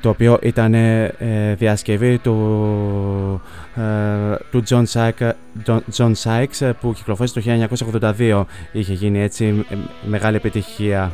το 0.00 0.08
οποίο 0.08 0.38
ήταν 0.42 0.74
ε, 0.74 1.54
διασκευή 1.58 2.18
του, 2.18 3.40
ε, 3.74 4.36
του 4.50 4.62
John, 4.68 4.84
Syke, 4.92 5.30
John, 5.66 5.78
John 5.96 6.12
Sykes 6.22 6.66
ε, 6.66 6.70
που 6.80 6.92
κυκλοφόρησε 6.92 7.40
το 7.40 7.68
1982 8.18 8.44
είχε 8.72 8.92
γίνει 8.92 9.20
έτσι 9.20 9.64
ε, 9.70 9.74
μεγάλη 10.06 10.36
επιτυχία 10.36 11.10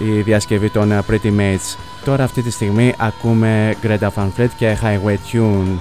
η 0.00 0.20
διασκευή 0.20 0.70
των 0.70 0.92
ε, 0.92 1.02
Pretty 1.10 1.38
Mates 1.38 1.76
Τώρα 2.04 2.24
αυτή 2.24 2.42
τη 2.42 2.50
στιγμή 2.50 2.94
ακούμε 2.98 3.74
Greta 3.82 4.08
Van 4.14 4.28
Fleet 4.36 4.48
και 4.56 4.76
Highway 4.82 5.16
Tunes 5.32 5.78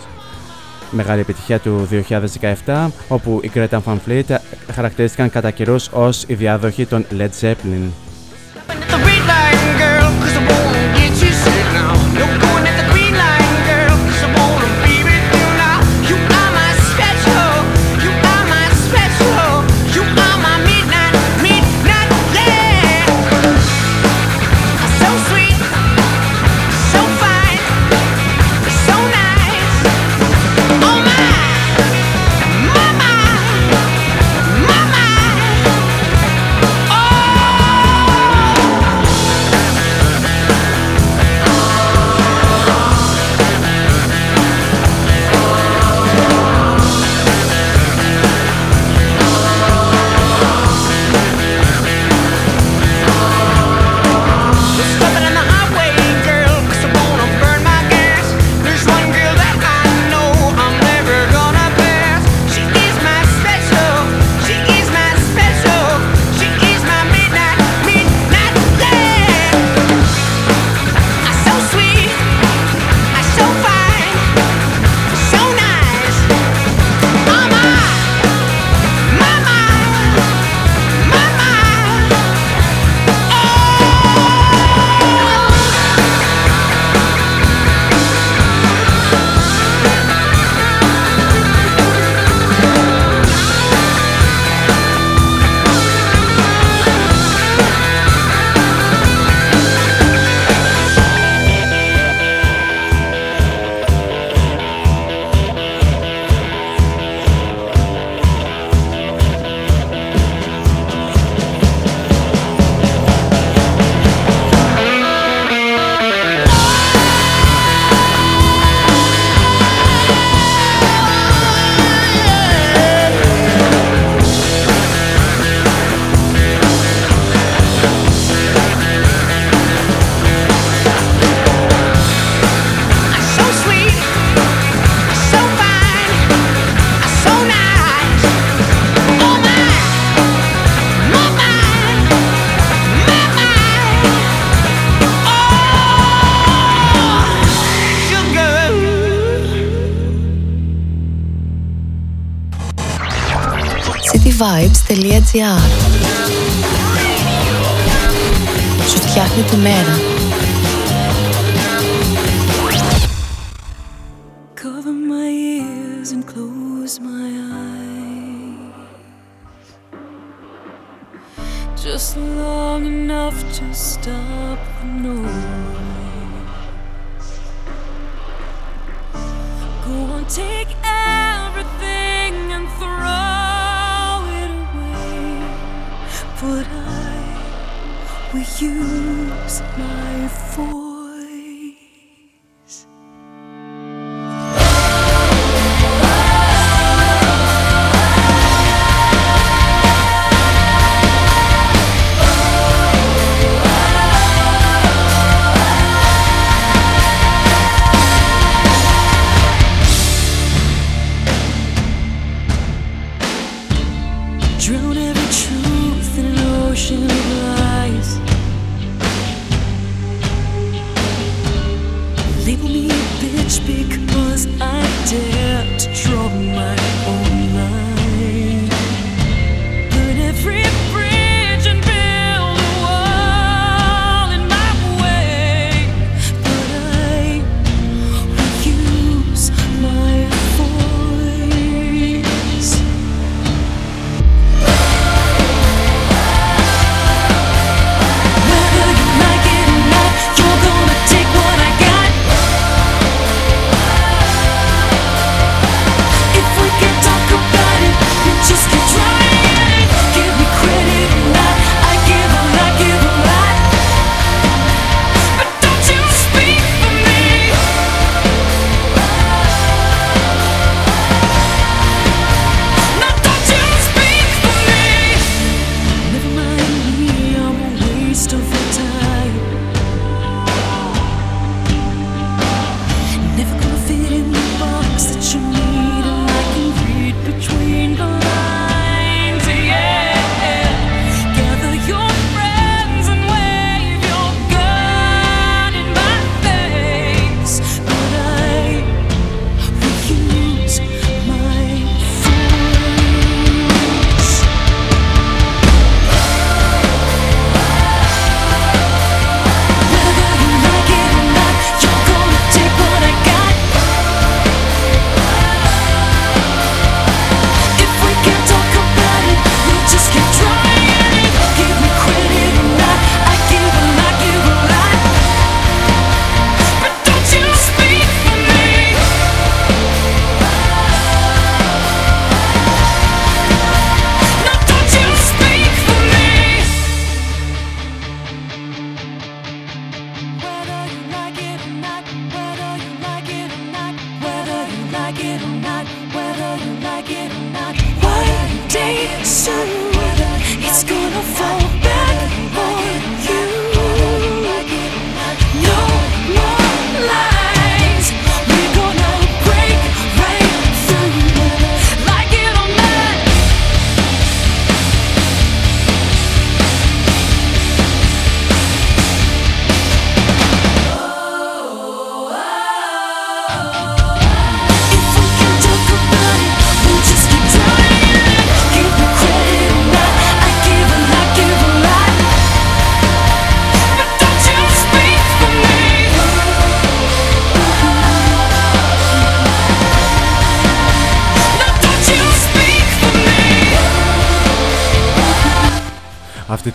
μεγάλη 0.91 1.21
επιτυχία 1.21 1.59
του 1.59 1.87
2017 2.65 2.87
όπου 3.07 3.39
οι 3.43 3.51
Greta 3.53 3.79
Van 3.85 3.97
Fleet 4.07 4.35
χαρακτηρίστηκαν 4.73 5.29
κατά 5.29 5.51
καιρούς 5.51 5.89
ως 5.91 6.23
οι 6.27 6.33
διάδοχοι 6.33 6.85
των 6.85 7.05
Led 7.17 7.29
Zeppelin. 7.41 8.08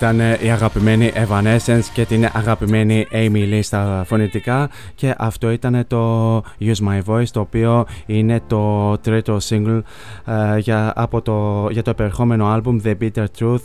ήταν 0.04 0.20
η 0.20 0.50
αγαπημένη 0.50 1.12
Evanescence 1.14 1.84
και 1.92 2.04
την 2.04 2.28
αγαπημένη 2.32 3.06
Amy 3.10 3.52
Lee 3.52 3.58
στα 3.62 4.04
φωνητικά 4.06 4.70
και 4.94 5.14
αυτό 5.18 5.50
ήταν 5.50 5.84
το 5.86 6.36
Use 6.60 6.88
My 6.88 7.02
Voice 7.06 7.28
το 7.32 7.40
οποίο 7.40 7.86
είναι 8.06 8.40
το 8.46 8.96
τρίτο 8.98 9.36
single 9.48 9.80
ε, 10.26 10.58
για, 10.58 10.92
από 10.96 11.22
το, 11.22 11.68
για 11.70 11.82
το 11.82 11.90
επερχόμενο 11.90 12.56
album 12.56 12.86
The 12.86 12.94
Bitter 13.00 13.24
Truth 13.38 13.62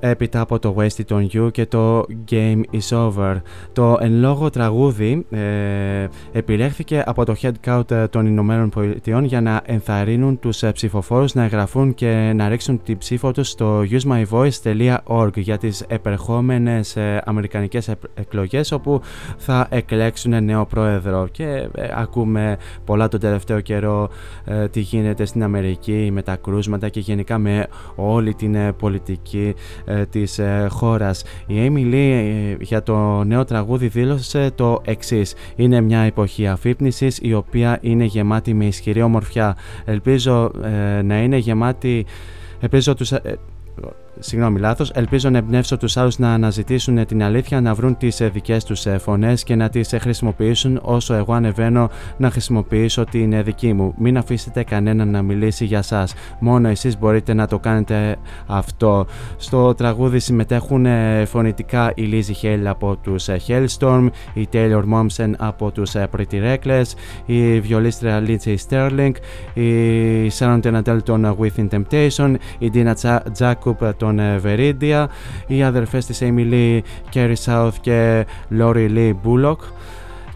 έπειτα 0.00 0.40
από 0.40 0.58
το 0.58 0.74
Wasted 0.78 1.16
on 1.16 1.26
You 1.32 1.52
και 1.52 1.66
το 1.66 2.04
Game 2.30 2.60
is 2.72 2.96
Over. 2.98 3.34
Το 3.72 3.96
εν 4.00 4.12
λόγω 4.12 4.50
τραγούδι 4.50 5.26
ε, 5.30 6.06
επιλέχθηκε 6.32 7.02
από 7.06 7.24
το 7.24 7.34
Headcount 7.42 7.90
ε, 7.90 8.06
των 8.06 8.26
Ηνωμένων 8.26 8.68
Πολιτειών 8.68 9.24
για 9.24 9.40
να 9.40 9.60
ενθαρρύνουν 9.64 10.38
τους 10.38 10.62
ε, 10.62 10.72
ψηφοφόρους 10.72 11.34
να 11.34 11.42
εγγραφούν 11.42 11.94
και 11.94 12.32
να 12.34 12.48
ρίξουν 12.48 12.82
την 12.82 12.98
ψήφο 12.98 13.32
τους 13.32 13.48
στο 13.48 13.82
usemyvoice.org 13.90 15.36
για 15.36 15.58
τις 15.58 15.84
επερχόμενες 15.88 16.96
αμερικανικές 17.24 17.90
εκλογές 18.14 18.72
όπου 18.72 19.00
θα 19.36 19.66
εκλέξουν 19.70 20.44
νέο 20.44 20.66
πρόεδρο 20.66 21.28
και 21.32 21.68
ακούμε 21.96 22.56
πολλά 22.84 23.08
τον 23.08 23.20
τελευταίο 23.20 23.60
καιρό 23.60 24.08
τι 24.70 24.80
γίνεται 24.80 25.24
στην 25.24 25.42
Αμερική 25.42 26.10
με 26.12 26.22
τα 26.22 26.36
κρούσματα 26.36 26.88
και 26.88 27.00
γενικά 27.00 27.38
με 27.38 27.66
όλη 27.96 28.34
την 28.34 28.56
πολιτική 28.78 29.54
ε, 29.84 30.06
της 30.06 30.38
ε, 30.38 30.66
χώρας. 30.70 31.24
Η 31.46 31.64
Έμιλι 31.64 32.10
ε, 32.10 32.64
για 32.64 32.82
το 32.82 33.24
νέο 33.24 33.44
τραγούδι 33.44 33.88
δήλωσε 33.88 34.50
το 34.54 34.80
εξής: 34.84 35.34
Είναι 35.56 35.80
μια 35.80 36.00
εποχή 36.00 36.46
αφύπνισης 36.46 37.18
η 37.22 37.34
οποία 37.34 37.78
είναι 37.80 38.04
γεμάτη 38.04 38.54
με 38.54 38.64
ισχυρή 38.64 39.02
ομορφιά. 39.02 39.56
Ελπίζω 39.84 40.50
να 41.02 41.22
είναι 41.22 41.36
γεμάτη. 41.36 42.06
Ελπίζω 42.60 42.94
τους, 42.94 43.12
Συγγνώμη, 44.18 44.60
λάθος. 44.60 44.90
Ελπίζω 44.90 45.30
να 45.30 45.38
εμπνεύσω 45.38 45.76
τους 45.76 45.96
άλλους 45.96 46.18
να 46.18 46.32
αναζητήσουν 46.32 47.06
την 47.06 47.22
αλήθεια, 47.22 47.60
να 47.60 47.74
βρουν 47.74 47.96
τις 47.96 48.20
δικές 48.32 48.64
τους 48.64 48.86
φωνές 48.98 49.42
και 49.42 49.54
να 49.54 49.68
τις 49.68 49.94
χρησιμοποιήσουν 50.00 50.78
όσο 50.82 51.14
εγώ 51.14 51.32
ανεβαίνω 51.32 51.90
να 52.16 52.30
χρησιμοποιήσω 52.30 53.04
την 53.04 53.42
δική 53.44 53.72
μου. 53.72 53.94
Μην 53.98 54.18
αφήσετε 54.18 54.64
κανέναν 54.64 55.08
να 55.10 55.22
μιλήσει 55.22 55.64
για 55.64 55.78
εσά. 55.78 56.08
Μόνο 56.38 56.68
εσείς 56.68 56.98
μπορείτε 56.98 57.34
να 57.34 57.46
το 57.46 57.58
κάνετε 57.58 58.16
αυτό. 58.46 59.06
Στο 59.36 59.74
τραγούδι 59.74 60.18
συμμετέχουν 60.18 60.86
ε, 60.86 61.24
φωνητικά 61.24 61.92
η 61.94 62.08
Lizzie 62.12 62.46
Hale 62.46 62.64
από 62.64 62.96
τους 62.96 63.28
Hellstorm, 63.46 64.08
η 64.34 64.48
Taylor 64.52 64.82
Momsen 64.92 65.30
από 65.38 65.70
τους 65.70 65.92
Pretty 65.94 66.54
Reckless, 66.54 66.84
η 67.26 67.60
βιολίστρια 67.60 68.22
Lindsay 68.26 68.56
Sterling, 68.68 69.12
η 69.54 70.30
Sharon 70.38 70.60
Tenadel 70.62 70.98
των 71.04 71.36
Within 71.40 71.68
Temptation, 71.68 72.34
η 72.58 72.70
Dina 72.74 72.94
Tja- 73.02 73.22
Jacob 73.38 73.94
των 73.96 74.05
ε, 74.18 74.40
Veridia, 74.44 75.06
οι 75.46 75.62
αδερφές 75.62 76.06
της 76.06 76.18
Amy 76.22 76.52
Lee, 76.52 76.80
Kerry 77.14 77.34
South 77.44 77.72
και 77.80 78.26
Lori 78.58 78.88
Lee 78.96 79.12
Bullock 79.24 79.56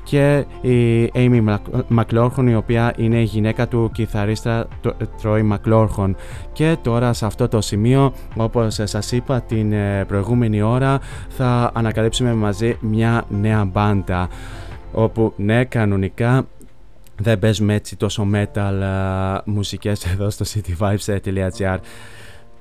και 0.04 0.44
η 0.60 1.10
Amy 1.14 1.44
Mac- 1.48 1.98
McLaughlin 1.98 2.46
η 2.48 2.54
οποία 2.54 2.92
είναι 2.96 3.20
η 3.20 3.22
γυναίκα 3.22 3.68
του 3.68 3.90
κιθαρίστα 3.94 4.66
το- 4.80 4.94
Troy 5.22 5.40
McLaughlin 5.52 6.10
και 6.52 6.76
τώρα 6.82 7.12
σε 7.12 7.26
αυτό 7.26 7.48
το 7.48 7.60
σημείο 7.60 8.12
όπως 8.36 8.78
σας 8.82 9.12
είπα 9.12 9.40
την 9.40 9.72
ε, 9.72 10.04
προηγούμενη 10.08 10.62
ώρα 10.62 10.98
θα 11.28 11.70
ανακαλύψουμε 11.74 12.34
μαζί 12.34 12.76
μια 12.80 13.24
νέα 13.28 13.64
μπάντα 13.64 14.28
όπου 14.92 15.32
ναι 15.36 15.64
κανονικά 15.64 16.46
δεν 17.16 17.38
παίζουμε 17.38 17.74
έτσι 17.74 17.96
τόσο 17.96 18.26
metal 18.34 18.82
α, 18.82 19.42
μουσικές 19.44 20.04
εδώ 20.06 20.30
στο 20.30 20.44
cityvibes.gr 20.54 21.76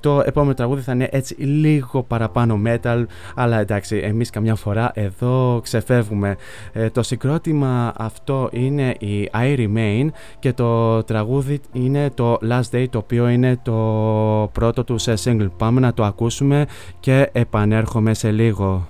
το 0.00 0.22
επόμενο 0.24 0.54
τραγούδι 0.54 0.80
θα 0.80 0.92
είναι 0.92 1.08
έτσι 1.10 1.34
λίγο 1.34 2.02
παραπάνω 2.02 2.60
metal, 2.66 3.04
αλλά 3.34 3.58
εντάξει, 3.58 3.96
εμείς 3.96 4.30
καμιά 4.30 4.54
φορά 4.54 4.90
εδώ 4.94 5.60
ξεφεύγουμε. 5.62 6.36
Ε, 6.72 6.90
το 6.90 7.02
συγκρότημα 7.02 7.92
αυτό 7.96 8.48
είναι 8.52 8.94
η 8.98 9.30
I 9.34 9.58
Remain 9.58 10.08
και 10.38 10.52
το 10.52 11.02
τραγούδι 11.02 11.60
είναι 11.72 12.10
το 12.14 12.38
Last 12.50 12.76
Day, 12.76 12.86
το 12.90 12.98
οποίο 12.98 13.28
είναι 13.28 13.58
το 13.62 14.50
πρώτο 14.52 14.84
του 14.84 14.98
σε 14.98 15.14
single. 15.24 15.48
Πάμε 15.56 15.80
να 15.80 15.94
το 15.94 16.04
ακούσουμε 16.04 16.66
και 17.00 17.28
επανέρχομαι 17.32 18.14
σε 18.14 18.30
λίγο. 18.30 18.86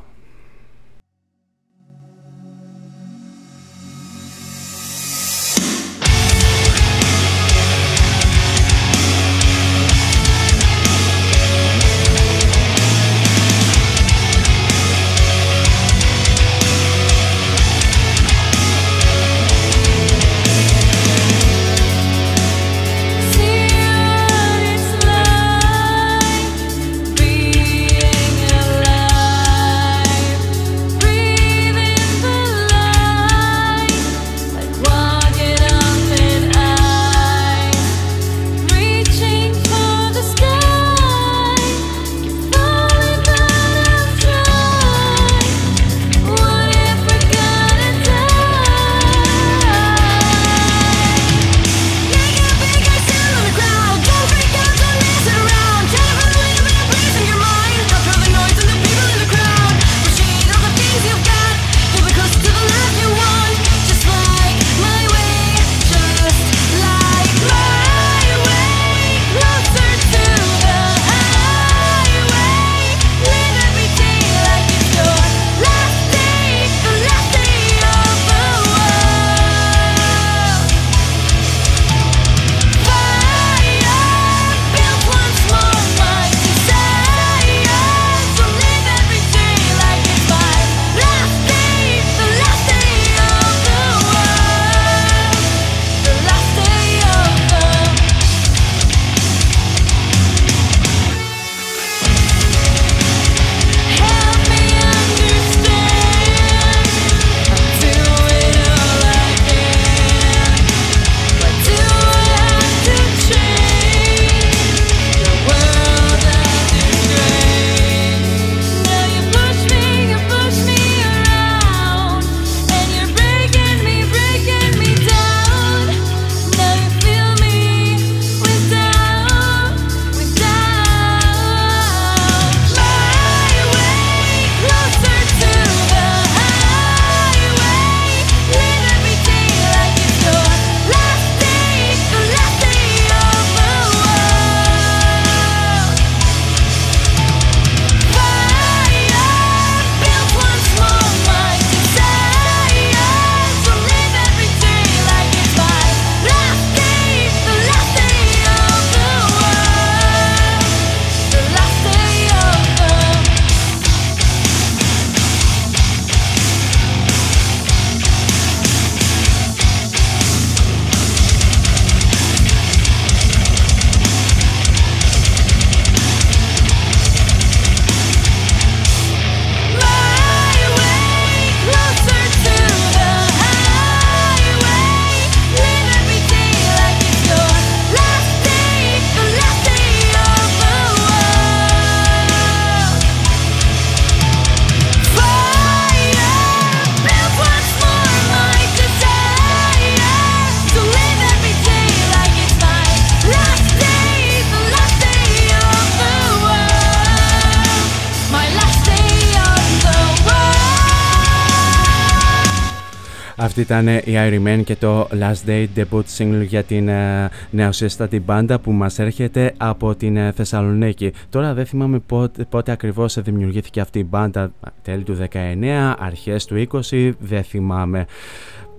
Αυτή 213.61 213.73
ήταν 213.73 213.89
η 213.89 214.03
Iron 214.07 214.47
Man 214.47 214.65
και 214.65 214.77
το 214.77 215.09
Last 215.13 215.49
Day 215.49 215.67
debut 215.77 216.03
single 216.17 216.45
για 216.47 216.63
την 216.63 216.89
uh, 216.91 217.29
νεοσύστατη 217.51 218.21
μπάντα 218.21 218.59
που 218.59 218.73
μας 218.73 218.99
έρχεται 218.99 219.55
από 219.57 219.95
την 219.95 220.17
uh, 220.19 220.31
Θεσσαλονίκη. 220.35 221.13
Τώρα 221.31 221.55
δεν 221.55 221.67
θυμάμαι 221.67 221.99
πότε, 221.99 222.45
πότε 222.45 222.73
ακριβώς 222.73 223.21
δημιουργήθηκε 223.21 223.81
αυτή 223.81 223.99
η 223.99 224.07
μπάντα, 224.09 224.53
τέλη 224.83 225.03
του 225.03 225.19
19, 225.33 225.95
αρχές 225.99 226.45
του 226.45 226.69
20, 226.91 227.13
δεν 227.19 227.43
θυμάμαι. 227.43 228.07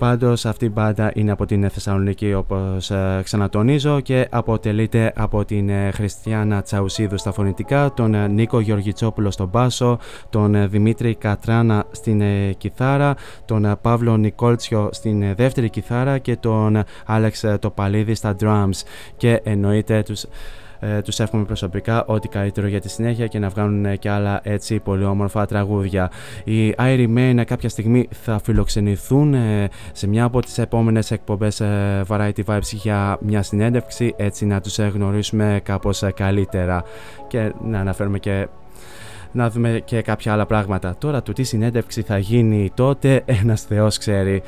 Πάντως 0.02 0.46
αυτή 0.46 0.66
η 0.66 0.72
μπάντα 0.74 1.12
είναι 1.16 1.32
από 1.32 1.46
την 1.46 1.70
Θεσσαλονίκη 1.70 2.34
όπως 2.34 2.92
ε, 2.92 3.22
ξανατονίζω 3.24 4.00
και 4.00 4.28
αποτελείται 4.32 5.14
από 5.16 5.46
την 5.46 5.70
ε, 5.70 5.92
Χριστιανά 5.92 6.62
Τσαουσίδου 6.62 7.18
στα 7.18 7.32
φωνητικά, 7.32 7.94
τον 7.94 8.14
ε, 8.14 8.28
Νίκο 8.28 8.60
Γεωργιτσόπουλο 8.60 9.32
στον 9.32 9.48
μπάσο, 9.48 10.00
τον 10.30 10.56
ε, 10.56 10.68
Δημήτρη 10.68 11.16
Κατράνα 11.16 11.86
στην 11.92 12.22
ε, 12.22 12.54
κιθάρα, 12.58 13.16
τον 13.46 13.66
ε, 13.66 13.76
Παύλο 13.82 14.18
Νικόλτσιο 14.18 14.90
στην 14.92 15.22
ε, 15.22 15.34
δεύτερη 15.34 15.70
κιθάρα 15.70 16.18
και 16.18 16.36
τον 16.36 16.76
ε, 16.76 16.84
Άλεξ 17.06 17.44
ε, 17.44 17.58
Τοπαλίδη 17.58 18.14
στα 18.14 18.36
drums. 18.40 18.82
Και 19.18 19.42
εννοείται 19.44 20.04
τους 20.04 20.26
ε, 20.84 21.02
τους 21.02 21.20
εύχομαι 21.20 21.44
προσωπικά 21.44 22.06
ό,τι 22.06 22.28
καλύτερο 22.28 22.68
για 22.68 22.82
τη 22.82 22.90
συνέχεια 22.90 23.28
και 23.28 23.40
να 23.40 23.50
βγάλουν 23.50 23.86
ε, 23.86 23.96
και 23.96 24.10
άλλα 24.10 24.40
έτσι 24.44 24.80
πολύ 24.80 25.04
όμορφα 25.04 25.46
τραγούδια. 25.46 26.12
Οι 26.44 26.76
Iron 26.78 27.18
Man 27.18 27.44
κάποια 27.46 27.70
στιγμή 27.70 28.08
θα 28.12 28.40
φιλοξενηθούν 28.44 29.34
ε, 29.34 29.68
σε 29.92 30.08
μια 30.08 30.24
από 30.24 30.42
τις 30.42 30.58
επόμενες 30.58 31.12
εκπομπές 31.12 31.60
ε, 31.60 32.02
Variety 32.08 32.44
Vibes 32.46 32.72
για 32.72 33.18
μια 33.22 33.44
συνέντευξη 33.44 34.14
έτσι 34.18 34.46
να 34.46 34.62
τους 34.62 34.80
ε, 34.80 34.92
γνωρίσουμε 34.94 35.60
κάπως 35.64 36.04
ε, 36.04 36.12
καλύτερα 36.12 36.84
και 37.28 37.54
να 37.64 37.80
αναφέρουμε 37.80 38.20
και 38.20 38.48
να 39.32 39.50
δούμε 39.50 39.82
και 39.86 40.02
κάποια 40.02 40.34
άλλα 40.34 40.46
πράγματα. 40.46 40.96
Τώρα 40.98 41.22
του 41.22 41.34
τι 41.34 41.44
συνέντευξη 41.44 42.02
θα 42.02 42.18
γίνει 42.18 42.72
τότε 42.74 43.24
ένας 43.26 43.62
θεός 43.62 43.98
ξέρει. 43.98 44.42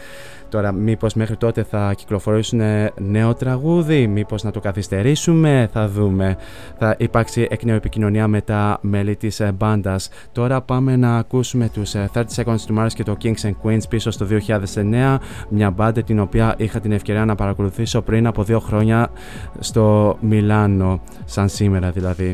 Τώρα 0.53 0.71
μήπως 0.71 1.13
μέχρι 1.13 1.35
τότε 1.35 1.63
θα 1.63 1.93
κυκλοφορήσουν 1.93 2.61
νέο 2.97 3.33
τραγούδι, 3.33 4.07
μήπως 4.07 4.43
να 4.43 4.51
το 4.51 4.59
καθυστερήσουμε, 4.59 5.69
θα 5.71 5.87
δούμε. 5.87 6.37
Θα 6.77 6.95
υπάρξει 6.99 7.47
εκ 7.49 7.63
νέου 7.63 7.75
επικοινωνία 7.75 8.27
με 8.27 8.41
τα 8.41 8.77
μέλη 8.81 9.15
της 9.15 9.39
ε, 9.39 9.51
μπάντας. 9.51 10.09
Τώρα 10.31 10.61
πάμε 10.61 10.95
να 10.95 11.17
ακούσουμε 11.17 11.69
τους 11.69 11.93
ε, 11.93 12.09
30 12.13 12.23
Seconds 12.35 12.55
to 12.67 12.77
Mars 12.77 12.87
και 12.93 13.03
το 13.03 13.17
Kings 13.23 13.41
and 13.41 13.53
Queens 13.63 13.89
πίσω 13.89 14.11
στο 14.11 14.27
2009, 14.73 15.17
μια 15.49 15.71
μπάντα 15.71 16.03
την 16.03 16.19
οποία 16.19 16.55
είχα 16.57 16.79
την 16.79 16.91
ευκαιρία 16.91 17.25
να 17.25 17.35
παρακολουθήσω 17.35 18.01
πριν 18.01 18.27
από 18.27 18.43
δύο 18.43 18.59
χρόνια 18.59 19.09
στο 19.59 20.17
Μιλάνο, 20.21 21.01
σαν 21.25 21.49
σήμερα 21.49 21.91
δηλαδή. 21.91 22.33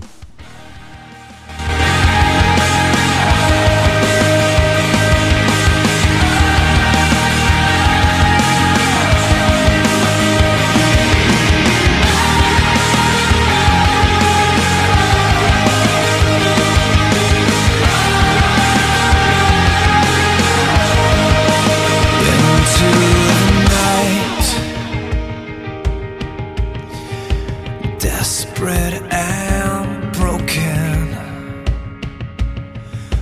Desperate 28.00 29.02
and 29.12 30.14
broken. 30.14 31.12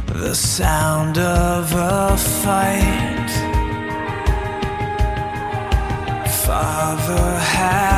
The 0.05 0.35
sound 0.35 1.17
of 1.17 1.73
a 1.73 2.15
fight. 2.15 3.29
Father 6.45 7.39
has 7.39 7.96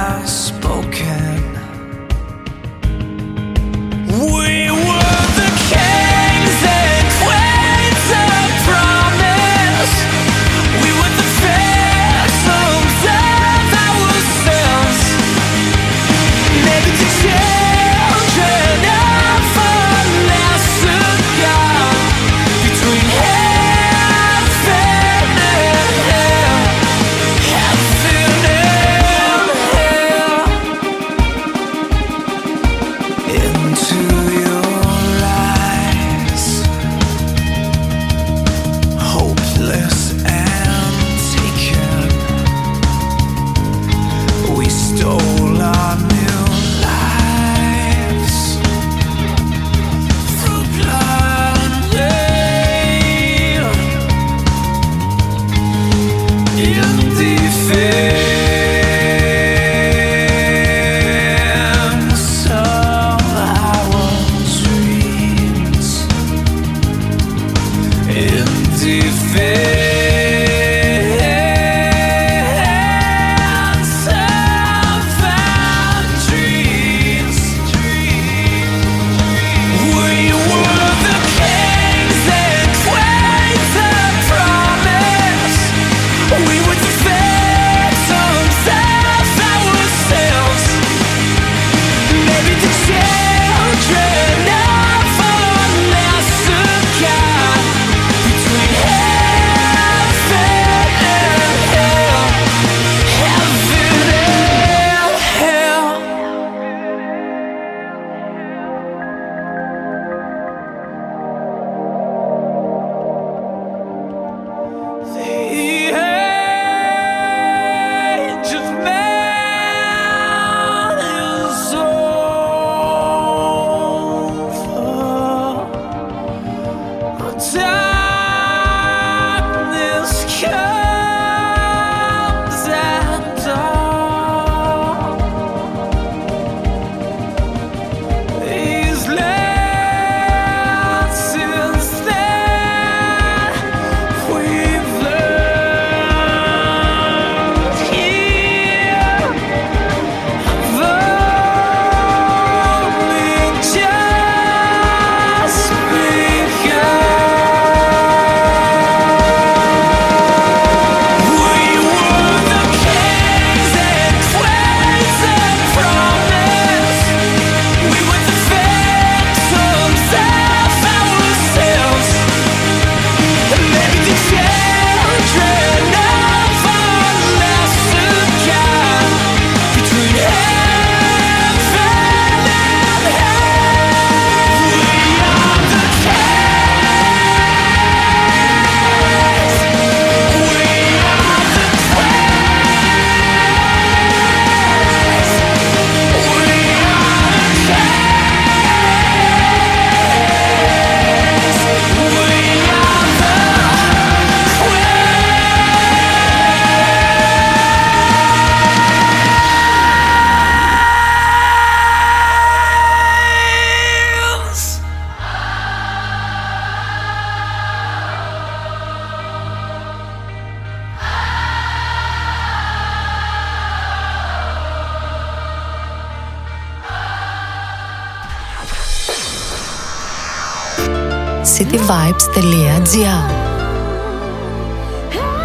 cityvibes.gr 231.89 233.23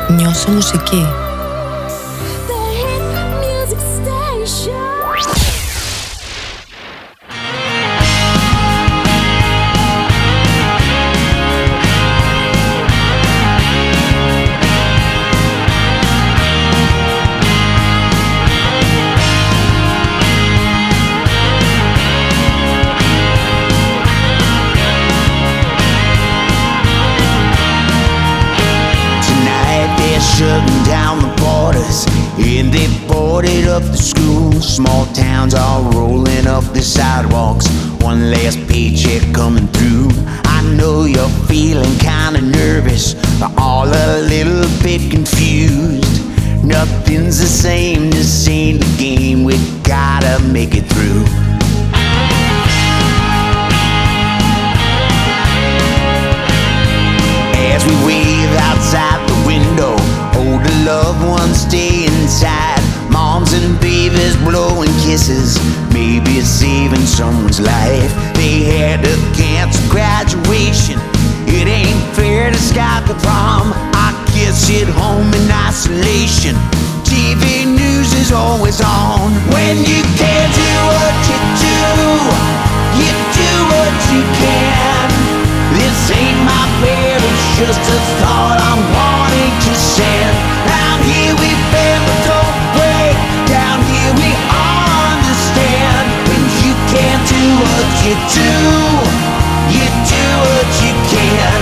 Νιώσε 0.08 0.50
μουσική. 0.50 1.23
Up 33.74 33.82
the 33.82 33.96
schools. 33.96 34.76
Small 34.76 35.04
towns 35.06 35.52
are 35.52 35.82
rolling 35.90 36.46
up 36.46 36.62
the 36.72 36.80
sidewalks. 36.80 37.66
One 38.00 38.30
last 38.30 38.58
paycheck 38.68 39.34
coming 39.34 39.66
through. 39.68 40.10
I 40.44 40.62
know 40.76 41.06
you're 41.06 41.36
feeling 41.48 41.96
kinda 41.98 42.40
nervous, 42.40 43.16
all 43.58 43.88
a 43.88 44.20
little 44.34 44.68
bit 44.80 45.10
confused. 45.10 46.22
Nothing's 46.62 47.40
the 47.40 47.46
same, 47.46 48.10
this 48.10 48.46
ain't 48.46 48.80
the 48.80 48.96
game. 48.96 49.42
We 49.42 49.56
gotta 49.82 50.38
make 50.56 50.76
it 50.76 50.86
through. 50.92 51.24
As 57.72 57.84
we 57.84 57.94
wave 58.06 58.52
outside 58.70 59.20
the 59.28 59.38
window, 59.44 59.94
older 60.38 60.74
loved 60.84 61.26
ones 61.26 61.64
and 63.62 63.78
babies 63.80 64.34
blowing 64.42 64.90
kisses, 65.06 65.58
maybe 65.92 66.42
it's 66.42 66.48
saving 66.48 67.06
someone's 67.06 67.60
life. 67.60 68.10
They 68.34 68.66
had 68.66 69.04
to 69.06 69.14
cancel 69.36 69.84
graduation. 69.90 70.98
It 71.46 71.68
ain't 71.68 72.02
fair 72.16 72.50
to 72.50 72.58
skip 72.58 73.06
the 73.06 73.14
prom. 73.22 73.70
I 73.94 74.10
kids 74.34 74.58
sit 74.58 74.88
home 74.88 75.30
in 75.30 75.46
isolation. 75.50 76.56
TV 77.06 77.68
news 77.68 78.10
is 78.18 78.32
always 78.32 78.80
on. 78.80 79.30
When 79.54 79.76
you 79.86 80.02
can't 80.18 80.50
do 80.50 80.72
what 80.90 81.14
you 81.30 81.38
do, 81.62 81.78
you 82.98 83.12
do 83.38 83.52
what 83.70 83.94
you 84.10 84.22
can. 84.42 85.06
This 85.78 86.10
ain't 86.10 86.40
my 86.42 86.64
fear, 86.82 87.18
it's 87.18 87.46
just 87.60 87.82
a 87.82 87.98
thought 88.18 88.58
I'm 88.58 88.82
wanting 88.98 89.54
to 89.68 89.72
send. 89.74 90.34
Down 90.66 90.98
here 91.06 91.34
we 91.38 91.50
bend 91.70 92.13
what 97.64 97.88
you 98.04 98.14
do, 98.36 98.54
you 99.72 99.86
do 100.12 100.24
what 100.44 100.70
you 100.84 100.92
can. 101.12 101.60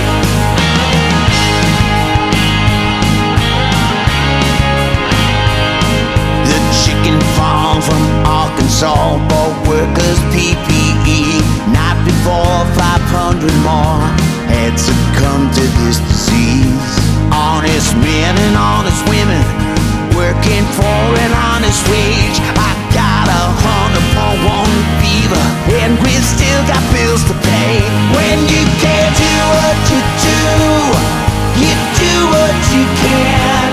The 6.49 6.59
chicken 6.83 7.17
farm 7.35 7.81
from 7.81 8.03
Arkansas 8.27 9.17
bought 9.29 9.55
workers 9.67 10.19
PPE. 10.33 11.39
Not 11.71 11.95
before 12.05 12.59
500 12.75 13.53
more 13.63 14.03
had 14.51 14.75
succumbed 14.77 15.53
to 15.55 15.65
this 15.81 15.97
disease. 16.11 16.93
Honest 17.31 17.95
men 17.97 18.35
and 18.45 18.55
honest 18.57 19.01
women 19.09 19.43
working 20.15 20.63
for 20.77 20.99
an 21.23 21.33
honest 21.33 21.81
wage. 21.89 22.37
I 22.59 22.82
hundred 24.13 24.37
point 24.37 24.41
one 24.45 24.75
fever, 25.01 25.43
and 25.81 25.97
we 26.01 26.13
still 26.21 26.61
got 26.69 26.81
bills 26.93 27.23
to 27.25 27.35
pay. 27.41 27.81
When 28.13 28.37
you 28.45 28.63
can't 28.79 29.13
do 29.17 29.35
what 29.57 29.77
you 29.89 30.01
do, 30.21 30.41
you 31.65 31.73
do 31.97 32.15
what 32.29 32.55
you 32.73 32.83
can. 33.01 33.69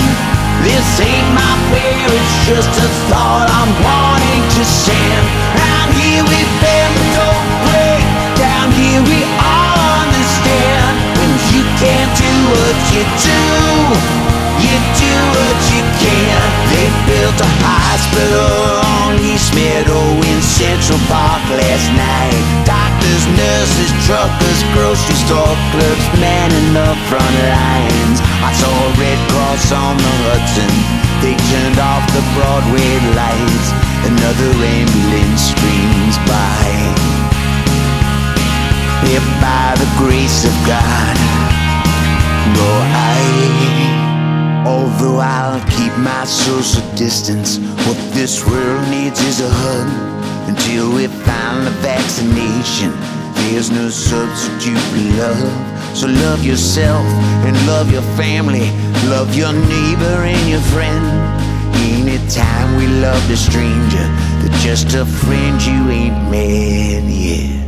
This 0.64 1.00
ain't 1.00 1.28
my 1.32 1.52
fear, 1.72 2.08
it's 2.12 2.36
just 2.46 2.72
a 2.80 2.88
thought 3.08 3.48
I'm 3.48 3.72
wanting 3.80 4.44
to 4.60 4.62
send. 4.64 5.24
Out 5.56 5.88
here 5.96 6.24
we 6.24 6.40
bend 6.60 6.92
but 6.96 7.08
don't 7.16 7.48
break. 7.64 8.04
Down 8.36 8.68
here 8.76 9.02
we 9.04 9.20
all 9.40 9.80
understand. 10.04 10.92
When 11.16 11.32
you 11.52 11.64
can't 11.80 12.12
do 12.16 12.32
what 12.52 12.76
you 12.92 13.02
do, 13.24 14.29
you 14.60 14.76
do 15.00 15.14
what 15.34 15.58
you 15.72 15.82
can. 15.98 16.40
They 16.70 16.88
built 17.08 17.38
a 17.40 17.50
hospital 17.64 18.80
on 19.02 19.16
East 19.24 19.50
Meadow 19.56 20.04
in 20.20 20.38
Central 20.44 21.00
Park 21.08 21.42
last 21.50 21.88
night. 21.96 22.44
Doctors, 22.68 23.24
nurses, 23.34 23.90
truckers, 24.04 24.60
grocery 24.76 25.18
store 25.24 25.56
clerks 25.72 26.08
manning 26.20 26.70
the 26.76 26.92
front 27.08 27.36
lines. 27.48 28.18
I 28.44 28.52
saw 28.54 28.70
a 28.70 28.90
Red 29.00 29.20
Cross 29.32 29.72
on 29.72 29.94
the 29.96 30.12
Hudson. 30.28 30.72
They 31.24 31.36
turned 31.52 31.80
off 31.80 32.04
the 32.12 32.24
Broadway 32.36 32.92
lights. 33.16 33.68
Another 34.04 34.50
ambulance 34.60 35.52
screams 35.52 36.16
by. 36.28 37.10
If 39.08 39.24
by 39.40 39.74
the 39.80 39.88
grace 39.96 40.44
of 40.44 40.54
God, 40.66 41.16
go 42.54 42.68
I. 42.94 44.09
Although 44.66 45.18
I'll 45.18 45.60
keep 45.70 45.92
my 45.98 46.24
social 46.24 46.82
distance, 46.94 47.58
what 47.86 47.96
this 48.12 48.44
world 48.46 48.88
needs 48.90 49.18
is 49.20 49.40
a 49.40 49.48
hug. 49.48 49.88
Until 50.48 50.92
we 50.92 51.06
find 51.06 51.66
the 51.66 51.70
vaccination, 51.80 52.92
there's 53.34 53.70
no 53.70 53.88
substitute 53.88 54.78
for 54.90 55.02
love. 55.16 55.96
So 55.96 56.06
love 56.06 56.44
yourself 56.44 57.04
and 57.46 57.56
love 57.66 57.90
your 57.90 58.02
family, 58.20 58.70
love 59.08 59.34
your 59.34 59.52
neighbor 59.52 60.16
and 60.28 60.48
your 60.48 60.60
friend. 60.72 61.04
Ain't 61.80 62.08
it 62.08 62.30
time 62.30 62.76
we 62.76 62.86
loved 62.86 63.30
a 63.30 63.36
stranger 63.36 64.06
that 64.40 64.52
just 64.62 64.94
a 64.94 65.06
friend 65.06 65.56
you 65.62 65.90
ain't 65.90 66.20
met 66.30 67.04
yet? 67.08 67.64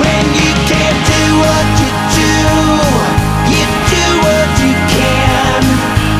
When 0.00 0.24
you 0.40 0.50
can't 0.64 1.00
do 1.12 1.24
what 1.44 1.66
you 1.82 1.90
do, 2.16 3.07
you 4.62 4.74
can. 4.94 5.62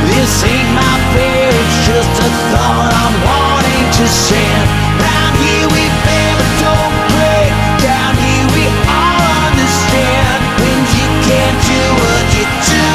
This 0.06 0.44
ain't 0.44 0.70
my 0.74 0.94
fear, 1.12 1.48
it's 1.50 1.78
just 1.86 2.14
a 2.22 2.30
thought 2.50 2.92
I'm 2.92 3.16
wanting 3.26 3.86
to 3.98 4.04
send. 4.08 4.88
Here 5.38 5.68
we 5.70 5.86
don't 6.58 6.94
break. 7.14 7.52
Down 7.78 8.14
here 8.18 8.48
we 8.54 8.66
all 8.90 9.22
understand. 9.46 10.38
When 10.58 10.78
you 10.98 11.06
can't 11.22 11.58
do 11.62 11.82
what 12.02 12.26
you 12.34 12.46
do, 12.74 12.88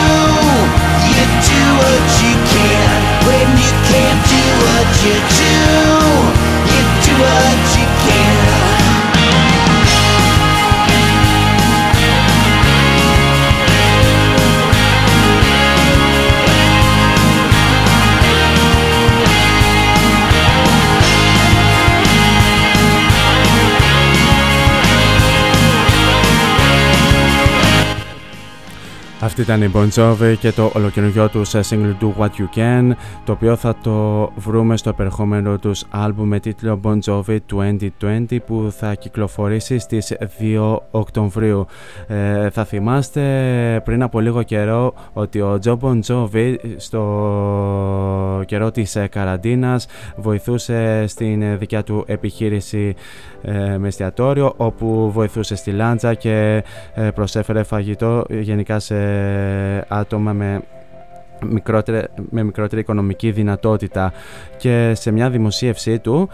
you 1.08 1.24
do 1.24 1.62
what 1.80 2.04
you 2.20 2.36
can. 2.52 2.96
When 3.24 3.48
you 3.64 3.72
can't 3.88 4.22
do 4.28 4.44
what 4.68 4.88
you 5.08 5.16
do, 5.40 5.56
you 6.68 6.82
do 7.08 7.14
what 7.24 7.53
Αυτή 29.34 29.46
ήταν 29.52 29.62
η 29.62 29.72
Bon 29.74 29.90
Jovi 29.90 30.36
και 30.40 30.52
το 30.52 30.72
ολοκαινούργιο 30.76 31.30
τους 31.30 31.52
single 31.56 31.96
Do 32.02 32.14
What 32.20 32.28
You 32.28 32.58
Can 32.58 32.92
το 33.26 33.32
οποίο 33.32 33.56
θα 33.56 33.76
το 33.84 34.32
βρούμε 34.36 34.78
στο 34.78 34.90
επερχόμενο 34.90 35.58
τους 35.58 35.84
άλμπου 35.90 36.26
με 36.26 36.40
τίτλο 36.40 36.80
Bon 36.84 37.00
Jovi 37.06 37.38
2020 38.00 38.38
που 38.46 38.74
θα 38.78 38.94
κυκλοφορήσει 38.94 39.78
στις 39.80 40.14
2 40.40 40.78
Οκτωβρίου. 40.92 41.66
Ε, 42.08 42.50
θα 42.50 42.66
θυμάστε 42.66 43.82
πριν 43.86 44.04
από 44.04 44.20
λίγο 44.20 44.44
καιρό 44.44 44.94
ότι 45.14 45.42
ο 45.42 45.60
Joe 45.64 45.78
Bon 45.80 46.00
Jovi 46.08 46.56
στο 46.78 48.44
καιρό 48.46 48.72
της 48.72 48.96
ε, 48.96 49.08
καραντίνας 49.08 49.88
βοηθούσε 50.16 51.06
στην 51.08 51.42
ε, 51.42 51.56
δικιά 51.56 51.84
του 51.84 52.04
επιχείρηση 52.08 52.96
ε, 53.46 53.78
με 53.78 53.88
εστιατόριο 53.88 54.54
όπου 54.58 55.12
βοηθούσε 55.12 55.56
στη 55.56 55.72
λάντζα 55.72 56.14
και 56.14 56.64
ε, 56.94 57.10
προσέφερε 57.10 57.64
φαγητό 57.64 58.26
ε, 58.30 58.40
γενικά 58.40 58.80
σε 58.80 58.96
άτομα 59.88 60.34
με 60.34 60.62
μικρότερη, 62.32 62.82
οικονομική 62.82 63.32
δυνατότητα 63.32 64.14
και 64.58 64.92
σε 64.96 65.12
μια 65.12 65.30
δημοσίευσή 65.30 66.00
του 66.00 66.30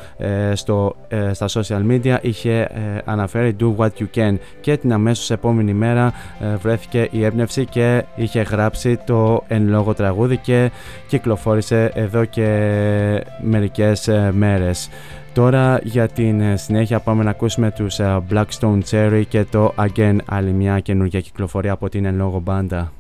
στα 1.32 1.48
social 1.48 1.88
media 1.90 2.18
είχε 2.22 2.70
αναφέρει 3.06 3.56
do 3.60 3.76
what 3.76 3.90
you 4.00 4.06
can 4.16 4.36
και 4.62 4.78
την 4.78 4.94
αμέσως 4.94 5.32
επόμενη 5.32 5.74
μέρα 5.74 6.14
βρέθηκε 6.62 7.08
η 7.12 7.24
έμπνευση 7.24 7.66
και 7.66 8.04
είχε 8.16 8.42
γράψει 8.42 8.98
το 9.06 9.44
εν 9.48 9.68
λόγω 9.68 9.94
τραγούδι 9.94 10.38
και 10.38 10.72
κυκλοφόρησε 11.08 11.92
εδώ 11.94 12.26
και 12.26 12.48
μερικές 13.42 14.10
μέρες. 14.32 14.90
Τώρα 15.34 15.80
για 15.84 16.08
την 16.08 16.42
ε, 16.42 16.58
συνέχεια 16.58 17.00
πάμε 17.00 17.24
να 17.24 17.30
ακούσουμε 17.30 17.72
τους 17.72 18.00
ε, 18.00 18.22
Blackstone 18.30 18.80
Cherry 18.90 19.24
και 19.30 19.44
το 19.44 19.74
Again 19.78 20.18
άλλη 20.26 20.52
μια 20.52 20.80
καινούργια 20.80 21.22
κυκλοφορία 21.22 21.72
από 21.72 21.90
την 21.90 22.06
εν 22.06 22.16
λόγω 22.16 22.40
μπάντα. 22.40 22.92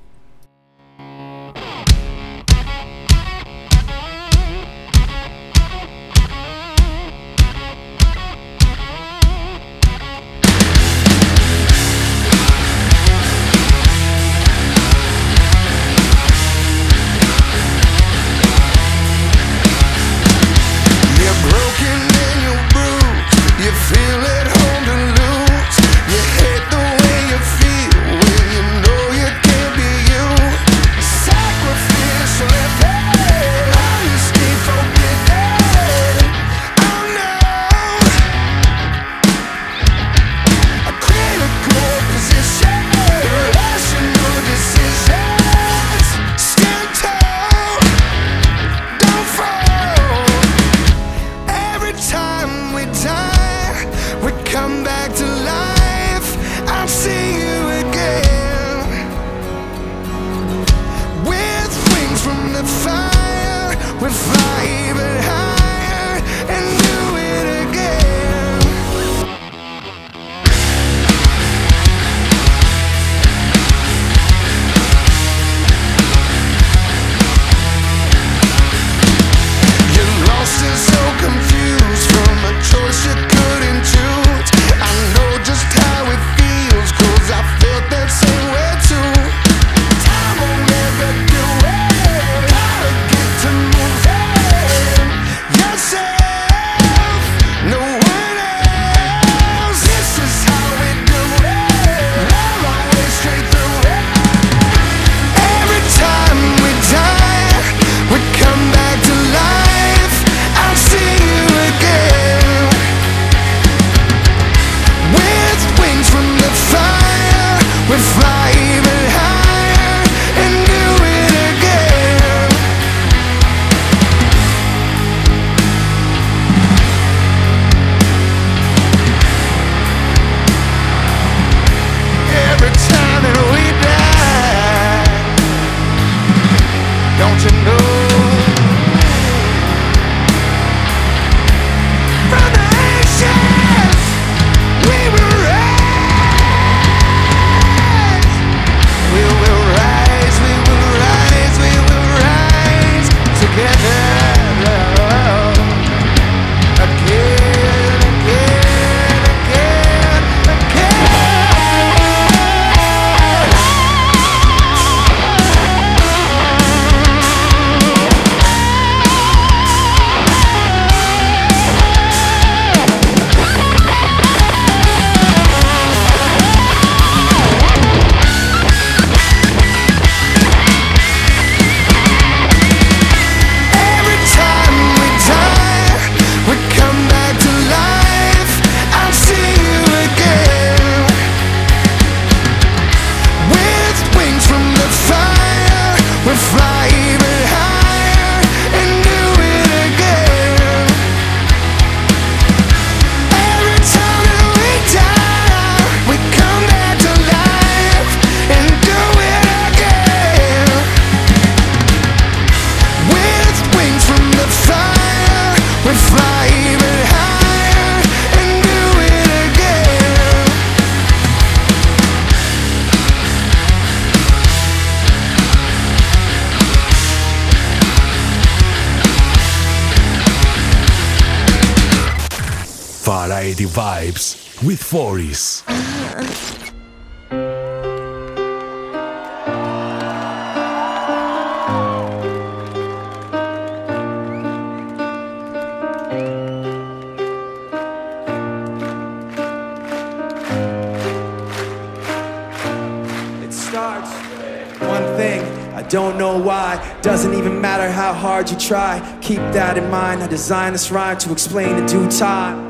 hard 258.39 258.49
you 258.49 258.57
try. 258.57 259.19
Keep 259.21 259.39
that 259.51 259.77
in 259.77 259.89
mind. 259.89 260.23
I 260.23 260.27
designed 260.27 260.73
this 260.73 260.91
rhyme 260.91 261.17
to 261.17 261.33
explain 261.33 261.75
in 261.75 261.85
due 261.85 262.09
time. 262.09 262.69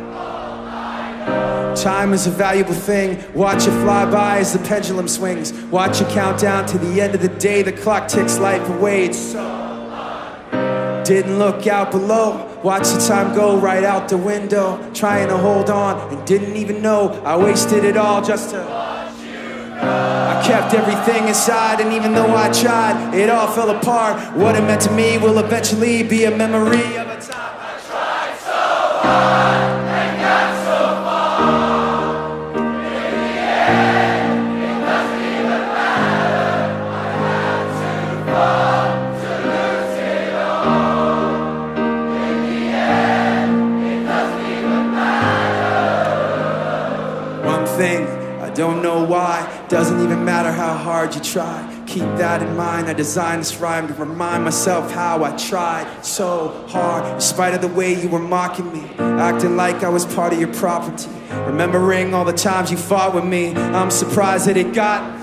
Time 1.75 2.11
is 2.11 2.25
a 2.25 2.31
valuable 2.31 2.73
thing. 2.73 3.23
Watch 3.35 3.67
it 3.67 3.71
fly 3.83 4.09
by 4.09 4.39
as 4.39 4.51
the 4.51 4.59
pendulum 4.67 5.07
swings. 5.07 5.53
Watch 5.65 6.01
it 6.01 6.09
count 6.09 6.41
down 6.41 6.65
to 6.65 6.79
the 6.79 6.99
end 6.99 7.13
of 7.13 7.21
the 7.21 7.29
day. 7.37 7.61
The 7.61 7.71
clock 7.71 8.07
ticks 8.07 8.39
life 8.39 8.67
away. 8.67 9.05
It's 9.05 9.19
so 9.19 9.43
long. 9.43 11.03
Didn't 11.03 11.37
look 11.37 11.67
out 11.67 11.91
below. 11.91 12.59
Watch 12.63 12.87
the 12.89 12.99
time 13.07 13.35
go 13.35 13.59
right 13.59 13.83
out 13.83 14.09
the 14.09 14.17
window. 14.17 14.79
Trying 14.93 15.27
to 15.27 15.37
hold 15.37 15.69
on 15.69 16.11
and 16.11 16.25
didn't 16.25 16.55
even 16.55 16.81
know 16.81 17.11
I 17.23 17.37
wasted 17.37 17.83
it 17.83 17.95
all 17.95 18.23
just 18.23 18.49
to. 18.49 18.78
Kept 20.49 20.73
everything 20.73 21.27
inside, 21.27 21.79
and 21.79 21.93
even 21.93 22.15
though 22.15 22.35
I 22.35 22.51
tried, 22.51 23.13
it 23.13 23.29
all 23.29 23.47
fell 23.53 23.69
apart. 23.69 24.35
What 24.35 24.55
it 24.55 24.61
meant 24.61 24.81
to 24.81 24.91
me 24.91 25.19
will 25.19 25.37
eventually 25.37 26.01
be 26.01 26.23
a 26.23 26.35
memory 26.35 26.98
don't 48.59 48.83
know 48.83 49.05
why. 49.05 49.65
Doesn't 49.69 50.03
even 50.03 50.25
matter 50.25 50.51
how 50.51 50.73
hard 50.73 51.15
you 51.15 51.21
try. 51.21 51.57
Keep 51.87 52.03
that 52.17 52.41
in 52.41 52.57
mind. 52.57 52.87
I 52.87 52.93
designed 52.93 53.39
this 53.39 53.55
rhyme 53.57 53.87
to 53.87 53.93
remind 53.93 54.43
myself 54.43 54.91
how 54.91 55.23
I 55.23 55.31
tried 55.37 56.05
so 56.05 56.49
hard. 56.67 57.05
In 57.15 57.21
spite 57.21 57.53
of 57.53 57.61
the 57.61 57.69
way 57.69 57.99
you 57.99 58.09
were 58.09 58.19
mocking 58.19 58.71
me, 58.73 58.83
acting 58.99 59.55
like 59.55 59.81
I 59.83 59.89
was 59.89 60.05
part 60.05 60.33
of 60.33 60.39
your 60.41 60.53
property. 60.53 61.09
Remembering 61.31 62.13
all 62.13 62.25
the 62.25 62.33
times 62.33 62.69
you 62.69 62.75
fought 62.75 63.15
with 63.15 63.23
me, 63.23 63.55
I'm 63.55 63.91
surprised 63.91 64.45
that 64.47 64.57
it 64.57 64.73
got. 64.73 65.18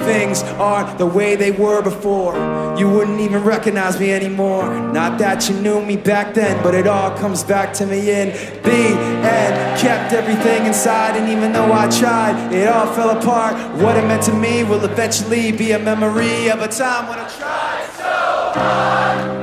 Things 0.00 0.42
aren't 0.58 0.98
the 0.98 1.06
way 1.06 1.36
they 1.36 1.50
were 1.50 1.82
before. 1.82 2.34
You 2.78 2.88
wouldn't 2.90 3.20
even 3.20 3.42
recognize 3.44 4.00
me 4.00 4.12
anymore. 4.12 4.64
Not 4.92 5.18
that 5.18 5.48
you 5.48 5.54
knew 5.60 5.84
me 5.84 5.96
back 5.96 6.34
then, 6.34 6.62
but 6.62 6.74
it 6.74 6.86
all 6.86 7.16
comes 7.16 7.44
back 7.44 7.72
to 7.74 7.86
me 7.86 8.10
in 8.10 8.28
the 8.62 8.86
end. 9.22 9.80
Kept 9.80 10.12
everything 10.12 10.66
inside, 10.66 11.16
and 11.16 11.28
even 11.28 11.52
though 11.52 11.72
I 11.72 11.88
tried, 11.88 12.52
it 12.52 12.68
all 12.68 12.92
fell 12.94 13.10
apart. 13.10 13.54
What 13.80 13.96
it 13.96 14.06
meant 14.06 14.22
to 14.24 14.34
me 14.34 14.64
will 14.64 14.84
eventually 14.84 15.52
be 15.52 15.72
a 15.72 15.78
memory 15.78 16.48
of 16.48 16.60
a 16.60 16.68
time 16.68 17.08
when 17.08 17.18
I 17.18 17.28
tried 17.28 17.88
so 17.96 18.60
hard 18.60 19.39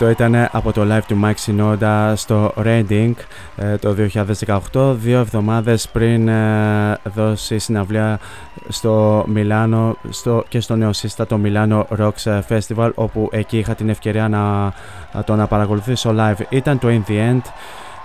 Αυτό 0.00 0.12
ήταν 0.12 0.48
από 0.52 0.72
το 0.72 0.86
live 0.90 1.02
του 1.06 1.20
Mike 1.24 1.46
Sinoda 1.46 2.12
στο 2.16 2.52
Reading 2.56 3.12
ε, 3.56 3.76
το 3.76 3.96
2018, 4.72 4.94
δύο 4.96 5.18
εβδομάδες 5.18 5.88
πριν 5.88 6.28
ε, 6.28 6.98
δώσει 7.14 7.58
συναυλία 7.58 8.20
στο 8.68 9.24
Μιλάνο 9.28 9.96
στο, 10.10 10.44
και 10.48 10.60
στο 10.60 10.76
νεοσύστατο 10.76 11.40
Milano 11.44 11.82
Rocks 11.98 12.40
Festival 12.48 12.90
όπου 12.94 13.28
εκεί 13.32 13.58
είχα 13.58 13.74
την 13.74 13.88
ευκαιρία 13.88 14.28
να, 14.28 14.62
να 15.12 15.24
το 15.24 15.36
να 15.36 15.46
παρακολουθήσω 15.46 16.14
live. 16.16 16.40
Ήταν 16.48 16.78
το 16.78 16.88
In 16.88 17.10
The 17.10 17.30
End, 17.30 17.42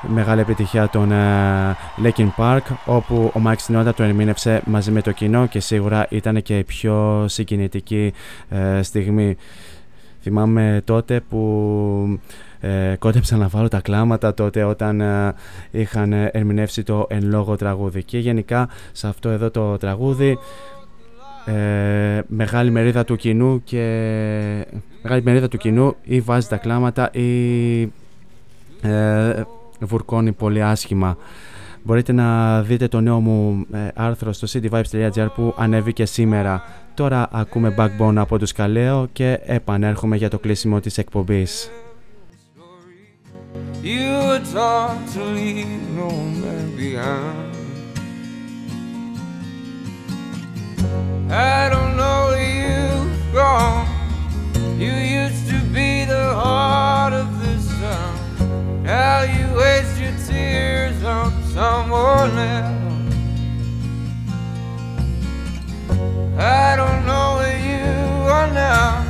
μεγάλη 0.08 0.42
επιτυχία 0.42 0.90
των 0.90 1.12
ε, 1.12 1.76
Lakin 2.04 2.30
Park 2.38 2.76
όπου 2.86 3.32
ο 3.36 3.42
Mike 3.46 3.68
Sinoda 3.68 3.92
το 3.96 4.04
ερμήνευσε 4.04 4.62
μαζί 4.66 4.92
με 4.92 5.02
το 5.02 5.12
κοινό 5.12 5.46
και 5.48 5.60
σίγουρα 5.60 6.06
ήταν 6.10 6.42
και 6.42 6.58
η 6.58 6.64
πιο 6.64 7.26
συγκινητική 7.28 8.14
ε, 8.50 8.82
στιγμή. 8.82 9.38
Θυμάμαι 10.26 10.82
τότε 10.86 11.20
που 11.30 12.20
ε, 12.60 12.96
κόντεψα 13.00 13.38
να 13.38 13.48
βάλω 13.48 13.68
τα 13.68 13.80
κλάματα 13.80 14.34
τότε 14.34 14.64
όταν 14.64 15.02
ε, 15.02 15.34
είχαν 15.72 16.14
ερμηνεύσει 16.14 16.84
το 16.84 17.06
εν 17.10 17.24
λόγω 17.24 17.56
τραγούδι 17.56 18.04
και 18.04 18.18
γενικά 18.18 18.70
σε 18.92 19.08
αυτό 19.08 19.30
εδώ 19.30 19.52
το 19.52 19.78
τραγούδι 19.78 20.38
ε, 21.46 22.22
μεγάλη 22.28 22.72
μερίδα 22.72 23.06
του 23.06 23.16
κοινού 23.16 23.64
και 23.64 23.82
μεγάλη 25.02 25.24
μερίδα 25.24 25.48
του 25.48 25.58
κοινού 25.58 25.96
ή 26.04 26.20
βάζει 26.20 26.48
τα 26.48 26.58
κλάματα 26.58 27.12
ή 27.12 27.82
ε, 28.82 29.44
βουρκώνει 29.80 30.32
πολύ 30.32 30.64
άσχημα. 30.64 31.18
Μπορείτε 31.86 32.12
να 32.12 32.62
δείτε 32.62 32.88
το 32.88 33.02
νέο 33.02 33.20
μου 33.20 33.66
ε, 33.74 33.88
άρθρο 33.95 34.34
στο 34.34 34.48
cityvibes.gr 34.52 35.28
που 35.36 35.53
ανέβηκε 35.57 36.06
σήμερα. 36.06 36.64
Τώρα 36.94 37.28
ακούμε 37.32 37.76
Backbone 37.78 38.16
από 38.16 38.38
τους 38.38 38.52
Καλέο 38.52 39.07
και 39.12 39.40
επανέρχομαι 39.45 40.16
για 40.16 40.30
το 40.30 40.40
κλείσιμο 40.40 40.80
της 40.80 40.98
εκπομπής. 40.98 41.70
You 43.84 44.10
were 44.28 44.44
taught 44.53 44.99
to 45.14 45.22
leave 45.38 45.74
no 45.99 46.10
man 46.41 46.66
behind. 46.76 47.53
I 51.30 51.70
don't 51.74 51.94
know 52.02 52.20
where 52.32 52.52
you've 52.64 53.34
gone. 53.40 53.88
You 54.84 54.94
used 55.24 55.44
to 55.53 55.57
be 55.78 55.90
the 56.14 56.26
heart 56.41 57.14
of 57.14 57.28
this 57.41 57.66
town. 57.82 58.25
Now 58.86 59.24
you 59.24 59.52
waste 59.57 59.99
your 59.99 60.14
tears 60.28 61.03
on 61.03 61.32
someone 61.45 62.38
else. 62.38 63.16
I 66.38 66.76
don't 66.76 67.03
know 67.07 67.38
where 67.38 67.57
you 67.57 68.30
are 68.30 68.52
now. 68.53 69.03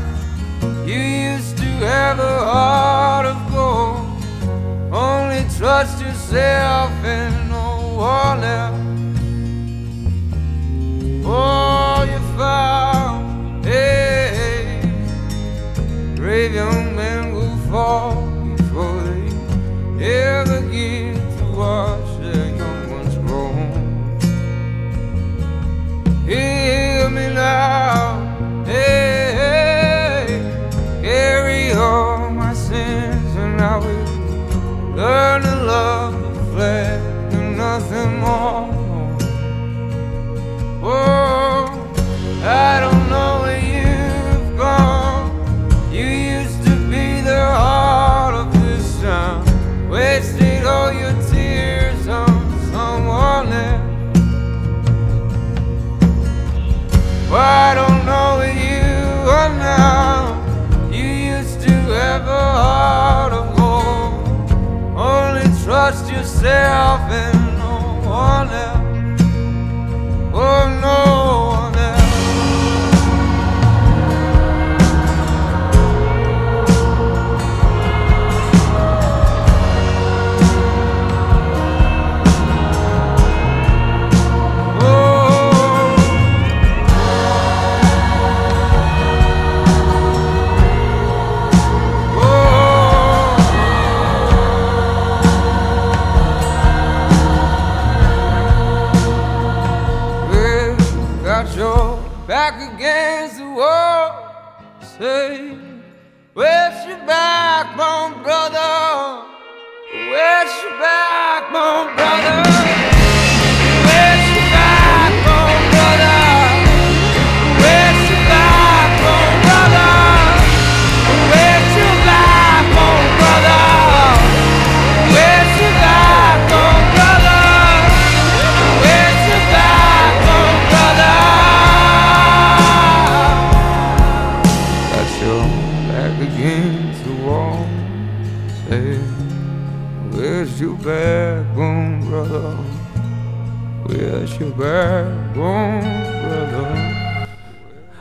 You 0.86 0.98
used 0.98 1.58
to 1.58 1.66
have 1.66 2.20
a 2.20 2.40
heart 2.46 3.26
of 3.26 3.38
gold. 3.52 4.94
Only 4.94 5.44
trust 5.58 6.02
yourself 6.02 6.92
and 7.04 7.50
no 7.50 7.98
one 7.98 8.46
else. 8.46 8.95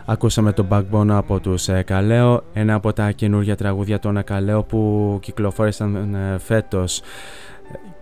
Ακούσαμε 0.07 0.53
το 0.53 0.67
Backbone 0.71 1.09
από 1.11 1.41
τους 1.41 1.69
ε, 1.69 1.83
Καλέο, 1.83 2.43
ένα 2.53 2.75
από 2.75 2.93
τα 2.93 3.11
καινούργια 3.11 3.57
τραγούδια 3.57 3.99
των 3.99 4.17
ε, 4.17 4.23
Καλέο 4.23 4.63
που 4.63 5.19
κυκλοφόρησαν 5.23 6.15
ε, 6.15 6.39
φέτος. 6.39 7.01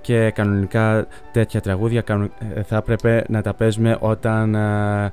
Και 0.00 0.30
κανονικά 0.30 1.06
τέτοια 1.32 1.60
τραγούδια 1.60 2.00
κανο- 2.00 2.30
ε, 2.54 2.62
θα 2.62 2.76
έπρεπε 2.76 3.24
να 3.28 3.42
τα 3.42 3.54
παίζουμε 3.54 3.96
όταν, 4.00 4.54
ε, 4.54 5.10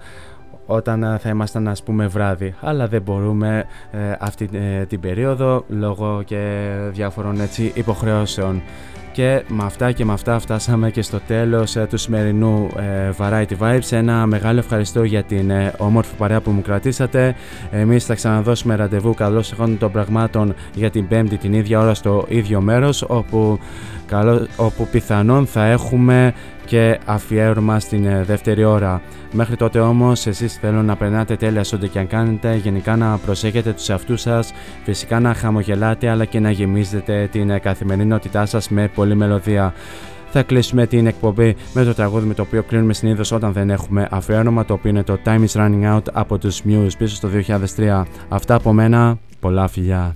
όταν 0.65 1.03
ε, 1.03 1.17
θα 1.17 1.29
ήμασταν 1.29 1.67
ας 1.67 1.83
πούμε 1.83 2.07
βράδυ. 2.07 2.55
Αλλά 2.61 2.87
δεν 2.87 3.01
μπορούμε 3.01 3.65
ε, 3.91 3.97
αυτή 4.19 4.49
ε, 4.53 4.85
την 4.85 4.99
περίοδο 4.99 5.65
λόγω 5.67 6.21
και 6.25 6.69
διάφορων 6.91 7.41
έτσι 7.41 7.71
υποχρεώσεων 7.75 8.61
και 9.19 9.43
με 9.47 9.63
αυτά 9.63 9.91
και 9.91 10.05
με 10.05 10.13
αυτά 10.13 10.39
φτάσαμε 10.39 10.91
και 10.91 11.01
στο 11.01 11.19
τέλος 11.27 11.75
ε, 11.75 11.87
του 11.89 11.97
σημερινού 11.97 12.69
ε, 12.77 13.09
Variety 13.17 13.57
Vibes. 13.59 13.91
Ένα 13.91 14.25
μεγάλο 14.25 14.59
ευχαριστώ 14.59 15.03
για 15.03 15.23
την 15.23 15.49
ε, 15.49 15.73
όμορφη 15.77 16.15
παρέα 16.17 16.41
που 16.41 16.51
μου 16.51 16.61
κρατήσατε. 16.61 17.35
Εμείς 17.71 18.05
θα 18.05 18.15
ξαναδώσουμε 18.15 18.75
ραντεβού 18.75 19.13
καλώς 19.13 19.51
εχόντων 19.51 19.77
των 19.77 19.91
πραγμάτων 19.91 20.53
για 20.73 20.89
την 20.89 21.07
Πέμπτη 21.07 21.37
την 21.37 21.53
ίδια 21.53 21.79
ώρα 21.79 21.93
στο 21.93 22.25
ίδιο 22.29 22.61
μέρος 22.61 23.05
όπου, 23.07 23.59
καλό, 24.09 24.47
όπου 24.55 24.87
πιθανόν 24.91 25.45
θα 25.45 25.65
έχουμε 25.65 26.33
και 26.65 26.99
αφιέρωμα 27.05 27.79
στην 27.79 28.05
ε, 28.05 28.23
δεύτερη 28.23 28.63
ώρα. 28.63 29.01
Μέχρι 29.31 29.55
τότε 29.55 29.79
όμως 29.79 30.27
εσείς 30.27 30.53
θέλω 30.53 30.81
να 30.81 30.95
περνάτε 30.95 31.35
τέλεια 31.35 31.63
σε 31.63 31.75
ό,τι 31.75 31.87
και 31.87 31.99
αν 31.99 32.07
κάνετε, 32.07 32.55
γενικά 32.55 32.95
να 32.95 33.17
προσέχετε 33.17 33.73
τους 33.73 33.89
εαυτούς 33.89 34.21
σας, 34.21 34.53
φυσικά 34.83 35.19
να 35.19 35.33
χαμογελάτε 35.33 36.09
αλλά 36.09 36.25
και 36.25 36.39
να 36.39 36.51
γεμίζετε 36.51 37.27
την 37.31 37.49
ε, 37.49 37.59
καθημερινότητά 37.59 38.45
σας 38.45 38.69
με 38.69 38.87
πολλή 38.95 39.15
μελωδία. 39.15 39.73
Θα 40.31 40.43
κλείσουμε 40.43 40.87
την 40.87 41.07
εκπομπή 41.07 41.55
με 41.73 41.83
το 41.83 41.93
τραγούδι 41.93 42.27
με 42.27 42.33
το 42.33 42.41
οποίο 42.41 42.63
κλείνουμε 42.63 42.93
συνήθως 42.93 43.31
όταν 43.31 43.53
δεν 43.53 43.69
έχουμε 43.69 44.07
αφιέρωμα, 44.11 44.65
το 44.65 44.73
οποίο 44.73 44.89
είναι 44.89 45.03
το 45.03 45.19
Time 45.25 45.45
is 45.45 45.61
Running 45.61 45.95
Out 45.95 46.03
από 46.13 46.37
τους 46.37 46.61
Muse 46.67 46.91
πίσω 46.97 47.15
στο 47.15 47.29
2003. 47.77 48.03
Αυτά 48.29 48.55
από 48.55 48.73
μένα, 48.73 49.17
πολλά 49.39 49.67
φιλιά. 49.67 50.15